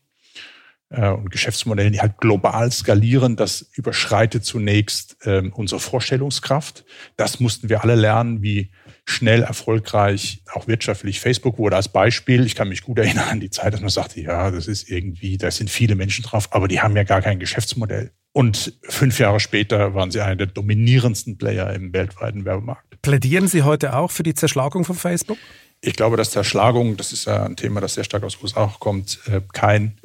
äh, 0.90 1.10
und 1.10 1.32
Geschäftsmodellen, 1.32 1.94
die 1.94 2.02
halt 2.02 2.18
global 2.18 2.72
skalieren. 2.72 3.36
Das 3.36 3.70
überschreitet 3.74 4.46
zunächst 4.46 5.18
äh, 5.26 5.50
unsere 5.54 5.80
Vorstellungskraft. 5.80 6.86
Das 7.16 7.40
mussten 7.40 7.70
wir 7.70 7.84
alle 7.84 7.96
lernen, 7.96 8.42
wie 8.42 8.72
schnell 9.10 9.42
erfolgreich, 9.42 10.44
auch 10.54 10.68
wirtschaftlich. 10.68 11.22
Facebook 11.22 11.58
wurde 11.58 11.78
als 11.78 11.88
Beispiel, 11.88 12.46
ich 12.46 12.56
kann 12.56 12.68
mich 12.68 12.84
gut 12.84 13.00
erinnern 13.00 13.30
an 13.30 13.40
die 13.40 13.50
Zeit, 13.50 13.74
dass 13.74 13.80
man 13.80 13.90
sagte, 13.90 14.20
ja, 14.20 14.52
das 14.52 14.68
ist 14.68 14.90
irgendwie, 14.90 15.38
da 15.38 15.50
sind 15.50 15.70
viele 15.70 15.96
Menschen 15.96 16.24
drauf, 16.24 16.50
aber 16.52 16.68
die 16.68 16.82
haben 16.82 16.96
ja 16.96 17.04
gar 17.04 17.22
kein 17.22 17.40
Geschäftsmodell. 17.40 18.12
Und 18.34 18.74
fünf 18.84 19.18
Jahre 19.18 19.40
später 19.40 19.96
waren 19.96 20.12
sie 20.12 20.20
einer 20.20 20.36
der 20.36 20.48
dominierendsten 20.48 21.38
Player 21.38 21.74
im 21.74 21.94
weltweiten 21.94 22.44
Werbemarkt. 22.44 23.02
Plädieren 23.02 23.48
Sie 23.48 23.64
heute 23.64 23.96
auch 23.96 24.12
für 24.12 24.24
die 24.24 24.34
Zerschlagung 24.34 24.84
von 24.84 24.96
Facebook? 24.96 25.38
Ich 25.80 25.96
glaube, 25.96 26.18
dass 26.18 26.32
Zerschlagung, 26.32 26.98
das 26.98 27.14
ist 27.14 27.26
ja 27.26 27.46
ein 27.46 27.56
Thema, 27.56 27.80
das 27.80 27.94
sehr 27.94 28.04
stark 28.04 28.24
aus 28.24 28.44
USA 28.44 28.74
kommt, 28.80 29.20
äh, 29.28 29.42
kein 29.54 29.98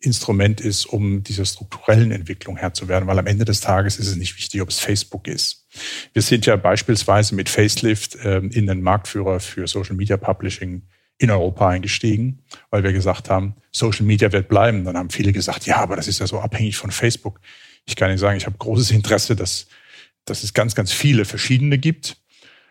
Instrument 0.00 0.60
ist, 0.62 0.86
um 0.86 1.22
dieser 1.22 1.44
strukturellen 1.44 2.10
Entwicklung 2.10 2.56
Herr 2.56 2.72
zu 2.72 2.88
werden, 2.88 3.06
weil 3.06 3.18
am 3.18 3.26
Ende 3.26 3.44
des 3.44 3.60
Tages 3.60 3.98
ist 3.98 4.08
es 4.08 4.16
nicht 4.16 4.36
wichtig, 4.36 4.62
ob 4.62 4.70
es 4.70 4.78
Facebook 4.78 5.28
ist. 5.28 5.65
Wir 6.12 6.22
sind 6.22 6.46
ja 6.46 6.56
beispielsweise 6.56 7.34
mit 7.34 7.48
Facelift 7.48 8.16
ähm, 8.22 8.50
in 8.50 8.66
den 8.66 8.82
Marktführer 8.82 9.40
für 9.40 9.66
Social 9.66 9.96
Media 9.96 10.16
Publishing 10.16 10.82
in 11.18 11.30
Europa 11.30 11.68
eingestiegen, 11.68 12.42
weil 12.70 12.82
wir 12.82 12.92
gesagt 12.92 13.30
haben, 13.30 13.54
Social 13.72 14.04
Media 14.04 14.32
wird 14.32 14.48
bleiben. 14.48 14.84
Dann 14.84 14.96
haben 14.96 15.10
viele 15.10 15.32
gesagt, 15.32 15.66
ja, 15.66 15.76
aber 15.78 15.96
das 15.96 16.08
ist 16.08 16.20
ja 16.20 16.26
so 16.26 16.40
abhängig 16.40 16.76
von 16.76 16.90
Facebook. 16.90 17.40
Ich 17.86 17.96
kann 17.96 18.10
Ihnen 18.10 18.18
sagen, 18.18 18.36
ich 18.36 18.46
habe 18.46 18.58
großes 18.58 18.90
Interesse, 18.90 19.34
dass, 19.36 19.66
dass 20.24 20.42
es 20.42 20.52
ganz, 20.52 20.74
ganz 20.74 20.92
viele 20.92 21.24
verschiedene 21.24 21.78
gibt. 21.78 22.16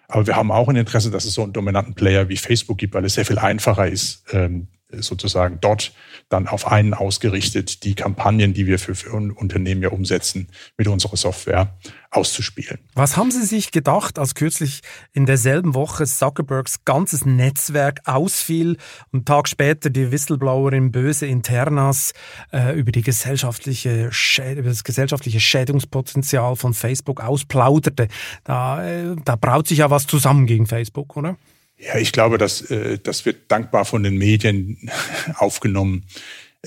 Aber 0.07 0.27
wir 0.27 0.35
haben 0.35 0.51
auch 0.51 0.69
ein 0.69 0.75
Interesse, 0.75 1.09
dass 1.09 1.25
es 1.25 1.33
so 1.33 1.43
einen 1.43 1.53
dominanten 1.53 1.95
Player 1.95 2.29
wie 2.29 2.37
Facebook 2.37 2.77
gibt, 2.77 2.93
weil 2.93 3.05
es 3.05 3.15
sehr 3.15 3.25
viel 3.25 3.39
einfacher 3.39 3.87
ist, 3.87 4.23
ähm, 4.31 4.67
sozusagen 5.01 5.59
dort 5.61 5.93
dann 6.29 6.47
auf 6.47 6.67
einen 6.67 6.93
ausgerichtet, 6.93 7.83
die 7.83 7.95
Kampagnen, 7.95 8.53
die 8.53 8.65
wir 8.65 8.79
für, 8.79 8.95
Unternehmen 9.11 9.81
ja 9.81 9.89
umsetzen, 9.89 10.47
mit 10.77 10.87
unserer 10.87 11.17
Software 11.17 11.75
auszuspielen. 12.15 12.79
Was 12.93 13.17
haben 13.17 13.31
Sie 13.31 13.43
sich 13.43 13.71
gedacht, 13.71 14.17
als 14.17 14.35
kürzlich 14.35 14.81
in 15.13 15.25
derselben 15.25 15.73
Woche 15.73 16.05
Zuckerbergs 16.05 16.85
ganzes 16.85 17.25
Netzwerk 17.25 18.01
ausfiel 18.05 18.77
und 19.11 19.25
Tag 19.25 19.47
später 19.47 19.89
die 19.89 20.11
Whistleblowerin 20.11 20.91
Böse 20.91 21.25
Internas 21.25 22.13
äh, 22.51 22.77
über, 22.77 22.91
die 22.91 23.01
gesellschaftliche 23.01 24.09
über 24.55 24.69
das 24.69 24.83
gesellschaftliche 24.83 25.39
Schädungspotenzial 25.39 26.55
von 26.55 26.73
Facebook 26.73 27.21
ausplauderte? 27.21 28.07
Da, 28.43 28.85
äh, 28.85 29.15
da 29.23 29.35
braut 29.35 29.67
sich 29.67 29.79
ja 29.79 29.89
was 29.89 30.07
zusammen 30.07 30.45
gegen 30.45 30.67
Facebook, 30.67 31.17
oder? 31.17 31.37
Ja, 31.77 31.97
ich 31.97 32.11
glaube, 32.11 32.37
dass, 32.37 32.61
äh, 32.71 32.99
das 32.99 33.25
wird 33.25 33.51
dankbar 33.51 33.85
von 33.85 34.03
den 34.03 34.17
Medien 34.17 34.89
aufgenommen. 35.35 36.05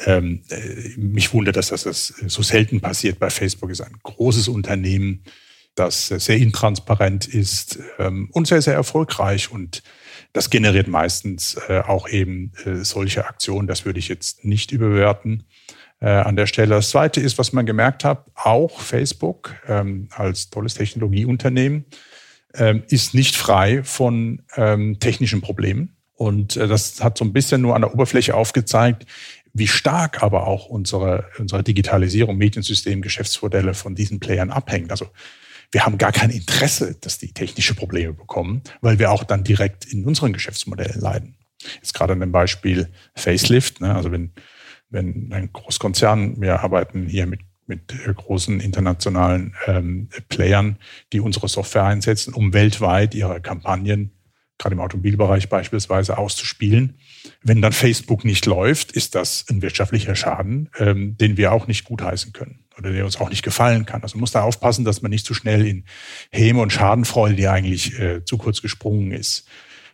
Ähm, 0.05 0.43
äh, 0.51 0.97
mich 0.97 1.33
wundert, 1.33 1.57
dass 1.57 1.69
das, 1.69 2.15
so 2.27 2.43
selten 2.43 2.81
passiert 2.81 3.19
bei 3.19 3.31
Facebook. 3.31 3.71
ist 3.71 3.81
ein 3.81 3.97
großes 4.03 4.49
Unternehmen, 4.49 5.25
das 5.75 6.09
sehr 6.09 6.37
intransparent 6.37 7.27
ist 7.27 7.79
ähm, 7.99 8.29
und 8.33 8.47
sehr, 8.47 8.63
sehr 8.63 8.75
erfolgreich. 8.75 9.51
Und 9.51 9.83
das 10.33 10.51
generiert 10.51 10.89
meistens 10.89 11.57
äh, 11.69 11.81
auch 11.81 12.09
eben 12.09 12.53
äh, 12.65 12.85
solche 12.85 13.27
Aktionen. 13.27 13.67
Das 13.67 13.85
würde 13.85 13.99
ich 13.99 14.09
jetzt 14.09 14.45
nicht 14.45 14.73
überwerten 14.73 15.45
äh, 16.01 16.09
an 16.09 16.37
der 16.37 16.47
Stelle. 16.47 16.75
Das 16.75 16.91
Zweite 16.91 17.21
ist, 17.21 17.39
was 17.39 17.53
man 17.53 17.67
gemerkt 17.67 18.05
hat, 18.05 18.27
auch 18.35 18.81
Facebook 18.81 19.55
ähm, 19.67 20.09
als 20.13 20.51
tolles 20.51 20.75
Technologieunternehmen 20.75 21.87
ähm, 22.59 22.83
ist 22.89 23.15
nicht 23.15 23.37
frei 23.37 23.83
von 23.83 24.43
ähm, 24.57 24.99
technischen 24.99 25.41
Problemen. 25.41 25.97
Und 26.15 26.57
äh, 26.57 26.67
das 26.67 27.03
hat 27.03 27.17
so 27.17 27.25
ein 27.25 27.33
bisschen 27.33 27.61
nur 27.61 27.75
an 27.75 27.83
der 27.83 27.95
Oberfläche 27.95 28.35
aufgezeigt, 28.35 29.07
wie 29.55 29.69
stark 29.69 30.23
aber 30.23 30.47
auch 30.47 30.67
unsere, 30.67 31.27
unsere 31.39 31.63
Digitalisierung, 31.63 32.37
Mediensystem, 32.37 33.03
Geschäftsmodelle 33.03 33.75
von 33.75 33.95
diesen 33.95 34.21
Playern 34.21 34.51
abhängen. 34.51 34.91
Also 34.91 35.07
wir 35.71 35.85
haben 35.85 35.99
gar 35.99 36.13
kein 36.13 36.31
Interesse, 36.31 36.97
dass 37.01 37.19
die 37.19 37.33
technische 37.33 37.75
Probleme 37.75 38.13
bekommen, 38.13 38.63
weil 38.81 38.99
wir 38.99 39.11
auch 39.11 39.25
dann 39.25 39.45
direkt 39.45 39.85
in 39.87 40.05
unseren 40.05 40.33
Geschäftsmodellen 40.33 41.01
leiden. 41.01 41.37
Jetzt 41.77 41.95
gerade 41.95 42.13
an 42.13 42.21
dem 42.21 42.33
Beispiel 42.33 42.89
Facelift, 43.15 43.81
ne? 43.81 43.95
also 43.95 44.11
wenn, 44.13 44.33
wenn 44.91 45.33
ein 45.33 45.53
Großkonzern, 45.53 46.41
wir 46.41 46.61
arbeiten 46.61 47.07
hier 47.07 47.27
mit 47.27 47.41
mit 47.69 47.95
großen 48.17 48.61
internationalen 48.61 49.55
ähm, 49.67 50.09
Playern, 50.29 50.79
die 51.13 51.21
unsere 51.21 51.49
Software 51.49 51.85
einsetzen, 51.85 52.35
um 52.35 52.53
weltweit 52.53 53.15
ihre 53.15 53.41
Kampagnen, 53.41 54.13
gerade 54.59 54.75
im 54.75 54.81
Automobilbereich 54.81 55.49
beispielsweise, 55.49 56.19
auszuspielen. 56.19 56.99
Wenn 57.43 57.63
dann 57.63 57.73
Facebook 57.73 58.25
nicht 58.25 58.47
läuft, 58.47 58.93
ist 58.93 59.15
das 59.15 59.45
ein 59.49 59.63
wirtschaftlicher 59.63 60.17
Schaden, 60.17 60.71
ähm, 60.79 61.17
den 61.17 61.37
wir 61.37 61.53
auch 61.53 61.67
nicht 61.67 61.85
gutheißen 61.85 62.33
können 62.33 62.65
oder 62.77 62.93
der 62.93 63.05
uns 63.05 63.21
auch 63.21 63.31
nicht 63.31 63.43
gefallen 63.43 63.87
kann. 63.87 64.03
Also 64.03 64.17
man 64.17 64.21
muss 64.21 64.33
da 64.33 64.43
aufpassen, 64.43 64.85
dass 64.85 65.03
man 65.03 65.11
nicht 65.11 65.27
zu 65.27 65.35
schnell 65.35 65.67
in 65.67 65.85
Häme 66.31 66.61
und 66.61 66.73
Schadenfreude, 66.73 67.35
die 67.35 67.49
eigentlich 67.49 67.99
äh, 67.99 68.25
zu 68.25 68.39
kurz 68.39 68.63
gesprungen 68.63 69.13
ist, 69.13 69.47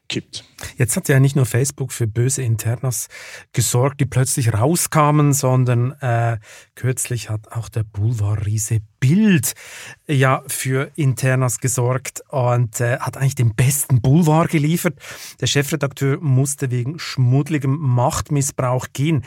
kippt. 0.09 0.45
Jetzt 0.77 0.97
hat 0.97 1.09
ja 1.09 1.21
nicht 1.21 1.37
nur 1.37 1.47
Facebook 1.47 1.93
für 1.93 2.07
böse 2.07 2.43
Internas 2.43 3.09
gesorgt, 3.53 4.01
die 4.01 4.07
plötzlich 4.07 4.53
rauskamen, 4.53 5.33
sondern 5.33 5.93
äh, 6.01 6.39
kürzlich 6.75 7.31
hat 7.31 7.53
auch 7.53 7.69
der 7.69 7.85
Boulevard-Riese 7.85 8.81
Bild 9.01 9.53
ja 10.07 10.43
für 10.47 10.91
Internas 10.95 11.59
gesorgt 11.59 12.23
und 12.29 12.81
äh, 12.81 12.99
hat 12.99 13.19
eigentlich 13.19 13.35
den 13.35 13.55
besten 13.55 14.01
Boulevard 14.01 14.51
geliefert. 14.51 14.99
Der 15.41 15.47
Chefredakteur 15.47 16.19
musste 16.21 16.71
wegen 16.71 16.99
schmuddligem 16.99 17.77
Machtmissbrauch 17.77 18.87
gehen. 18.95 19.25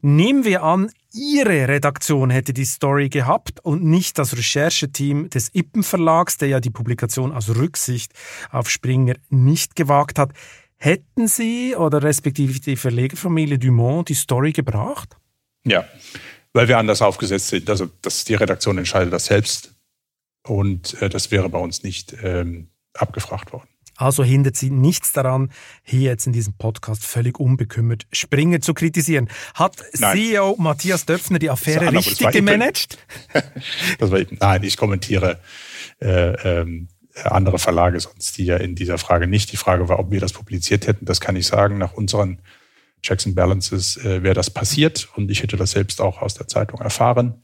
Nehmen 0.00 0.44
wir 0.44 0.64
an, 0.64 0.90
Ihre 1.12 1.66
Redaktion 1.68 2.30
hätte 2.30 2.52
die 2.52 2.64
Story 2.64 3.08
gehabt 3.08 3.60
und 3.64 3.84
nicht 3.84 4.18
das 4.18 4.36
Rechercheteam 4.36 5.28
des 5.28 5.50
Ippen 5.54 5.82
Verlags, 5.82 6.36
der 6.36 6.48
ja 6.48 6.60
die 6.60 6.70
Publikation 6.70 7.32
aus 7.32 7.48
Rücksicht 7.56 8.12
auf 8.50 8.70
Springer 8.70 9.14
nicht 9.28 9.74
gewagt 9.74 10.18
hat. 10.18 10.32
Hätten 10.82 11.28
Sie 11.28 11.76
oder 11.76 12.02
respektive 12.02 12.58
die 12.58 12.76
Verlegerfamilie 12.76 13.58
Dumont 13.58 14.08
die 14.08 14.14
Story 14.14 14.52
gebracht? 14.52 15.14
Ja, 15.62 15.84
weil 16.54 16.68
wir 16.68 16.78
anders 16.78 17.02
aufgesetzt 17.02 17.48
sind. 17.48 17.68
Also 17.68 17.90
dass 18.00 18.24
die 18.24 18.34
Redaktion 18.34 18.78
entscheidet 18.78 19.12
das 19.12 19.26
selbst 19.26 19.74
und 20.46 21.00
äh, 21.02 21.10
das 21.10 21.30
wäre 21.30 21.50
bei 21.50 21.58
uns 21.58 21.82
nicht 21.82 22.16
ähm, 22.22 22.70
abgefragt 22.94 23.52
worden. 23.52 23.68
Also 23.96 24.24
hindert 24.24 24.56
sie 24.56 24.70
nichts 24.70 25.12
daran, 25.12 25.52
hier 25.82 26.12
jetzt 26.12 26.26
in 26.26 26.32
diesem 26.32 26.54
Podcast 26.54 27.04
völlig 27.04 27.38
unbekümmert 27.38 28.06
Springer 28.10 28.62
zu 28.62 28.72
kritisieren. 28.72 29.28
Hat 29.52 29.84
Nein. 29.98 30.16
CEO 30.16 30.56
Matthias 30.58 31.04
Döpfner 31.04 31.38
die 31.38 31.50
Affäre 31.50 31.92
richtig 31.92 32.30
gemanagt? 32.30 32.96
das 33.98 34.10
war 34.10 34.18
eben, 34.18 34.38
nein, 34.40 34.62
ich 34.62 34.78
kommentiere 34.78 35.40
äh, 36.00 36.60
ähm, 36.60 36.88
andere 37.24 37.58
Verlage 37.58 38.00
sonst 38.00 38.36
hier 38.36 38.60
in 38.60 38.74
dieser 38.74 38.98
Frage 38.98 39.26
nicht. 39.26 39.52
Die 39.52 39.56
Frage 39.56 39.88
war, 39.88 39.98
ob 39.98 40.10
wir 40.10 40.20
das 40.20 40.32
publiziert 40.32 40.86
hätten. 40.86 41.04
Das 41.04 41.20
kann 41.20 41.36
ich 41.36 41.46
sagen. 41.46 41.78
Nach 41.78 41.92
unseren 41.92 42.38
Checks 43.02 43.26
and 43.26 43.34
Balances 43.34 43.96
äh, 43.98 44.22
wäre 44.22 44.34
das 44.34 44.50
passiert 44.50 45.08
und 45.16 45.30
ich 45.30 45.42
hätte 45.42 45.56
das 45.56 45.72
selbst 45.72 46.00
auch 46.00 46.22
aus 46.22 46.34
der 46.34 46.48
Zeitung 46.48 46.80
erfahren. 46.80 47.42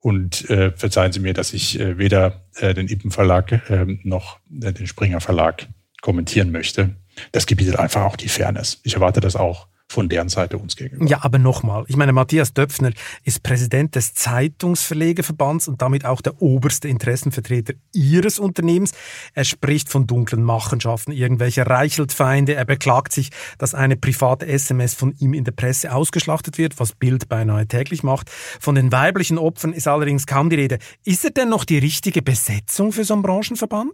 Und 0.00 0.50
äh, 0.50 0.70
verzeihen 0.76 1.12
Sie 1.12 1.20
mir, 1.20 1.32
dass 1.32 1.52
ich 1.52 1.80
äh, 1.80 1.96
weder 1.96 2.44
äh, 2.56 2.74
den 2.74 2.88
Ippen 2.88 3.10
Verlag 3.10 3.52
äh, 3.70 3.86
noch 4.02 4.38
äh, 4.62 4.72
den 4.72 4.86
Springer 4.86 5.20
Verlag 5.20 5.66
kommentieren 6.02 6.52
möchte. 6.52 6.96
Das 7.32 7.46
gebietet 7.46 7.78
einfach 7.78 8.02
auch 8.02 8.16
die 8.16 8.28
Fairness. 8.28 8.80
Ich 8.82 8.94
erwarte 8.94 9.20
das 9.20 9.36
auch 9.36 9.68
von 9.88 10.08
deren 10.08 10.28
Seite 10.28 10.58
uns 10.58 10.76
gegenüber. 10.76 11.06
Ja, 11.06 11.18
aber 11.22 11.38
nochmal, 11.38 11.84
ich 11.86 11.96
meine, 11.96 12.12
Matthias 12.12 12.52
Döpfner 12.52 12.92
ist 13.22 13.42
Präsident 13.42 13.94
des 13.94 14.14
Zeitungsverlegerverbands 14.14 15.68
und 15.68 15.82
damit 15.82 16.04
auch 16.04 16.20
der 16.20 16.42
oberste 16.42 16.88
Interessenvertreter 16.88 17.74
Ihres 17.92 18.38
Unternehmens. 18.38 18.92
Er 19.34 19.44
spricht 19.44 19.88
von 19.88 20.06
dunklen 20.06 20.42
Machenschaften 20.42 21.12
irgendwelcher 21.12 21.66
Reichelt-Feinde. 21.66 22.54
Er 22.54 22.64
beklagt 22.64 23.12
sich, 23.12 23.30
dass 23.58 23.74
eine 23.74 23.96
private 23.96 24.46
SMS 24.46 24.94
von 24.94 25.14
ihm 25.18 25.34
in 25.34 25.44
der 25.44 25.52
Presse 25.52 25.92
ausgeschlachtet 25.92 26.58
wird, 26.58 26.80
was 26.80 26.92
Bild 26.92 27.28
beinahe 27.28 27.66
täglich 27.66 28.02
macht. 28.02 28.30
Von 28.30 28.74
den 28.74 28.90
weiblichen 28.90 29.38
Opfern 29.38 29.72
ist 29.72 29.86
allerdings 29.86 30.26
kaum 30.26 30.50
die 30.50 30.56
Rede. 30.56 30.78
Ist 31.04 31.24
er 31.24 31.30
denn 31.30 31.50
noch 31.50 31.64
die 31.64 31.78
richtige 31.78 32.22
Besetzung 32.22 32.90
für 32.90 33.04
so 33.04 33.14
einen 33.14 33.22
Branchenverband? 33.22 33.92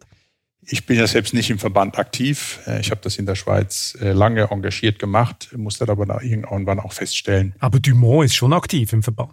Ich 0.67 0.85
bin 0.85 0.99
ja 0.99 1.07
selbst 1.07 1.33
nicht 1.33 1.49
im 1.51 1.59
Verband 1.59 1.99
aktiv. 1.99 2.61
Äh, 2.67 2.81
ich 2.81 2.91
habe 2.91 3.01
das 3.03 3.17
in 3.17 3.27
der 3.27 3.35
Schweiz 3.35 3.97
äh, 4.01 4.13
lange 4.13 4.51
engagiert 4.51 4.99
gemacht, 4.99 5.49
musste 5.57 5.89
aber 5.89 6.23
irgendwann 6.23 6.81
auch 6.81 6.93
feststellen. 6.93 7.55
Aber 7.59 7.81
Dumont 7.81 8.27
ist 8.27 8.35
schon 8.35 8.53
aktiv 8.53 8.93
im 8.93 9.03
Verband. 9.03 9.33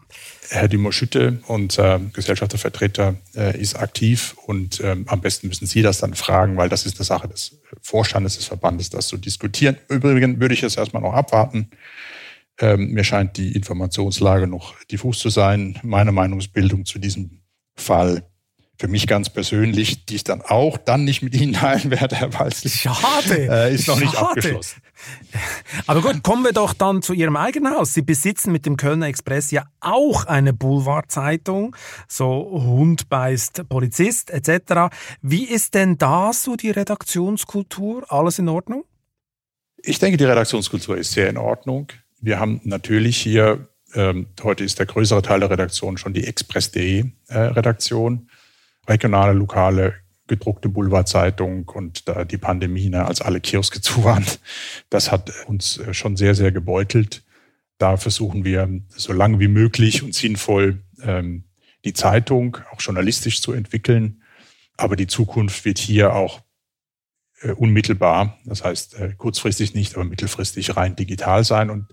Herr 0.49 0.67
Dumont 0.67 0.95
Schütte, 0.95 1.39
unser 1.47 1.99
Gesellschaftervertreter, 1.99 3.15
äh, 3.35 3.59
ist 3.59 3.75
aktiv 3.75 4.35
und 4.45 4.79
ähm, 4.81 5.05
am 5.07 5.21
besten 5.21 5.47
müssen 5.47 5.67
Sie 5.67 5.81
das 5.81 5.99
dann 5.99 6.13
fragen, 6.13 6.55
weil 6.55 6.69
das 6.69 6.85
ist 6.85 6.97
eine 6.97 7.05
Sache 7.05 7.27
des 7.27 7.59
Vorstandes 7.81 8.37
des 8.37 8.45
Verbandes, 8.45 8.89
das 8.89 9.07
zu 9.07 9.17
diskutieren. 9.17 9.77
Übrigens 9.89 10.39
würde 10.39 10.53
ich 10.53 10.63
es 10.63 10.77
erstmal 10.77 11.01
noch 11.01 11.13
abwarten. 11.13 11.69
Ähm, 12.59 12.91
mir 12.93 13.03
scheint 13.03 13.37
die 13.37 13.51
Informationslage 13.51 14.47
noch 14.47 14.81
diffus 14.85 15.19
zu 15.19 15.29
sein. 15.29 15.77
Meine 15.83 16.11
Meinungsbildung 16.11 16.85
zu 16.85 16.99
diesem 16.99 17.41
Fall 17.75 18.23
für 18.79 18.87
mich 18.87 19.07
ganz 19.07 19.29
persönlich, 19.29 20.05
die 20.05 20.15
ich 20.15 20.23
dann 20.23 20.41
auch 20.41 20.77
dann 20.77 21.03
nicht 21.03 21.23
mit 21.23 21.33
Ihnen 21.33 21.53
teilen 21.53 21.89
werde, 21.89 22.15
Herr 22.17 22.33
Walzli. 22.33 22.69
Schade. 22.69 23.49
Äh, 23.49 23.73
ist 23.73 23.87
noch 23.87 23.95
Schade. 23.95 24.05
nicht 24.05 24.17
abgeschlossen. 24.17 24.81
Aber 25.87 26.01
gut, 26.01 26.23
kommen 26.23 26.43
wir 26.43 26.53
doch 26.53 26.73
dann 26.73 27.01
zu 27.01 27.13
Ihrem 27.13 27.35
eigenen 27.35 27.73
Haus. 27.73 27.93
Sie 27.93 28.01
besitzen 28.01 28.51
mit 28.51 28.65
dem 28.65 28.77
Kölner 28.77 29.07
Express 29.07 29.51
ja 29.51 29.65
auch 29.79 30.25
eine 30.25 30.53
Boulevardzeitung, 30.53 31.75
so 32.07 32.49
Hund 32.51 33.09
beißt 33.09 33.67
Polizist 33.69 34.29
etc. 34.29 34.95
Wie 35.21 35.45
ist 35.45 35.73
denn 35.73 35.97
da 35.97 36.31
so 36.33 36.55
die 36.55 36.71
Redaktionskultur? 36.71 38.11
Alles 38.11 38.39
in 38.39 38.49
Ordnung? 38.49 38.83
Ich 39.77 39.99
denke, 39.99 40.17
die 40.17 40.25
Redaktionskultur 40.25 40.97
ist 40.97 41.11
sehr 41.11 41.29
in 41.29 41.37
Ordnung. 41.37 41.87
Wir 42.19 42.39
haben 42.39 42.61
natürlich 42.63 43.17
hier, 43.17 43.67
ähm, 43.93 44.27
heute 44.43 44.63
ist 44.63 44.79
der 44.79 44.85
größere 44.85 45.21
Teil 45.21 45.39
der 45.39 45.49
Redaktion 45.49 45.97
schon 45.97 46.13
die 46.13 46.25
Express.de 46.25 47.05
äh, 47.27 47.37
regionale, 48.87 49.33
lokale 49.33 49.95
gedruckte 50.27 50.69
Boulevardzeitung 50.69 51.69
und 51.69 52.07
da 52.07 52.25
die 52.25 52.37
Pandemie, 52.37 52.89
ne, 52.89 53.05
als 53.05 53.21
alle 53.21 53.39
Kioske 53.39 53.81
zu 53.81 54.03
waren, 54.03 54.25
das 54.89 55.11
hat 55.11 55.31
uns 55.47 55.77
äh, 55.77 55.93
schon 55.93 56.17
sehr, 56.17 56.35
sehr 56.35 56.51
gebeutelt. 56.51 57.23
Da 57.77 57.97
versuchen 57.97 58.43
wir 58.43 58.69
so 58.89 59.13
lange 59.13 59.39
wie 59.39 59.47
möglich 59.47 60.03
und 60.03 60.13
sinnvoll 60.13 60.81
ähm, 61.01 61.43
die 61.85 61.93
Zeitung 61.93 62.57
auch 62.71 62.81
journalistisch 62.81 63.41
zu 63.41 63.53
entwickeln. 63.53 64.21
Aber 64.77 64.95
die 64.95 65.07
Zukunft 65.07 65.63
wird 65.63 65.77
hier 65.77 66.13
auch 66.13 66.41
unmittelbar, 67.53 68.37
das 68.45 68.63
heißt 68.63 68.99
äh, 68.99 69.13
kurzfristig 69.15 69.75
nicht, 69.75 69.95
aber 69.95 70.05
mittelfristig 70.05 70.75
rein 70.75 70.95
digital 70.95 71.43
sein. 71.43 71.69
Und 71.69 71.85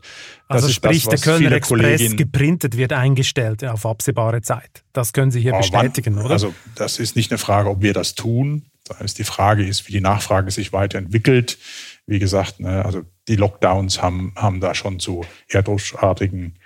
also 0.48 0.68
sprich, 0.68 1.04
das, 1.04 1.20
der 1.20 1.32
Kölner 1.32 1.52
Express 1.52 2.16
geprintet 2.16 2.76
wird 2.76 2.92
eingestellt 2.92 3.62
auf 3.64 3.84
absehbare 3.84 4.40
Zeit. 4.40 4.84
Das 4.92 5.12
können 5.12 5.30
Sie 5.30 5.40
hier 5.40 5.54
oh, 5.54 5.58
bestätigen, 5.58 6.16
wann, 6.16 6.24
oder? 6.24 6.32
Also 6.34 6.54
das 6.74 6.98
ist 6.98 7.14
nicht 7.14 7.30
eine 7.30 7.38
Frage, 7.38 7.68
ob 7.68 7.82
wir 7.82 7.92
das 7.92 8.14
tun. 8.14 8.66
Das 8.86 9.00
heißt, 9.00 9.18
die 9.18 9.24
Frage 9.24 9.66
ist, 9.66 9.86
wie 9.86 9.92
die 9.92 10.00
Nachfrage 10.00 10.50
sich 10.50 10.72
weiterentwickelt. 10.72 11.58
Wie 12.06 12.18
gesagt, 12.18 12.60
ne, 12.60 12.84
also 12.84 13.02
die 13.28 13.36
Lockdowns 13.36 14.02
haben, 14.02 14.32
haben 14.36 14.60
da 14.60 14.74
schon 14.74 14.98
zu 14.98 15.24
erdrutschartigen 15.48 16.58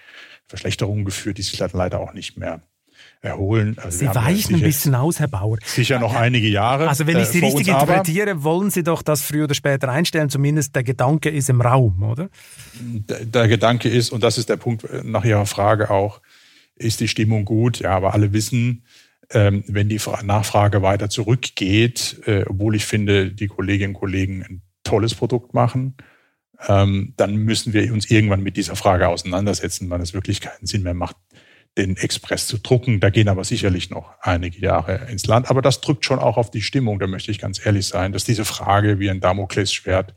Verschlechterungen 0.46 1.04
geführt, 1.04 1.38
die 1.38 1.42
sich 1.42 1.58
leider 1.58 2.00
auch 2.00 2.12
nicht 2.12 2.38
mehr 2.38 2.62
erholen. 3.20 3.76
Also 3.78 3.98
Sie 3.98 4.14
weichen 4.14 4.56
ein 4.56 4.60
bisschen 4.60 4.94
aus, 4.94 5.18
Herr 5.18 5.28
Bauer. 5.28 5.58
Sicher 5.64 5.98
noch 5.98 6.14
einige 6.14 6.48
Jahre. 6.48 6.88
Also 6.88 7.06
wenn 7.06 7.18
ich 7.18 7.26
Sie 7.26 7.40
äh, 7.40 7.46
richtig 7.46 7.68
interpretiere, 7.68 8.42
wollen 8.44 8.70
Sie 8.70 8.82
doch 8.82 9.02
das 9.02 9.22
früher 9.22 9.44
oder 9.44 9.54
später 9.54 9.88
einstellen. 9.88 10.30
Zumindest 10.30 10.74
der 10.76 10.84
Gedanke 10.84 11.28
ist 11.28 11.48
im 11.48 11.60
Raum, 11.60 12.02
oder? 12.02 12.28
Der, 12.80 13.24
der 13.24 13.48
Gedanke 13.48 13.88
ist, 13.88 14.10
und 14.10 14.22
das 14.22 14.38
ist 14.38 14.48
der 14.48 14.56
Punkt 14.56 14.86
nach 15.04 15.24
Ihrer 15.24 15.46
Frage 15.46 15.90
auch, 15.90 16.20
ist 16.76 17.00
die 17.00 17.08
Stimmung 17.08 17.44
gut? 17.44 17.80
Ja, 17.80 17.96
aber 17.96 18.14
alle 18.14 18.32
wissen, 18.32 18.84
ähm, 19.30 19.64
wenn 19.66 19.88
die 19.88 20.00
Nachfrage 20.22 20.82
weiter 20.82 21.10
zurückgeht, 21.10 22.20
äh, 22.26 22.44
obwohl 22.46 22.76
ich 22.76 22.86
finde, 22.86 23.32
die 23.32 23.48
Kolleginnen 23.48 23.94
und 23.94 24.00
Kollegen 24.00 24.42
ein 24.42 24.62
tolles 24.84 25.14
Produkt 25.14 25.54
machen, 25.54 25.96
ähm, 26.66 27.12
dann 27.16 27.36
müssen 27.36 27.72
wir 27.72 27.92
uns 27.92 28.10
irgendwann 28.10 28.42
mit 28.42 28.56
dieser 28.56 28.76
Frage 28.76 29.08
auseinandersetzen, 29.08 29.90
wann 29.90 30.00
es 30.00 30.14
wirklich 30.14 30.40
keinen 30.40 30.66
Sinn 30.66 30.82
mehr 30.82 30.94
macht, 30.94 31.16
den 31.76 31.96
Express 31.96 32.46
zu 32.46 32.58
drucken. 32.58 33.00
Da 33.00 33.10
gehen 33.10 33.28
aber 33.28 33.44
sicherlich 33.44 33.90
noch 33.90 34.10
einige 34.20 34.60
Jahre 34.60 35.08
ins 35.10 35.26
Land. 35.26 35.50
Aber 35.50 35.62
das 35.62 35.80
drückt 35.80 36.04
schon 36.04 36.18
auch 36.18 36.36
auf 36.36 36.50
die 36.50 36.62
Stimmung, 36.62 36.98
da 36.98 37.06
möchte 37.06 37.30
ich 37.30 37.38
ganz 37.38 37.64
ehrlich 37.64 37.86
sein, 37.86 38.12
dass 38.12 38.24
diese 38.24 38.44
Frage 38.44 38.98
wie 38.98 39.10
ein 39.10 39.20
Damoklesschwert 39.20 40.14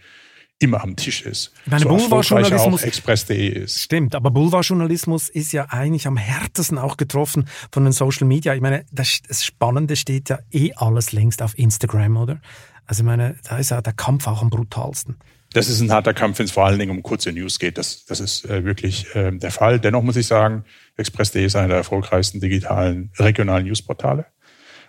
immer 0.62 0.84
am 0.84 0.96
Tisch 0.96 1.24
ist. 1.24 1.52
Ich 1.66 1.72
meine, 1.72 1.84
so 1.84 1.90
Boulevardjournalismus 1.90 2.84
Express.de 2.84 3.48
ist. 3.48 3.80
Stimmt, 3.80 4.16
aber 4.16 4.30
Boulevardjournalismus 4.30 5.30
ist 5.30 5.52
ja 5.54 5.66
eigentlich 5.70 6.06
am 6.06 6.18
härtesten 6.18 6.78
auch 6.78 6.98
getroffen 6.98 7.48
von 7.72 7.84
den 7.84 7.94
Social 7.94 8.28
Media. 8.28 8.54
Ich 8.54 8.62
meine, 8.62 8.86
das, 8.92 9.22
das 9.28 9.44
Spannende 9.44 9.96
steht 9.96 10.30
ja 10.30 10.40
eh 10.52 10.72
alles 10.76 11.12
längst 11.12 11.42
auf 11.42 11.58
Instagram, 11.58 12.18
oder? 12.18 12.42
Also 12.86 13.02
ich 13.02 13.06
meine, 13.06 13.36
da 13.44 13.58
ist 13.58 13.72
ja 13.72 13.82
der 13.82 13.94
Kampf 13.94 14.28
auch 14.28 14.42
am 14.42 14.50
brutalsten. 14.50 15.18
Das 15.54 15.68
ist 15.68 15.82
ein 15.82 15.92
harter 15.92 16.14
Kampf, 16.14 16.40
wenn 16.40 16.46
es 16.46 16.52
vor 16.52 16.66
allen 16.66 16.80
Dingen 16.80 16.92
um 16.92 17.04
kurze 17.04 17.32
News 17.32 17.60
geht. 17.60 17.78
Das, 17.78 18.06
das 18.06 18.20
ist 18.20 18.46
äh, 18.46 18.64
wirklich 18.64 19.14
äh, 19.16 19.32
der 19.32 19.52
Fall. 19.52 19.80
Dennoch 19.80 20.04
muss 20.04 20.16
ich 20.16 20.28
sagen, 20.28 20.64
Express.de 21.02 21.46
ist 21.46 21.56
einer 21.56 21.68
der 21.68 21.78
erfolgreichsten 21.78 22.40
digitalen 22.40 23.12
regionalen 23.18 23.66
Newsportale 23.66 24.26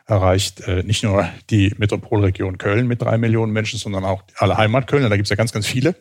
erreicht 0.07 0.61
äh, 0.67 0.83
nicht 0.83 1.03
nur 1.03 1.29
die 1.51 1.75
Metropolregion 1.79 2.59
Köln 2.59 2.87
mit 2.87 3.03
drei 3.03 3.19
Millionen 3.19 3.53
Menschen, 3.53 3.79
sondern 3.79 4.05
auch 4.05 4.25
alle 4.37 4.57
Heimatkölner. 4.57 5.09
Da 5.09 5.17
gibt 5.17 5.27
es 5.27 5.31
ja 5.31 5.37
ganz, 5.37 5.53
ganz 5.53 5.67
viele. 5.67 5.95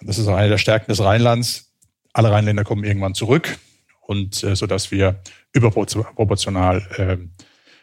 Das 0.00 0.18
ist 0.18 0.28
auch 0.28 0.36
eine 0.36 0.50
der 0.50 0.58
Stärken 0.58 0.90
des 0.90 1.02
Rheinlands. 1.02 1.72
Alle 2.12 2.30
Rheinländer 2.30 2.64
kommen 2.64 2.84
irgendwann 2.84 3.14
zurück 3.14 3.58
und 4.06 4.42
äh, 4.42 4.56
so 4.56 4.66
wir 4.90 5.20
überproportional 5.52 6.82
äh, 6.96 7.16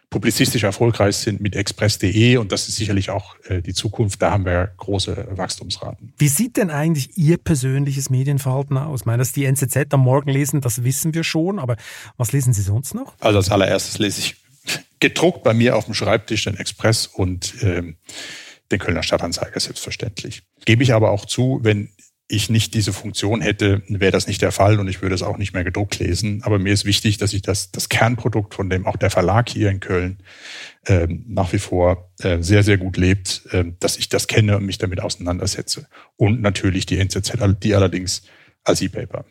publizistisch 0.10 0.64
erfolgreich 0.64 1.18
sind 1.18 1.42
mit 1.42 1.56
express.de 1.56 2.38
und 2.38 2.52
das 2.52 2.68
ist 2.68 2.78
sicherlich 2.78 3.10
auch 3.10 3.36
äh, 3.50 3.62
die 3.62 3.74
Zukunft. 3.74 4.22
Da 4.22 4.32
haben 4.32 4.46
wir 4.46 4.72
große 4.78 5.28
Wachstumsraten. 5.32 6.14
Wie 6.18 6.28
sieht 6.28 6.58
denn 6.58 6.70
eigentlich 6.70 7.18
Ihr 7.18 7.38
persönliches 7.38 8.10
Medienverhalten 8.10 8.78
aus? 8.78 9.02
Ich 9.02 9.06
meine, 9.06 9.20
dass 9.20 9.32
die 9.32 9.46
NZZ 9.46 9.94
am 9.94 10.02
Morgen 10.02 10.30
lesen, 10.30 10.62
das 10.62 10.84
wissen 10.84 11.14
wir 11.14 11.24
schon, 11.24 11.60
aber 11.60 11.76
was 12.18 12.32
lesen 12.32 12.54
Sie 12.54 12.62
sonst 12.62 12.94
noch? 12.94 13.16
Also 13.20 13.38
als 13.38 13.50
allererstes 13.50 14.00
lese 14.00 14.20
ich 14.20 14.36
gedruckt 15.00 15.44
bei 15.44 15.54
mir 15.54 15.76
auf 15.76 15.86
dem 15.86 15.94
Schreibtisch 15.94 16.46
den 16.46 16.58
Express 16.58 17.08
und 17.08 17.56
ähm, 17.62 17.98
den 18.72 18.80
Kölner 18.80 19.04
Stadtanzeiger 19.04 19.60
selbstverständlich. 19.60 20.44
Gebe 20.66 20.84
ich 20.84 20.94
aber 20.94 21.12
auch 21.12 21.26
zu, 21.26 21.60
wenn 21.62 21.90
ich 22.28 22.50
nicht 22.50 22.74
diese 22.74 22.92
Funktion 22.92 23.42
hätte, 23.42 23.84
wäre 23.88 24.12
das 24.12 24.26
nicht 24.26 24.42
der 24.42 24.52
Fall 24.52 24.80
und 24.80 24.88
ich 24.88 25.02
würde 25.02 25.14
es 25.14 25.22
auch 25.22 25.38
nicht 25.38 25.54
mehr 25.54 25.64
gedruckt 25.64 26.00
lesen. 26.00 26.42
Aber 26.44 26.58
mir 26.58 26.74
ist 26.74 26.84
wichtig, 26.84 27.18
dass 27.18 27.34
ich 27.34 27.44
das, 27.44 27.72
das 27.72 27.88
Kernprodukt, 27.88 28.56
von 28.56 28.70
dem 28.70 28.88
auch 28.88 28.96
der 28.96 29.12
Verlag 29.12 29.48
hier 29.48 29.70
in 29.70 29.80
Köln 29.80 30.18
ähm, 30.88 31.24
nach 31.28 31.54
wie 31.54 31.60
vor 31.60 32.12
äh, 32.20 32.42
sehr, 32.42 32.64
sehr 32.64 32.78
gut 32.78 32.98
lebt, 32.98 33.44
äh, 33.52 33.66
dass 33.80 33.98
ich 33.98 34.10
das 34.10 34.28
kenne 34.28 34.58
und 34.58 34.66
mich 34.66 34.80
damit 34.80 35.02
auseinandersetze. 35.02 35.88
Und 36.18 36.42
natürlich 36.42 36.88
die 36.88 36.98
NZZ, 36.98 37.34
die 37.62 37.76
allerdings 37.76 38.24
als 38.64 38.82
E-Paper. 38.82 39.26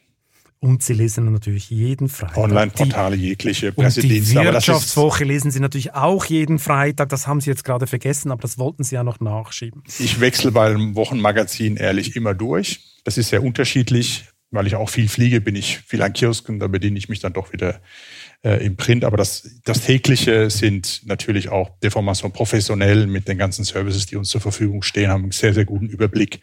Und 0.64 0.82
Sie 0.82 0.94
lesen 0.94 1.30
natürlich 1.30 1.68
jeden 1.68 2.08
Freitag. 2.08 2.38
Online-Portale, 2.38 3.16
jegliche 3.16 3.70
Pressedienste. 3.70 4.40
Die 4.40 4.46
Wirtschaftswoche 4.46 5.22
lesen 5.22 5.50
Sie 5.50 5.60
natürlich 5.60 5.92
auch 5.92 6.24
jeden 6.24 6.58
Freitag. 6.58 7.10
Das 7.10 7.26
haben 7.26 7.42
Sie 7.42 7.50
jetzt 7.50 7.64
gerade 7.64 7.86
vergessen, 7.86 8.30
aber 8.30 8.40
das 8.40 8.56
wollten 8.56 8.82
Sie 8.82 8.94
ja 8.94 9.04
noch 9.04 9.20
nachschieben. 9.20 9.82
Ich 9.98 10.20
wechsle 10.20 10.52
beim 10.52 10.96
Wochenmagazin 10.96 11.76
ehrlich 11.76 12.16
immer 12.16 12.32
durch. 12.32 12.80
Das 13.04 13.18
ist 13.18 13.28
sehr 13.28 13.42
unterschiedlich. 13.42 14.24
Weil 14.50 14.68
ich 14.68 14.76
auch 14.76 14.88
viel 14.88 15.08
fliege, 15.08 15.40
bin 15.40 15.56
ich 15.56 15.80
viel 15.80 16.00
an 16.00 16.12
Kiosken, 16.12 16.60
da 16.60 16.68
bediene 16.68 16.96
ich 16.96 17.08
mich 17.08 17.18
dann 17.18 17.32
doch 17.32 17.52
wieder 17.52 17.80
äh, 18.44 18.64
im 18.64 18.76
Print. 18.76 19.04
Aber 19.04 19.16
das, 19.16 19.50
das 19.64 19.80
tägliche 19.80 20.48
sind 20.48 21.02
natürlich 21.06 21.48
auch 21.48 21.76
Deformation 21.80 22.32
professionell 22.32 23.08
mit 23.08 23.26
den 23.26 23.36
ganzen 23.36 23.64
Services, 23.64 24.06
die 24.06 24.14
uns 24.14 24.28
zur 24.28 24.40
Verfügung 24.40 24.82
stehen, 24.82 25.10
haben 25.10 25.24
einen 25.24 25.32
sehr, 25.32 25.54
sehr 25.54 25.64
guten 25.64 25.88
Überblick, 25.88 26.40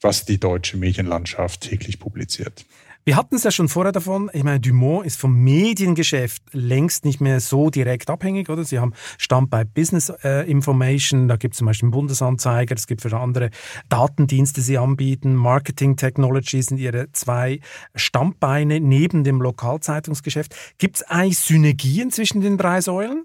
was 0.00 0.24
die 0.24 0.40
deutsche 0.40 0.76
Medienlandschaft 0.76 1.60
täglich 1.60 2.00
publiziert. 2.00 2.66
Wir 3.04 3.16
hatten 3.16 3.34
es 3.34 3.42
ja 3.42 3.50
schon 3.50 3.68
vorher 3.68 3.90
davon. 3.90 4.30
Ich 4.32 4.44
meine, 4.44 4.60
Dumont 4.60 5.04
ist 5.04 5.18
vom 5.18 5.34
Mediengeschäft 5.34 6.40
längst 6.52 7.04
nicht 7.04 7.20
mehr 7.20 7.40
so 7.40 7.68
direkt 7.68 8.08
abhängig, 8.08 8.48
oder? 8.48 8.62
Sie 8.62 8.78
haben 8.78 8.92
Stand 9.18 9.50
bei 9.50 9.64
Business 9.64 10.12
äh, 10.22 10.48
Information, 10.48 11.26
da 11.26 11.34
gibt 11.34 11.54
es 11.54 11.58
zum 11.58 11.66
Beispiel 11.66 11.86
einen 11.86 11.92
Bundesanzeiger, 11.92 12.76
es 12.76 12.86
gibt 12.86 13.00
für 13.00 13.16
andere 13.16 13.50
Datendienste, 13.88 14.60
die 14.60 14.64
sie 14.64 14.78
anbieten. 14.78 15.34
Marketing 15.34 15.96
Technology 15.96 16.62
sind 16.62 16.78
ihre 16.78 17.10
zwei 17.10 17.58
Standbeine 17.96 18.78
neben 18.78 19.24
dem 19.24 19.42
Lokalzeitungsgeschäft. 19.42 20.54
Gibt 20.78 20.96
es 20.98 21.02
eigentlich 21.02 21.40
Synergien 21.40 22.12
zwischen 22.12 22.40
den 22.40 22.56
drei 22.56 22.80
Säulen? 22.80 23.24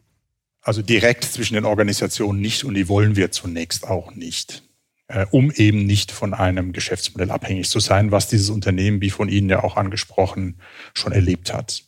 Also 0.62 0.82
direkt 0.82 1.24
zwischen 1.24 1.54
den 1.54 1.66
Organisationen 1.66 2.42
nicht 2.42 2.64
und 2.64 2.74
die 2.74 2.90
wollen 2.90 3.16
wir 3.16 3.30
zunächst 3.30 3.88
auch 3.88 4.16
nicht 4.16 4.67
um 5.32 5.52
eben 5.52 5.86
nicht 5.86 6.12
von 6.12 6.34
einem 6.34 6.74
Geschäftsmodell 6.74 7.32
abhängig 7.32 7.70
zu 7.70 7.80
sein, 7.80 8.12
was 8.12 8.28
dieses 8.28 8.50
Unternehmen, 8.50 9.00
wie 9.00 9.10
von 9.10 9.30
Ihnen 9.30 9.50
ja 9.50 9.64
auch 9.64 9.78
angesprochen, 9.78 10.60
schon 10.94 11.14
erlebt 11.14 11.54
hat. 11.54 11.88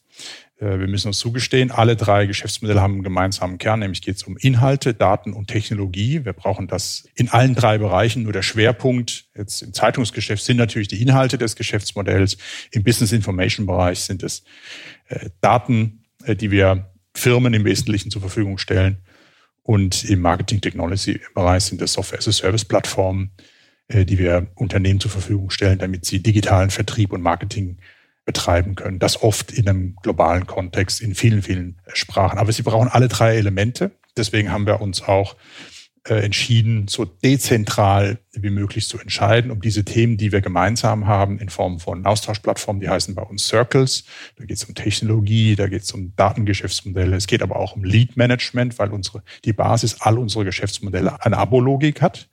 Äh, 0.60 0.80
wir 0.80 0.88
müssen 0.88 1.08
uns 1.08 1.20
zugestehen, 1.20 1.72
alle 1.72 1.96
drei 1.96 2.26
Geschäftsmodelle 2.26 2.82
haben 2.82 2.96
einen 2.96 3.04
gemeinsamen 3.04 3.58
Kern, 3.58 3.80
nämlich 3.80 4.02
geht 4.02 4.18
es 4.18 4.24
um 4.24 4.38
Inhalte, 4.38 4.94
Daten 4.94 5.34
und 5.34 5.48
Technologie. 5.48 6.26
Wir 6.26 6.34
brauchen 6.34 6.68
das 6.68 7.08
in 7.16 7.30
allen 7.30 7.56
drei 7.56 7.78
Bereichen. 7.78 8.24
Nur 8.24 8.34
der 8.34 8.42
Schwerpunkt 8.42 9.26
jetzt 9.36 9.62
im 9.62 9.74
Zeitungsgeschäft 9.74 10.44
sind 10.44 10.58
natürlich 10.58 10.88
die 10.88 11.02
Inhalte 11.02 11.38
des 11.38 11.56
Geschäftsmodells. 11.56 12.38
Im 12.72 12.84
Business 12.84 13.12
Information 13.12 13.66
Bereich 13.66 14.02
sind 14.02 14.24
es 14.24 14.44
äh, 15.08 15.30
Daten, 15.42 16.04
äh, 16.24 16.36
die 16.36 16.52
wir 16.52 16.92
Firmen 17.16 17.54
im 17.54 17.66
Wesentlichen 17.66 18.12
zur 18.12 18.22
Verfügung 18.22 18.58
stellen. 18.58 18.98
Und 19.70 20.04
im 20.06 20.22
Marketing 20.22 20.62
Technology 20.62 21.22
Bereich 21.36 21.66
sind 21.66 21.80
das 21.80 21.94
Software 21.94 22.18
as 22.18 22.28
a 22.28 22.32
Service 22.32 22.66
Plattformen, 22.66 23.30
äh, 23.88 24.04
die 24.04 24.18
wir 24.18 24.48
Unternehmen 24.56 25.00
zur 25.00 25.12
Verfügung 25.12 25.52
stellen, 25.52 25.78
damit 25.78 26.06
sie 26.06 26.24
digitalen 26.24 26.72
Vertrieb 26.72 27.14
und 27.14 27.22
Marketing 27.22 27.78
betreiben 28.26 28.74
können. 28.74 28.98
Das 28.98 29.22
oft 29.22 29.52
in 29.52 29.70
einem 29.70 29.96
globalen 30.02 30.48
Kontext, 30.48 31.02
in 31.02 31.14
vielen, 31.14 31.44
vielen 31.44 31.80
Sprachen. 31.94 32.40
Aber 32.40 32.52
sie 32.52 32.64
brauchen 32.64 32.88
alle 32.88 33.10
drei 33.10 33.36
Elemente. 33.36 33.92
Deswegen 34.18 34.52
haben 34.52 34.66
wir 34.66 34.82
uns 34.82 35.04
auch 35.04 35.36
entschieden, 36.04 36.88
so 36.88 37.06
dezentral 37.06 38.20
wie 38.32 38.50
möglich 38.50 38.88
zu 38.88 39.00
entscheiden, 39.00 39.52
um 39.52 39.62
diese 39.62 39.84
Themen, 39.84 40.18
die 40.18 40.32
wir 40.32 40.42
gemeinsam 40.42 41.08
haben, 41.08 41.40
in 41.40 41.50
Form 41.50 41.80
von 41.80 42.06
Austauschplattformen, 42.06 42.82
die 42.82 42.90
heißen 42.90 43.16
bei 43.16 43.22
uns 43.22 43.48
Circles. 43.48 44.06
Da 44.38 44.46
geht 44.46 44.58
es 44.58 44.64
um 44.64 44.76
Technologie, 44.76 45.56
da 45.56 45.68
geht 45.68 45.84
es 45.84 45.92
um 45.92 46.16
Datengeschäftsmodelle. 46.16 47.16
Es 47.16 47.28
geht 47.28 47.42
aber 47.42 47.58
auch 47.58 47.76
um 47.76 47.84
Lead 47.84 48.18
Management, 48.18 48.80
weil 48.80 48.92
unsere, 48.92 49.24
die 49.46 49.54
Basis 49.54 50.02
all 50.02 50.18
unserer 50.18 50.46
Geschäftsmodelle 50.46 51.24
eine 51.24 51.38
Abologik 51.38 52.02
hat. 52.02 52.30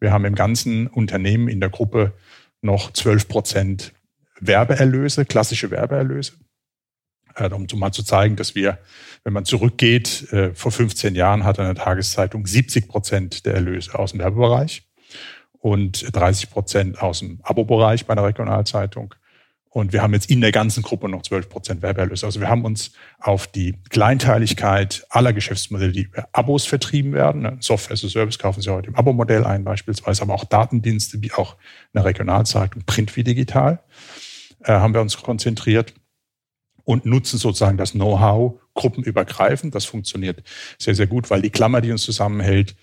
Wir 0.00 0.12
haben 0.12 0.24
im 0.24 0.34
ganzen 0.34 0.86
Unternehmen 0.86 1.48
in 1.48 1.60
der 1.60 1.70
Gruppe 1.70 2.12
noch 2.60 2.92
12 2.92 3.28
Prozent 3.28 3.92
Werbeerlöse, 4.40 5.24
klassische 5.24 5.70
Werbeerlöse. 5.70 6.32
Äh, 7.36 7.48
um 7.48 7.66
mal 7.78 7.92
zu 7.92 8.02
zeigen, 8.02 8.36
dass 8.36 8.54
wir, 8.54 8.78
wenn 9.24 9.32
man 9.32 9.44
zurückgeht, 9.44 10.32
äh, 10.32 10.54
vor 10.54 10.72
15 10.72 11.14
Jahren 11.14 11.44
hatte 11.44 11.62
eine 11.62 11.74
Tageszeitung 11.74 12.46
70 12.46 12.88
Prozent 12.88 13.46
der 13.46 13.54
Erlöse 13.54 13.98
aus 13.98 14.12
dem 14.12 14.20
Werbebereich 14.20 14.82
und 15.52 16.04
30 16.12 16.50
Prozent 16.50 17.00
aus 17.00 17.20
dem 17.20 17.38
Abo-Bereich 17.42 18.06
bei 18.06 18.12
einer 18.12 18.24
Regionalzeitung. 18.24 19.14
Und 19.70 19.94
wir 19.94 20.02
haben 20.02 20.12
jetzt 20.12 20.28
in 20.28 20.42
der 20.42 20.52
ganzen 20.52 20.82
Gruppe 20.82 21.08
noch 21.08 21.22
12 21.22 21.48
Prozent 21.48 21.82
Werbeerlöse. 21.82 22.26
Also 22.26 22.40
wir 22.40 22.48
haben 22.50 22.66
uns 22.66 22.92
auf 23.18 23.46
die 23.46 23.78
Kleinteiligkeit 23.88 25.06
aller 25.08 25.32
Geschäftsmodelle, 25.32 25.92
die 25.92 26.02
über 26.02 26.28
Abos 26.32 26.66
vertrieben 26.66 27.14
werden, 27.14 27.42
ne, 27.42 27.56
Software 27.60 27.94
as 27.94 28.04
a 28.04 28.08
Service 28.08 28.38
kaufen 28.38 28.60
Sie 28.60 28.70
heute 28.70 28.88
im 28.88 28.96
Abo-Modell 28.96 29.44
ein 29.44 29.64
beispielsweise, 29.64 30.22
aber 30.22 30.34
auch 30.34 30.44
Datendienste 30.44 31.22
wie 31.22 31.32
auch 31.32 31.56
eine 31.94 32.04
Regionalzeitung, 32.04 32.82
Print 32.84 33.16
wie 33.16 33.24
digital, 33.24 33.82
äh, 34.64 34.72
haben 34.72 34.92
wir 34.92 35.00
uns 35.00 35.16
konzentriert 35.16 35.94
und 36.84 37.06
nutzen 37.06 37.38
sozusagen 37.38 37.78
das 37.78 37.92
Know-how 37.92 38.60
gruppenübergreifend. 38.74 39.74
Das 39.74 39.84
funktioniert 39.84 40.42
sehr, 40.78 40.94
sehr 40.94 41.06
gut, 41.06 41.30
weil 41.30 41.42
die 41.42 41.50
Klammer, 41.50 41.80
die 41.80 41.92
uns 41.92 42.02
zusammenhält, 42.02 42.74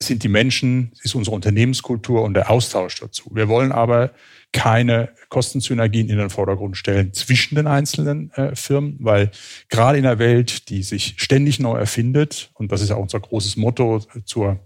sind 0.00 0.22
die 0.22 0.28
Menschen, 0.28 0.92
ist 1.02 1.14
unsere 1.14 1.34
Unternehmenskultur 1.34 2.22
und 2.22 2.34
der 2.34 2.50
Austausch 2.50 3.00
dazu. 3.00 3.30
Wir 3.34 3.48
wollen 3.48 3.72
aber 3.72 4.12
keine 4.52 5.10
Kostensynergien 5.28 6.08
in 6.08 6.18
den 6.18 6.30
Vordergrund 6.30 6.76
stellen 6.76 7.12
zwischen 7.12 7.56
den 7.56 7.66
einzelnen 7.66 8.30
äh, 8.32 8.54
Firmen, 8.54 8.96
weil 9.00 9.30
gerade 9.68 9.98
in 9.98 10.06
einer 10.06 10.18
Welt, 10.18 10.68
die 10.68 10.82
sich 10.82 11.14
ständig 11.18 11.58
neu 11.58 11.76
erfindet, 11.76 12.50
und 12.54 12.70
das 12.70 12.80
ist 12.80 12.90
ja 12.90 12.96
unser 12.96 13.20
großes 13.20 13.56
Motto 13.56 14.00
zur 14.24 14.60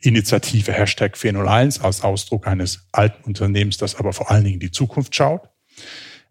Initiative 0.00 0.72
Hashtag 0.72 1.16
401 1.16 1.80
als 1.80 2.02
Ausdruck 2.02 2.46
eines 2.46 2.86
alten 2.90 3.22
Unternehmens, 3.24 3.76
das 3.76 3.96
aber 3.96 4.12
vor 4.12 4.30
allen 4.30 4.44
Dingen 4.44 4.60
die 4.60 4.70
Zukunft 4.70 5.14
schaut, 5.14 5.42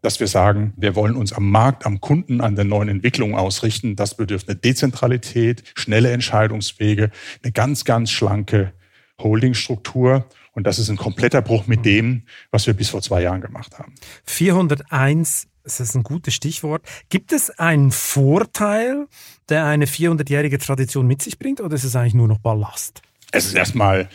dass 0.01 0.19
wir 0.19 0.27
sagen, 0.27 0.73
wir 0.77 0.95
wollen 0.95 1.15
uns 1.15 1.33
am 1.33 1.49
Markt, 1.49 1.85
am 1.85 1.99
Kunden, 1.99 2.41
an 2.41 2.55
der 2.55 2.65
neuen 2.65 2.89
Entwicklung 2.89 3.35
ausrichten. 3.35 3.95
Das 3.95 4.15
bedürft 4.15 4.47
eine 4.47 4.57
Dezentralität, 4.57 5.63
schnelle 5.75 6.11
Entscheidungswege, 6.11 7.11
eine 7.43 7.51
ganz, 7.51 7.85
ganz 7.85 8.11
schlanke 8.11 8.73
Holdingstruktur. 9.19 10.25
Und 10.53 10.65
das 10.65 10.79
ist 10.79 10.89
ein 10.89 10.97
kompletter 10.97 11.41
Bruch 11.41 11.67
mit 11.67 11.85
dem, 11.85 12.23
was 12.51 12.67
wir 12.67 12.73
bis 12.73 12.89
vor 12.89 13.01
zwei 13.01 13.21
Jahren 13.21 13.41
gemacht 13.41 13.77
haben. 13.77 13.93
401 14.25 15.47
das 15.63 15.79
ist 15.79 15.95
ein 15.95 16.03
gutes 16.03 16.33
Stichwort. 16.33 16.83
Gibt 17.09 17.31
es 17.31 17.51
einen 17.51 17.91
Vorteil, 17.91 19.07
der 19.49 19.65
eine 19.65 19.85
400-jährige 19.85 20.57
Tradition 20.57 21.05
mit 21.05 21.21
sich 21.21 21.37
bringt, 21.37 21.61
oder 21.61 21.75
ist 21.75 21.83
es 21.83 21.95
eigentlich 21.95 22.15
nur 22.15 22.27
noch 22.27 22.39
Ballast? 22.39 23.01
Es 23.31 23.45
ist 23.45 23.53
erstmal 23.53 24.09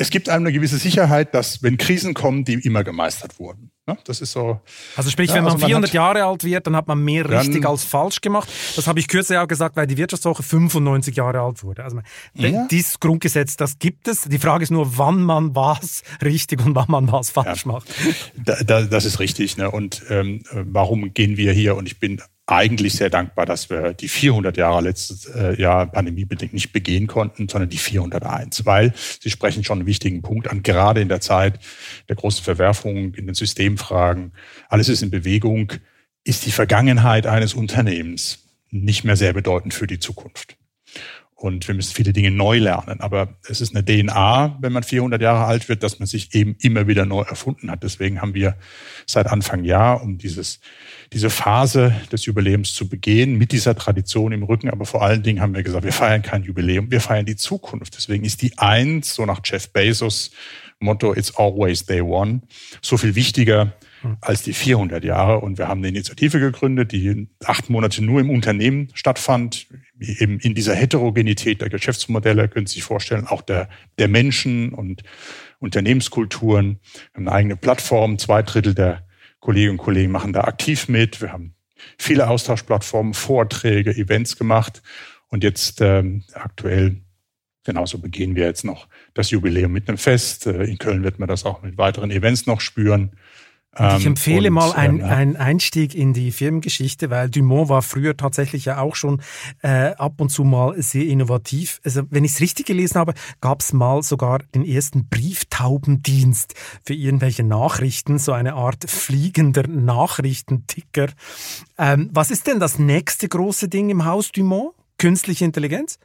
es 0.00 0.08
gibt 0.08 0.30
einem 0.30 0.46
eine 0.46 0.52
gewisse 0.54 0.78
Sicherheit, 0.78 1.34
dass 1.34 1.62
wenn 1.62 1.76
Krisen 1.76 2.14
kommen, 2.14 2.46
die 2.46 2.54
immer 2.54 2.84
gemeistert 2.84 3.38
wurden. 3.38 3.70
Das 4.04 4.20
ist 4.20 4.32
so. 4.32 4.60
Also 4.96 5.10
sprich, 5.10 5.30
ja, 5.30 5.36
wenn 5.36 5.44
man 5.44 5.54
also 5.54 5.66
400 5.66 5.90
man 5.90 5.94
Jahre 5.94 6.24
alt 6.24 6.44
wird, 6.44 6.66
dann 6.66 6.76
hat 6.76 6.86
man 6.88 7.02
mehr 7.02 7.28
richtig 7.28 7.66
als 7.66 7.84
falsch 7.84 8.20
gemacht. 8.20 8.48
Das 8.76 8.86
habe 8.86 8.98
ich 9.00 9.08
kürzlich 9.08 9.36
auch 9.36 9.48
gesagt, 9.48 9.76
weil 9.76 9.86
die 9.86 9.96
Wirtschaftswoche 9.96 10.42
95 10.42 11.16
Jahre 11.16 11.40
alt 11.40 11.62
wurde. 11.64 11.84
Also 11.84 12.00
ja. 12.34 12.66
dieses 12.70 13.00
Grundgesetz, 13.00 13.56
das 13.56 13.78
gibt 13.78 14.08
es. 14.08 14.22
Die 14.22 14.38
Frage 14.38 14.62
ist 14.62 14.70
nur, 14.70 14.96
wann 14.96 15.22
man 15.22 15.54
was 15.54 16.02
richtig 16.24 16.64
und 16.64 16.74
wann 16.74 16.86
man 16.88 17.10
was 17.10 17.30
falsch 17.30 17.66
macht. 17.66 17.88
Da, 18.36 18.62
da, 18.62 18.82
das 18.82 19.04
ist 19.04 19.18
richtig. 19.18 19.56
Ne? 19.56 19.70
Und 19.70 20.02
ähm, 20.08 20.44
warum 20.52 21.12
gehen 21.12 21.36
wir 21.36 21.52
hier? 21.52 21.76
Und 21.76 21.86
ich 21.86 21.98
bin 21.98 22.22
eigentlich 22.50 22.94
sehr 22.94 23.10
dankbar, 23.10 23.46
dass 23.46 23.70
wir 23.70 23.94
die 23.94 24.08
400 24.08 24.56
Jahre 24.56 24.82
letztes 24.82 25.26
äh, 25.26 25.60
Jahr 25.60 25.86
pandemiebedingt 25.86 26.52
nicht 26.52 26.72
begehen 26.72 27.06
konnten, 27.06 27.48
sondern 27.48 27.70
die 27.70 27.78
401, 27.78 28.66
weil 28.66 28.92
Sie 29.20 29.30
sprechen 29.30 29.64
schon 29.64 29.78
einen 29.78 29.86
wichtigen 29.86 30.22
Punkt 30.22 30.48
an, 30.48 30.62
gerade 30.62 31.00
in 31.00 31.08
der 31.08 31.20
Zeit 31.20 31.60
der 32.08 32.16
großen 32.16 32.42
Verwerfungen 32.42 33.14
in 33.14 33.26
den 33.26 33.34
Systemfragen. 33.34 34.32
Alles 34.68 34.88
ist 34.88 35.02
in 35.02 35.10
Bewegung. 35.10 35.72
Ist 36.22 36.44
die 36.44 36.52
Vergangenheit 36.52 37.26
eines 37.26 37.54
Unternehmens 37.54 38.40
nicht 38.70 39.04
mehr 39.04 39.16
sehr 39.16 39.32
bedeutend 39.32 39.72
für 39.72 39.86
die 39.86 39.98
Zukunft? 39.98 40.59
Und 41.40 41.66
wir 41.66 41.74
müssen 41.74 41.94
viele 41.94 42.12
Dinge 42.12 42.30
neu 42.30 42.58
lernen. 42.58 43.00
Aber 43.00 43.38
es 43.48 43.62
ist 43.62 43.74
eine 43.74 43.82
DNA, 43.82 44.58
wenn 44.60 44.74
man 44.74 44.82
400 44.82 45.22
Jahre 45.22 45.46
alt 45.46 45.70
wird, 45.70 45.82
dass 45.82 45.98
man 45.98 46.06
sich 46.06 46.34
eben 46.34 46.54
immer 46.60 46.86
wieder 46.86 47.06
neu 47.06 47.22
erfunden 47.22 47.70
hat. 47.70 47.82
Deswegen 47.82 48.20
haben 48.20 48.34
wir 48.34 48.58
seit 49.06 49.26
Anfang 49.26 49.64
Jahr, 49.64 50.02
um 50.02 50.18
dieses, 50.18 50.60
diese 51.14 51.30
Phase 51.30 51.94
des 52.12 52.26
Jubiläums 52.26 52.74
zu 52.74 52.90
begehen, 52.90 53.38
mit 53.38 53.52
dieser 53.52 53.74
Tradition 53.74 54.32
im 54.32 54.42
Rücken. 54.42 54.68
Aber 54.68 54.84
vor 54.84 55.02
allen 55.02 55.22
Dingen 55.22 55.40
haben 55.40 55.54
wir 55.54 55.62
gesagt, 55.62 55.82
wir 55.82 55.94
feiern 55.94 56.20
kein 56.20 56.42
Jubiläum, 56.42 56.90
wir 56.90 57.00
feiern 57.00 57.24
die 57.24 57.36
Zukunft. 57.36 57.96
Deswegen 57.96 58.26
ist 58.26 58.42
die 58.42 58.58
Eins, 58.58 59.14
so 59.14 59.24
nach 59.24 59.40
Jeff 59.42 59.72
Bezos 59.72 60.32
Motto, 60.80 61.14
it's 61.14 61.34
always 61.36 61.84
day 61.84 62.00
one, 62.00 62.40
so 62.80 62.96
viel 62.96 63.14
wichtiger 63.14 63.74
als 64.22 64.42
die 64.42 64.54
400 64.54 65.04
Jahre. 65.04 65.40
Und 65.40 65.58
wir 65.58 65.68
haben 65.68 65.80
eine 65.80 65.88
Initiative 65.88 66.40
gegründet, 66.40 66.92
die 66.92 67.28
acht 67.44 67.68
Monate 67.68 68.02
nur 68.02 68.20
im 68.20 68.30
Unternehmen 68.30 68.88
stattfand, 68.94 69.66
eben 70.00 70.40
in 70.40 70.54
dieser 70.54 70.74
Heterogenität 70.74 71.60
der 71.60 71.68
Geschäftsmodelle, 71.68 72.48
können 72.48 72.66
Sie 72.66 72.74
sich 72.74 72.82
vorstellen, 72.82 73.26
auch 73.26 73.42
der, 73.42 73.68
der 73.98 74.08
Menschen 74.08 74.72
und 74.72 75.02
Unternehmenskulturen. 75.58 76.80
Wir 76.92 77.00
haben 77.14 77.28
eine 77.28 77.32
eigene 77.32 77.56
Plattform, 77.56 78.18
zwei 78.18 78.42
Drittel 78.42 78.74
der 78.74 79.06
Kolleginnen 79.40 79.72
und 79.72 79.84
Kollegen 79.84 80.12
machen 80.12 80.32
da 80.32 80.42
aktiv 80.42 80.88
mit. 80.88 81.20
Wir 81.20 81.32
haben 81.32 81.54
viele 81.98 82.28
Austauschplattformen, 82.28 83.14
Vorträge, 83.14 83.94
Events 83.94 84.36
gemacht. 84.36 84.82
Und 85.28 85.44
jetzt 85.44 85.80
ähm, 85.80 86.24
aktuell, 86.34 86.96
genauso 87.64 87.98
begehen 87.98 88.34
wir 88.34 88.46
jetzt 88.46 88.64
noch 88.64 88.88
das 89.14 89.30
Jubiläum 89.30 89.72
mit 89.72 89.88
einem 89.88 89.98
Fest. 89.98 90.46
Äh, 90.46 90.64
in 90.64 90.78
Köln 90.78 91.04
wird 91.04 91.18
man 91.18 91.28
das 91.28 91.44
auch 91.44 91.62
mit 91.62 91.78
weiteren 91.78 92.10
Events 92.10 92.46
noch 92.46 92.60
spüren. 92.60 93.12
Und 93.78 93.98
ich 93.98 94.04
ähm, 94.04 94.12
empfehle 94.12 94.48
und, 94.48 94.54
mal 94.54 94.72
einen, 94.72 95.00
ähm, 95.00 95.36
Einstieg 95.38 95.94
in 95.94 96.12
die 96.12 96.32
Firmengeschichte, 96.32 97.08
weil 97.08 97.30
Dumont 97.30 97.68
war 97.68 97.82
früher 97.82 98.16
tatsächlich 98.16 98.64
ja 98.64 98.80
auch 98.80 98.96
schon 98.96 99.22
äh, 99.62 99.92
ab 99.94 100.20
und 100.20 100.30
zu 100.30 100.42
mal 100.42 100.80
sehr 100.82 101.04
innovativ. 101.04 101.80
Also 101.84 102.02
wenn 102.10 102.24
ich 102.24 102.32
es 102.32 102.40
richtig 102.40 102.66
gelesen 102.66 102.98
habe, 102.98 103.14
gab 103.40 103.60
es 103.60 103.72
mal 103.72 104.02
sogar 104.02 104.40
den 104.54 104.64
ersten 104.64 105.08
Brieftaubendienst 105.08 106.54
für 106.84 106.94
irgendwelche 106.94 107.44
Nachrichten, 107.44 108.18
so 108.18 108.32
eine 108.32 108.54
Art 108.54 108.90
fliegender 108.90 109.68
Nachrichtenticker. 109.68 111.06
Ähm, 111.78 112.10
was 112.12 112.32
ist 112.32 112.48
denn 112.48 112.58
das 112.58 112.80
nächste 112.80 113.28
große 113.28 113.68
Ding 113.68 113.88
im 113.88 114.04
Haus 114.04 114.32
Dumont? 114.32 114.72
Künstliche 114.98 115.44
Intelligenz? 115.44 115.98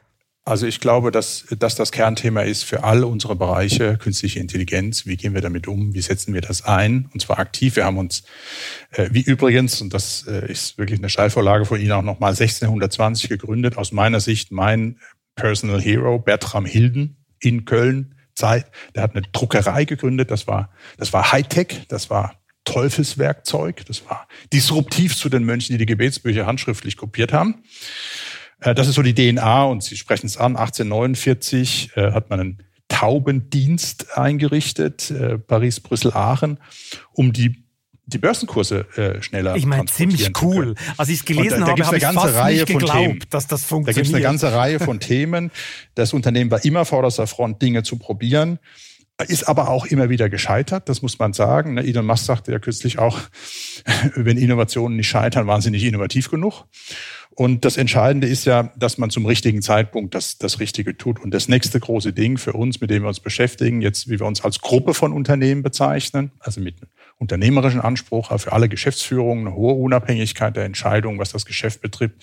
Also 0.46 0.64
ich 0.64 0.78
glaube, 0.78 1.10
dass, 1.10 1.44
dass 1.58 1.74
das 1.74 1.90
Kernthema 1.90 2.42
ist 2.42 2.62
für 2.62 2.84
alle 2.84 3.08
unsere 3.08 3.34
Bereiche 3.34 3.98
künstliche 3.98 4.38
Intelligenz. 4.38 5.04
Wie 5.04 5.16
gehen 5.16 5.34
wir 5.34 5.40
damit 5.40 5.66
um? 5.66 5.92
Wie 5.92 6.00
setzen 6.00 6.32
wir 6.34 6.40
das 6.40 6.64
ein? 6.64 7.10
Und 7.12 7.20
zwar 7.20 7.40
aktiv. 7.40 7.74
Wir 7.74 7.84
haben 7.84 7.98
uns, 7.98 8.22
äh, 8.92 9.08
wie 9.10 9.22
übrigens, 9.22 9.80
und 9.80 9.92
das 9.92 10.24
äh, 10.28 10.48
ist 10.48 10.78
wirklich 10.78 11.00
eine 11.00 11.08
Steilvorlage 11.08 11.64
von 11.64 11.80
Ihnen 11.80 11.90
auch 11.90 12.02
nochmal 12.02 12.30
1620 12.30 13.28
gegründet. 13.28 13.76
Aus 13.76 13.90
meiner 13.90 14.20
Sicht 14.20 14.52
mein 14.52 15.00
Personal 15.34 15.80
Hero, 15.80 16.20
Bertram 16.20 16.64
Hilden 16.64 17.24
in 17.40 17.64
Köln. 17.64 18.14
Zeit. 18.36 18.66
Der 18.94 19.02
hat 19.02 19.16
eine 19.16 19.26
Druckerei 19.32 19.84
gegründet. 19.84 20.30
Das 20.30 20.46
war, 20.46 20.70
das 20.98 21.12
war 21.12 21.32
Hightech. 21.32 21.86
Das 21.88 22.08
war 22.08 22.40
Teufelswerkzeug. 22.64 23.84
Das 23.86 24.08
war 24.08 24.28
disruptiv 24.52 25.16
zu 25.16 25.28
den 25.28 25.42
Mönchen, 25.42 25.72
die 25.72 25.78
die 25.78 25.86
Gebetsbücher 25.86 26.46
handschriftlich 26.46 26.96
kopiert 26.96 27.32
haben. 27.32 27.64
Äh, 28.60 28.74
das 28.74 28.88
ist 28.88 28.94
so 28.94 29.02
die 29.02 29.14
DNA 29.14 29.64
und 29.64 29.82
Sie 29.82 29.96
sprechen 29.96 30.26
es 30.26 30.36
an. 30.36 30.56
1849 30.56 31.92
äh, 31.94 32.12
hat 32.12 32.30
man 32.30 32.40
einen 32.40 32.62
Taubendienst 32.88 34.16
eingerichtet, 34.16 35.10
äh, 35.10 35.38
Paris, 35.38 35.80
Brüssel, 35.80 36.12
Aachen, 36.12 36.58
um 37.12 37.32
die 37.32 37.66
die 38.08 38.18
Börsenkurse 38.18 38.86
äh, 38.96 39.20
schneller 39.20 39.56
Ich 39.56 39.66
meine, 39.66 39.86
ziemlich 39.86 40.30
cool. 40.40 40.76
Als 40.96 41.08
ich 41.08 41.18
es 41.18 41.24
gelesen 41.24 41.60
da, 41.60 41.66
da 41.66 41.72
habe, 41.72 41.86
habe 41.86 41.96
ich 41.96 42.04
fast 42.04 42.34
Reihe 42.36 42.54
nicht 42.54 42.66
geglaubt, 42.66 42.92
Themen. 42.92 43.18
dass 43.30 43.48
das 43.48 43.64
funktioniert. 43.64 43.96
Da 43.96 44.00
gibt 44.00 44.06
es 44.06 44.14
eine 44.14 44.22
ganze 44.22 44.52
Reihe 44.52 44.78
von 44.78 45.00
Themen. 45.00 45.50
Das 45.96 46.12
Unternehmen 46.12 46.50
war 46.52 46.64
immer 46.64 46.84
vorderster 46.84 47.26
Front, 47.26 47.60
Dinge 47.62 47.82
zu 47.82 47.98
probieren. 47.98 48.60
Ist 49.26 49.48
aber 49.48 49.70
auch 49.70 49.86
immer 49.86 50.08
wieder 50.10 50.28
gescheitert, 50.28 50.88
das 50.88 51.02
muss 51.02 51.18
man 51.18 51.32
sagen. 51.32 51.74
Ne, 51.74 51.82
Elon 51.82 52.06
Musk 52.06 52.26
sagte 52.26 52.52
ja 52.52 52.58
kürzlich 52.58 52.98
auch, 52.98 53.18
wenn 54.14 54.36
Innovationen 54.36 54.96
nicht 54.96 55.08
scheitern, 55.08 55.46
waren 55.46 55.60
sie 55.60 55.70
nicht 55.70 55.84
innovativ 55.84 56.30
genug. 56.30 56.64
Und 57.38 57.66
das 57.66 57.76
Entscheidende 57.76 58.26
ist 58.26 58.46
ja, 58.46 58.72
dass 58.76 58.96
man 58.96 59.10
zum 59.10 59.26
richtigen 59.26 59.60
Zeitpunkt 59.60 60.14
das, 60.14 60.38
das 60.38 60.58
Richtige 60.58 60.96
tut. 60.96 61.20
Und 61.20 61.32
das 61.32 61.48
nächste 61.48 61.78
große 61.78 62.14
Ding 62.14 62.38
für 62.38 62.54
uns, 62.54 62.80
mit 62.80 62.88
dem 62.88 63.02
wir 63.02 63.08
uns 63.08 63.20
beschäftigen, 63.20 63.82
jetzt 63.82 64.08
wie 64.08 64.18
wir 64.18 64.26
uns 64.26 64.42
als 64.42 64.62
Gruppe 64.62 64.94
von 64.94 65.12
Unternehmen 65.12 65.62
bezeichnen, 65.62 66.30
also 66.40 66.62
mit 66.62 66.76
unternehmerischen 67.18 67.82
Anspruch, 67.82 68.36
für 68.40 68.52
alle 68.52 68.70
Geschäftsführungen, 68.70 69.46
eine 69.46 69.54
hohe 69.54 69.74
Unabhängigkeit 69.74 70.56
der 70.56 70.64
Entscheidung, 70.64 71.18
was 71.18 71.32
das 71.32 71.44
Geschäft 71.44 71.82
betrifft, 71.82 72.14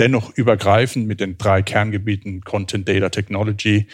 dennoch 0.00 0.36
übergreifend 0.36 1.06
mit 1.06 1.20
den 1.20 1.38
drei 1.38 1.62
Kerngebieten 1.62 2.40
Content, 2.40 2.88
Data, 2.88 3.08
Technology, 3.08 3.86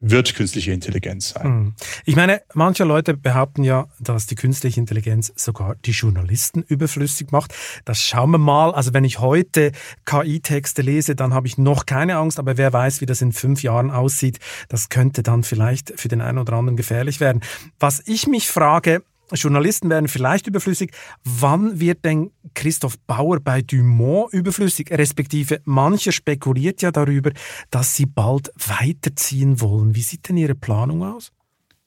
wird 0.00 0.34
künstliche 0.34 0.72
Intelligenz 0.72 1.30
sein. 1.30 1.44
Hm. 1.44 1.74
Ich 2.04 2.16
meine, 2.16 2.42
manche 2.54 2.84
Leute 2.84 3.16
behaupten 3.16 3.64
ja, 3.64 3.88
dass 3.98 4.26
die 4.26 4.34
künstliche 4.34 4.78
Intelligenz 4.78 5.32
sogar 5.36 5.76
die 5.84 5.92
Journalisten 5.92 6.62
überflüssig 6.62 7.32
macht. 7.32 7.54
Das 7.84 8.00
schauen 8.02 8.30
wir 8.30 8.38
mal. 8.38 8.74
Also 8.74 8.92
wenn 8.92 9.04
ich 9.04 9.20
heute 9.20 9.72
KI-Texte 10.04 10.82
lese, 10.82 11.16
dann 11.16 11.32
habe 11.32 11.46
ich 11.46 11.56
noch 11.56 11.86
keine 11.86 12.16
Angst, 12.16 12.38
aber 12.38 12.58
wer 12.58 12.72
weiß, 12.72 13.00
wie 13.00 13.06
das 13.06 13.22
in 13.22 13.32
fünf 13.32 13.62
Jahren 13.62 13.90
aussieht. 13.90 14.38
Das 14.68 14.90
könnte 14.90 15.22
dann 15.22 15.42
vielleicht 15.42 15.98
für 15.98 16.08
den 16.08 16.20
einen 16.20 16.38
oder 16.38 16.52
anderen 16.52 16.76
gefährlich 16.76 17.20
werden. 17.20 17.42
Was 17.78 18.02
ich 18.04 18.26
mich 18.26 18.48
frage, 18.48 19.02
Journalisten 19.32 19.90
werden 19.90 20.08
vielleicht 20.08 20.46
überflüssig. 20.46 20.92
Wann 21.24 21.80
wird 21.80 22.04
denn 22.04 22.30
Christoph 22.54 22.98
Bauer 23.06 23.40
bei 23.40 23.62
Dumont 23.62 24.32
überflüssig? 24.32 24.90
Respektive 24.90 25.60
mancher 25.64 26.12
spekuliert 26.12 26.82
ja 26.82 26.92
darüber, 26.92 27.32
dass 27.70 27.96
sie 27.96 28.06
bald 28.06 28.52
weiterziehen 28.56 29.60
wollen. 29.60 29.94
Wie 29.94 30.02
sieht 30.02 30.28
denn 30.28 30.36
Ihre 30.36 30.54
Planung 30.54 31.02
aus? 31.02 31.32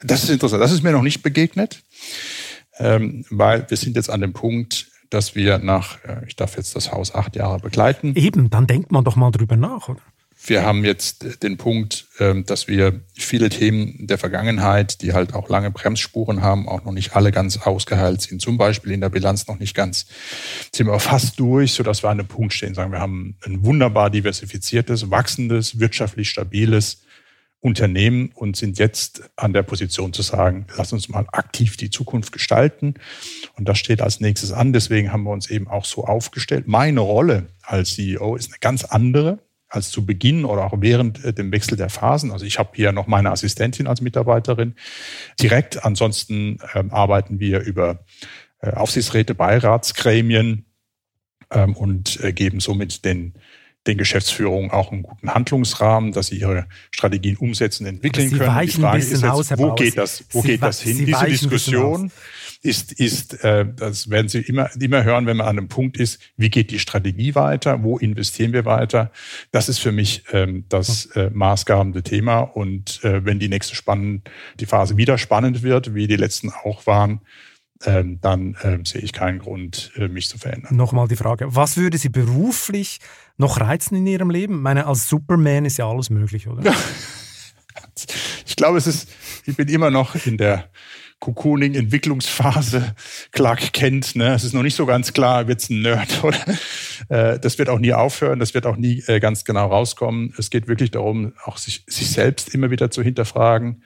Das 0.02 0.24
ist 0.24 0.30
interessant. 0.30 0.62
Das 0.62 0.72
ist 0.72 0.84
mir 0.84 0.92
noch 0.92 1.02
nicht 1.02 1.24
begegnet, 1.24 1.84
ähm, 2.78 3.26
weil 3.30 3.70
wir 3.70 3.78
sind 3.78 3.96
jetzt 3.96 4.10
an 4.10 4.22
dem 4.22 4.34
Punkt, 4.34 4.88
dass 5.10 5.36
wir 5.36 5.58
nach, 5.58 6.04
äh, 6.06 6.26
ich 6.28 6.36
darf 6.36 6.56
jetzt 6.56 6.76
das 6.76 6.92
Haus 6.92 7.14
acht 7.14 7.36
Jahre 7.36 7.60
begleiten. 7.60 8.14
Eben, 8.16 8.50
dann 8.50 8.68
denkt 8.68 8.92
man 8.92 9.04
doch 9.04 9.16
mal 9.16 9.32
drüber 9.32 9.56
nach, 9.56 9.90
oder? 9.90 10.02
Wir 10.42 10.66
haben 10.66 10.86
jetzt 10.86 11.44
den 11.44 11.58
Punkt, 11.58 12.08
ähm, 12.20 12.46
dass 12.46 12.68
wir 12.68 13.02
viele 13.14 13.50
Themen 13.50 14.08
der 14.08 14.18
Vergangenheit, 14.18 15.02
die 15.02 15.14
halt 15.14 15.34
auch 15.34 15.50
lange 15.50 15.70
Bremsspuren 15.70 16.42
haben, 16.42 16.68
auch 16.68 16.84
noch 16.86 16.94
nicht 16.94 17.16
alle 17.16 17.32
ganz 17.32 17.58
ausgeheilt 17.58 18.22
sind. 18.22 18.42
Zum 18.42 18.58
Beispiel 18.58 18.94
in 18.94 19.02
der 19.02 19.10
Bilanz 19.10 19.48
noch 19.48 19.60
nicht 19.60 19.76
ganz, 19.76 20.08
sind 20.74 20.88
wir 20.88 21.00
fast 21.00 21.40
durch, 21.40 21.74
sodass 21.74 22.04
wir 22.04 22.10
an 22.10 22.20
einem 22.20 22.28
Punkt 22.28 22.54
stehen, 22.54 22.74
sagen 22.74 22.92
wir 22.92 23.00
haben 23.00 23.38
ein 23.46 23.66
wunderbar 23.66 24.10
diversifiziertes, 24.10 25.12
wachsendes, 25.12 25.80
wirtschaftlich 25.80 26.30
stabiles 26.30 27.02
Unternehmen 27.62 28.32
und 28.34 28.56
sind 28.56 28.80
jetzt 28.80 29.30
an 29.36 29.52
der 29.52 29.64
Position 29.64 30.14
zu 30.14 30.22
sagen, 30.22 30.66
lass 30.78 30.94
uns 30.94 31.10
mal 31.10 31.26
aktiv 31.34 31.76
die 31.76 31.90
Zukunft 31.90 32.32
gestalten. 32.32 32.94
Und 33.58 33.68
das 33.68 33.78
steht 33.78 34.02
als 34.02 34.22
nächstes 34.22 34.54
an. 34.54 34.72
Deswegen 34.72 35.12
haben 35.12 35.24
wir 35.24 35.32
uns 35.32 35.50
eben 35.50 35.68
auch 35.68 35.84
so 35.84 36.06
aufgestellt. 36.06 36.70
Meine 36.70 37.02
Rolle 37.02 37.48
als 37.62 37.96
CEO 37.96 38.38
ist 38.38 38.50
eine 38.50 38.60
ganz 38.62 38.86
andere 38.86 39.40
als 39.70 39.92
zu 39.92 40.06
Beginn 40.06 40.46
oder 40.46 40.66
auch 40.66 40.74
während 40.78 41.24
äh, 41.24 41.34
dem 41.34 41.52
Wechsel 41.52 41.78
der 41.78 41.90
Phasen. 41.90 42.32
Also 42.32 42.46
ich 42.46 42.60
habe 42.60 42.72
hier 42.74 42.92
noch 42.92 43.08
meine 43.08 43.32
Assistentin 43.32 43.88
als 43.88 44.02
Mitarbeiterin 44.02 44.76
direkt. 45.40 45.86
Ansonsten 45.86 46.58
ähm, 46.74 46.92
arbeiten 46.92 47.40
wir 47.40 47.62
über 47.62 48.04
äh, 48.62 48.72
Aufsichtsräte, 48.72 49.36
Beiratsgremien 49.36 50.66
ähm, 51.52 51.76
und 51.76 52.20
äh, 52.24 52.34
geben 52.34 52.60
somit 52.60 53.06
den 53.06 53.36
den 53.88 53.98
Geschäftsführungen 53.98 54.72
auch 54.72 54.92
einen 54.92 55.04
guten 55.04 55.34
Handlungsrahmen, 55.34 56.12
dass 56.12 56.28
sie 56.28 56.40
ihre 56.40 56.68
Strategien 56.92 57.38
umsetzen, 57.38 57.86
entwickeln 57.86 58.30
können. 58.30 58.60
Die 58.62 58.72
Frage 58.72 59.00
ist 59.00 59.24
jetzt, 59.24 59.58
wo 59.58 59.74
geht 59.74 59.98
das, 59.98 60.24
wo 60.32 60.42
geht 60.42 60.62
das 60.62 60.82
hin? 60.82 61.06
Diese 61.06 61.26
Diskussion, 61.26 62.12
ist, 62.62 62.92
ist 62.94 63.44
äh, 63.44 63.66
das 63.74 64.10
werden 64.10 64.28
Sie 64.28 64.40
immer, 64.40 64.70
immer 64.80 65.04
hören, 65.04 65.26
wenn 65.26 65.38
man 65.38 65.48
an 65.48 65.58
einem 65.58 65.68
Punkt 65.70 65.98
ist, 65.98 66.20
wie 66.36 66.50
geht 66.50 66.72
die 66.72 66.80
Strategie 66.80 67.36
weiter, 67.36 67.84
wo 67.84 67.98
investieren 67.98 68.52
wir 68.52 68.66
weiter. 68.66 69.12
Das 69.52 69.70
ist 69.70 69.80
für 69.80 69.92
mich 69.92 70.24
ähm, 70.32 70.66
das 70.68 71.06
äh, 71.16 71.30
maßgabende 71.34 72.04
Thema. 72.04 72.40
Und 72.40 73.04
äh, 73.04 73.24
wenn 73.24 73.40
die 73.40 73.48
nächste 73.48 73.76
spannend, 73.76 74.30
die 74.60 74.66
Phase 74.66 74.98
wieder 74.98 75.18
spannend 75.18 75.64
wird, 75.64 75.96
wie 75.96 76.08
die 76.08 76.18
letzten 76.18 76.52
auch 76.52 76.86
waren, 76.86 77.22
ähm, 77.86 78.20
dann 78.22 78.58
ähm, 78.64 78.84
sehe 78.84 79.02
ich 79.02 79.14
keinen 79.14 79.40
Grund, 79.40 79.94
äh, 79.96 80.10
mich 80.10 80.28
zu 80.28 80.38
verändern. 80.38 80.76
Nochmal 80.76 81.08
die 81.08 81.16
Frage, 81.16 81.56
was 81.56 81.78
würde 81.78 81.98
Sie 81.98 82.10
beruflich 82.10 83.00
noch 83.38 83.62
reizen 83.62 83.96
in 83.96 84.06
Ihrem 84.06 84.30
Leben? 84.30 84.56
Ich 84.56 84.62
meine, 84.62 84.86
als 84.86 85.08
Superman 85.08 85.64
ist 85.64 85.78
ja 85.78 85.88
alles 85.88 86.10
möglich, 86.10 86.48
oder? 86.48 86.62
ich 88.46 88.56
glaube, 88.58 88.78
es 88.78 88.86
ist, 88.86 89.10
ich 89.46 89.56
bin 89.56 89.70
immer 89.70 89.92
noch 89.92 90.16
in 90.26 90.36
der 90.36 90.70
Cocooning-Entwicklungsphase. 91.20 92.96
Clark 93.32 93.74
kennt, 93.74 94.16
ne? 94.16 94.34
Es 94.34 94.44
ist 94.44 94.54
noch 94.54 94.64
nicht 94.64 94.76
so 94.76 94.86
ganz 94.86 95.14
klar, 95.14 95.48
wird's 95.48 95.70
ein 95.70 95.82
Nerd 95.82 96.24
oder 96.24 96.40
äh, 97.10 97.40
das 97.40 97.58
wird 97.58 97.70
auch 97.70 97.80
nie 97.80 97.94
aufhören, 97.94 98.40
das 98.40 98.54
wird 98.54 98.66
auch 98.66 98.78
nie 98.78 99.04
äh, 99.08 99.20
ganz 99.20 99.44
genau 99.44 99.68
rauskommen. 99.68 100.34
Es 100.38 100.50
geht 100.50 100.68
wirklich 100.68 100.92
darum, 100.92 101.34
auch 101.44 101.58
sich, 101.58 101.84
sich 101.88 102.10
selbst 102.10 102.54
immer 102.54 102.72
wieder 102.72 102.90
zu 102.90 103.04
hinterfragen, 103.04 103.84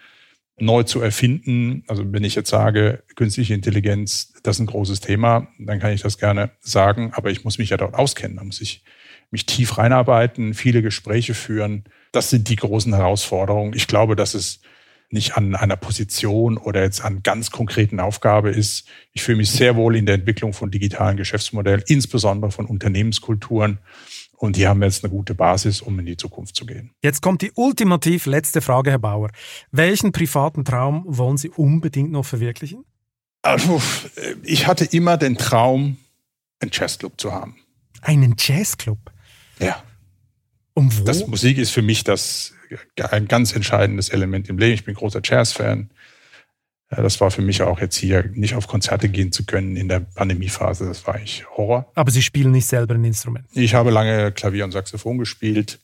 neu 0.59 0.83
zu 0.83 1.01
erfinden. 1.01 1.83
Also 1.87 2.03
wenn 2.11 2.23
ich 2.23 2.35
jetzt 2.35 2.49
sage, 2.49 3.03
künstliche 3.15 3.53
Intelligenz, 3.53 4.33
das 4.43 4.57
ist 4.57 4.61
ein 4.61 4.67
großes 4.67 4.99
Thema, 4.99 5.47
dann 5.57 5.79
kann 5.79 5.91
ich 5.91 6.01
das 6.01 6.17
gerne 6.17 6.51
sagen, 6.59 7.11
aber 7.13 7.31
ich 7.31 7.43
muss 7.43 7.57
mich 7.57 7.71
ja 7.71 7.77
dort 7.77 7.95
auskennen, 7.95 8.37
da 8.37 8.43
muss 8.43 8.61
ich 8.61 8.83
mich 9.31 9.47
tief 9.47 9.79
reinarbeiten, 9.79 10.53
viele 10.53 10.83
Gespräche 10.83 11.33
führen. 11.33 11.85
Das 12.11 12.29
sind 12.29 12.49
die 12.49 12.55
großen 12.55 12.93
Herausforderungen. 12.93 13.73
Ich 13.73 13.87
glaube, 13.87 14.15
dass 14.15 14.35
es 14.35 14.61
nicht 15.13 15.37
an 15.37 15.55
einer 15.55 15.75
Position 15.75 16.57
oder 16.57 16.81
jetzt 16.83 17.05
an 17.05 17.23
ganz 17.23 17.51
konkreten 17.51 17.99
Aufgabe 17.99 18.49
ist. 18.49 18.87
Ich 19.13 19.23
fühle 19.23 19.37
mich 19.37 19.51
sehr 19.51 19.75
wohl 19.75 19.95
in 19.95 20.05
der 20.05 20.15
Entwicklung 20.15 20.53
von 20.53 20.71
digitalen 20.71 21.17
Geschäftsmodellen, 21.17 21.83
insbesondere 21.87 22.51
von 22.51 22.65
Unternehmenskulturen. 22.65 23.77
Und 24.35 24.57
die 24.57 24.67
haben 24.67 24.83
jetzt 24.83 25.05
eine 25.05 25.11
gute 25.11 25.35
Basis, 25.35 25.81
um 25.81 25.97
in 25.99 26.05
die 26.05 26.17
Zukunft 26.17 26.55
zu 26.55 26.65
gehen. 26.65 26.91
Jetzt 27.01 27.21
kommt 27.21 27.41
die 27.41 27.51
ultimativ 27.55 28.25
letzte 28.25 28.61
Frage, 28.61 28.91
Herr 28.91 28.99
Bauer. 28.99 29.29
Welchen 29.71 30.11
privaten 30.11 30.65
Traum 30.65 31.05
wollen 31.07 31.37
Sie 31.37 31.49
unbedingt 31.49 32.11
noch 32.11 32.25
verwirklichen? 32.25 32.83
Also, 33.41 33.81
ich 34.43 34.67
hatte 34.67 34.85
immer 34.85 35.17
den 35.17 35.37
Traum, 35.37 35.97
einen 36.59 36.71
Jazzclub 36.73 37.19
zu 37.19 37.31
haben. 37.31 37.55
Einen 38.01 38.35
Jazzclub? 38.37 38.99
Ja. 39.59 39.83
Und 40.73 40.99
wo? 40.99 41.03
Das 41.03 41.27
Musik 41.27 41.57
ist 41.57 41.71
für 41.71 41.81
mich 41.81 42.03
das 42.03 42.52
ein 43.11 43.27
ganz 43.27 43.53
entscheidendes 43.55 44.09
Element 44.09 44.49
im 44.49 44.57
Leben. 44.57 44.73
Ich 44.73 44.85
bin 44.85 44.95
großer 44.95 45.21
Jazz-Fan. 45.23 45.89
Das 46.89 47.19
war 47.21 47.31
für 47.31 47.41
mich 47.41 47.61
auch 47.63 47.79
jetzt 47.79 47.95
hier 47.95 48.29
nicht 48.33 48.55
auf 48.55 48.67
Konzerte 48.67 49.09
gehen 49.09 49.31
zu 49.31 49.45
können 49.45 49.75
in 49.75 49.87
der 49.87 50.01
Pandemiephase. 50.01 50.85
Das 50.85 51.05
war 51.07 51.15
eigentlich 51.15 51.45
Horror. 51.57 51.91
Aber 51.95 52.11
Sie 52.11 52.21
spielen 52.21 52.51
nicht 52.51 52.67
selber 52.67 52.93
ein 52.93 53.03
Instrument? 53.03 53.45
Ich 53.53 53.73
habe 53.73 53.89
lange 53.89 54.31
Klavier 54.31 54.63
und 54.63 54.71
Saxophon 54.71 55.17
gespielt. 55.17 55.79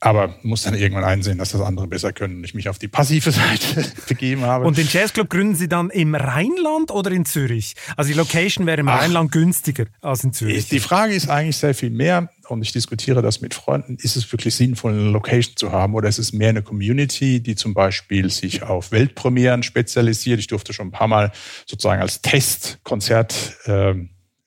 Aber 0.00 0.34
muss 0.42 0.62
dann 0.62 0.74
irgendwann 0.74 1.04
einsehen, 1.04 1.38
dass 1.38 1.50
das 1.50 1.60
andere 1.60 1.86
besser 1.88 2.12
können 2.12 2.36
und 2.36 2.44
ich 2.44 2.54
mich 2.54 2.68
auf 2.68 2.78
die 2.78 2.88
passive 2.88 3.30
Seite 3.32 3.84
begeben 4.06 4.42
habe. 4.42 4.64
Und 4.64 4.78
den 4.78 4.86
Jazzclub 4.86 5.28
gründen 5.28 5.54
Sie 5.54 5.68
dann 5.68 5.90
im 5.90 6.14
Rheinland 6.14 6.90
oder 6.90 7.10
in 7.10 7.24
Zürich? 7.24 7.74
Also 7.96 8.12
die 8.12 8.16
Location 8.16 8.66
wäre 8.66 8.80
im 8.80 8.88
Ach, 8.88 9.00
Rheinland 9.00 9.32
günstiger 9.32 9.86
als 10.00 10.22
in 10.24 10.32
Zürich. 10.32 10.68
Die 10.68 10.80
Frage 10.80 11.14
ist 11.14 11.28
eigentlich 11.28 11.56
sehr 11.56 11.74
viel 11.74 11.90
mehr 11.90 12.30
und 12.48 12.62
ich 12.62 12.72
diskutiere 12.72 13.22
das 13.22 13.40
mit 13.40 13.54
Freunden. 13.54 13.96
Ist 14.00 14.16
es 14.16 14.30
wirklich 14.32 14.54
sinnvoll, 14.54 14.92
eine 14.92 15.10
Location 15.10 15.56
zu 15.56 15.72
haben 15.72 15.94
oder 15.94 16.08
ist 16.08 16.18
es 16.18 16.32
mehr 16.32 16.50
eine 16.50 16.62
Community, 16.62 17.40
die 17.40 17.56
zum 17.56 17.74
Beispiel 17.74 18.30
sich 18.30 18.62
auf 18.62 18.92
Weltpremieren 18.92 19.62
spezialisiert? 19.62 20.38
Ich 20.38 20.46
durfte 20.46 20.72
schon 20.72 20.88
ein 20.88 20.92
paar 20.92 21.08
Mal 21.08 21.32
sozusagen 21.66 22.00
als 22.00 22.22
Testkonzert 22.22 23.56
äh, 23.64 23.94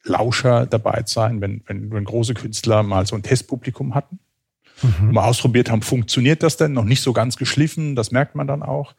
Lauscher 0.03 0.65
dabei 0.65 1.03
sein, 1.05 1.41
wenn, 1.41 1.61
wenn, 1.67 1.91
wenn 1.91 2.05
große 2.05 2.33
Künstler 2.33 2.81
mal 2.81 3.05
so 3.05 3.15
ein 3.15 3.21
Testpublikum 3.21 3.93
hatten 3.93 4.19
mhm. 4.81 5.13
mal 5.13 5.23
ausprobiert 5.23 5.69
haben, 5.69 5.81
funktioniert 5.81 6.43
das 6.43 6.57
denn? 6.57 6.73
Noch 6.73 6.85
nicht 6.85 7.01
so 7.01 7.13
ganz 7.13 7.37
geschliffen, 7.37 7.95
das 7.95 8.11
merkt 8.11 8.35
man 8.35 8.47
dann 8.47 8.63
auch. 8.63 8.93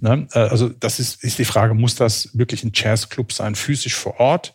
Ne? 0.00 0.26
Äh, 0.32 0.40
also 0.40 0.68
das 0.68 1.00
ist, 1.00 1.22
ist 1.22 1.38
die 1.38 1.44
Frage, 1.44 1.74
muss 1.74 1.94
das 1.94 2.36
wirklich 2.36 2.64
ein 2.64 2.72
Jazzclub 2.74 3.32
sein, 3.32 3.54
physisch 3.54 3.94
vor 3.94 4.20
Ort? 4.20 4.54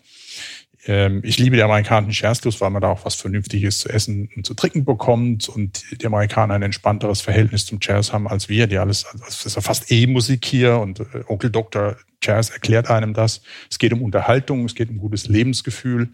Ähm, 0.88 1.22
ich 1.24 1.38
liebe 1.40 1.56
die 1.56 1.64
amerikanischen 1.64 2.24
Jazzclubs, 2.24 2.62
weil 2.62 2.70
man 2.70 2.82
da 2.82 2.90
auch 2.90 3.06
was 3.06 3.16
Vernünftiges 3.16 3.80
zu 3.80 3.90
essen 3.90 4.30
und 4.36 4.46
zu 4.46 4.54
trinken 4.54 4.86
bekommt 4.86 5.50
und 5.50 5.84
die 6.02 6.06
Amerikaner 6.06 6.54
ein 6.54 6.62
entspannteres 6.62 7.22
Verhältnis 7.22 7.66
zum 7.66 7.80
Jazz 7.82 8.14
haben 8.14 8.28
als 8.28 8.50
wir, 8.50 8.68
die 8.68 8.78
alles, 8.78 9.06
also 9.06 9.26
das 9.26 9.46
ist 9.46 9.56
ja 9.56 9.62
fast 9.62 9.92
E-Musik 9.92 10.46
hier 10.46 10.78
und 10.80 11.00
äh, 11.00 11.24
Onkel 11.28 11.50
Dr. 11.50 11.96
Jazz 12.22 12.52
erklärt 12.52 12.90
einem 12.90 13.14
das. 13.14 13.42
Es 13.70 13.80
geht 13.80 13.94
um 13.94 14.02
Unterhaltung, 14.02 14.66
es 14.66 14.76
geht 14.76 14.90
um 14.90 14.98
gutes 14.98 15.28
Lebensgefühl 15.28 16.10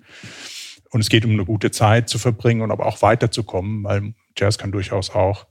und 0.89 1.01
es 1.01 1.09
geht 1.09 1.25
um 1.25 1.31
eine 1.31 1.45
gute 1.45 1.71
Zeit 1.71 2.09
zu 2.09 2.17
verbringen 2.17 2.61
und 2.61 2.71
aber 2.71 2.85
auch 2.85 3.01
weiterzukommen, 3.01 3.83
weil 3.83 4.13
Jazz 4.37 4.57
kann 4.57 4.71
durchaus 4.71 5.09
auch 5.09 5.45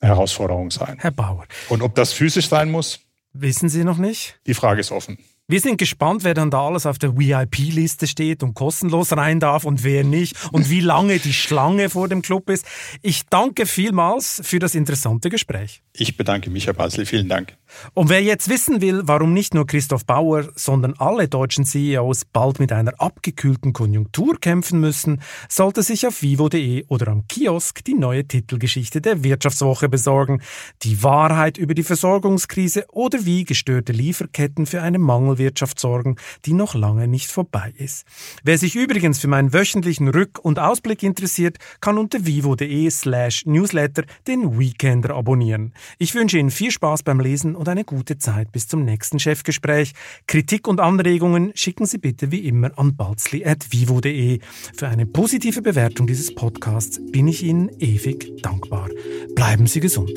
eine 0.00 0.10
Herausforderung 0.10 0.70
sein. 0.70 0.96
Herr 0.98 1.10
Bauer. 1.10 1.44
Und 1.68 1.82
ob 1.82 1.94
das 1.94 2.12
physisch 2.12 2.48
sein 2.48 2.70
muss? 2.70 3.00
Wissen 3.32 3.68
Sie 3.68 3.84
noch 3.84 3.98
nicht? 3.98 4.38
Die 4.46 4.54
Frage 4.54 4.80
ist 4.80 4.92
offen. 4.92 5.18
Wir 5.46 5.60
sind 5.60 5.76
gespannt, 5.76 6.24
wer 6.24 6.32
dann 6.32 6.50
da 6.50 6.66
alles 6.66 6.86
auf 6.86 6.98
der 6.98 7.18
VIP-Liste 7.18 8.06
steht 8.06 8.42
und 8.42 8.54
kostenlos 8.54 9.14
rein 9.14 9.40
darf 9.40 9.64
und 9.64 9.84
wer 9.84 10.02
nicht 10.02 10.36
und 10.52 10.70
wie 10.70 10.80
lange 10.80 11.18
die 11.18 11.34
Schlange 11.34 11.90
vor 11.90 12.08
dem 12.08 12.22
Club 12.22 12.48
ist. 12.48 12.64
Ich 13.02 13.26
danke 13.28 13.66
vielmals 13.66 14.40
für 14.42 14.58
das 14.58 14.74
interessante 14.74 15.28
Gespräch. 15.28 15.82
Ich 15.92 16.16
bedanke 16.16 16.48
mich, 16.48 16.66
Herr 16.66 16.72
Basel. 16.72 17.04
Vielen 17.04 17.28
Dank. 17.28 17.58
Und 17.94 18.08
wer 18.08 18.22
jetzt 18.22 18.48
wissen 18.48 18.80
will, 18.80 19.02
warum 19.04 19.32
nicht 19.32 19.54
nur 19.54 19.66
Christoph 19.66 20.06
Bauer, 20.06 20.48
sondern 20.54 20.94
alle 20.98 21.28
deutschen 21.28 21.64
CEOs 21.64 22.24
bald 22.24 22.58
mit 22.60 22.72
einer 22.72 22.92
abgekühlten 22.98 23.72
Konjunktur 23.72 24.38
kämpfen 24.40 24.80
müssen, 24.80 25.20
sollte 25.48 25.82
sich 25.82 26.06
auf 26.06 26.22
vivo.de 26.22 26.84
oder 26.88 27.08
am 27.08 27.26
Kiosk 27.28 27.84
die 27.84 27.94
neue 27.94 28.26
Titelgeschichte 28.26 29.00
der 29.00 29.24
Wirtschaftswoche 29.24 29.88
besorgen. 29.88 30.42
Die 30.82 31.02
Wahrheit 31.02 31.58
über 31.58 31.74
die 31.74 31.82
Versorgungskrise 31.82 32.86
oder 32.90 33.24
wie 33.24 33.44
gestörte 33.44 33.92
Lieferketten 33.92 34.66
für 34.66 34.82
eine 34.82 34.98
Mangelwirtschaft 34.98 35.78
sorgen, 35.78 36.16
die 36.44 36.52
noch 36.52 36.74
lange 36.74 37.08
nicht 37.08 37.30
vorbei 37.30 37.72
ist. 37.76 38.06
Wer 38.42 38.58
sich 38.58 38.74
übrigens 38.76 39.18
für 39.18 39.28
meinen 39.28 39.52
wöchentlichen 39.52 40.08
Rück- 40.08 40.38
und 40.38 40.58
Ausblick 40.58 41.02
interessiert, 41.02 41.58
kann 41.80 41.98
unter 41.98 42.26
vivo.de 42.26 42.90
slash 42.90 43.46
newsletter 43.46 44.04
den 44.26 44.58
Weekender 44.58 45.14
abonnieren. 45.14 45.72
Ich 45.98 46.14
wünsche 46.14 46.38
Ihnen 46.38 46.50
viel 46.50 46.70
Spaß 46.70 47.02
beim 47.02 47.20
Lesen 47.20 47.56
und 47.64 47.70
eine 47.70 47.84
gute 47.84 48.18
Zeit 48.18 48.52
bis 48.52 48.68
zum 48.68 48.84
nächsten 48.84 49.18
Chefgespräch. 49.18 49.94
Kritik 50.26 50.68
und 50.68 50.80
Anregungen 50.80 51.52
schicken 51.54 51.86
Sie 51.86 51.96
bitte 51.96 52.30
wie 52.30 52.46
immer 52.46 52.78
an 52.78 52.94
balzli.vivo.de. 52.94 54.40
Für 54.76 54.88
eine 54.88 55.06
positive 55.06 55.62
Bewertung 55.62 56.06
dieses 56.06 56.34
Podcasts 56.34 57.00
bin 57.10 57.26
ich 57.26 57.42
Ihnen 57.42 57.70
ewig 57.78 58.42
dankbar. 58.42 58.90
Bleiben 59.34 59.66
Sie 59.66 59.80
gesund. 59.80 60.12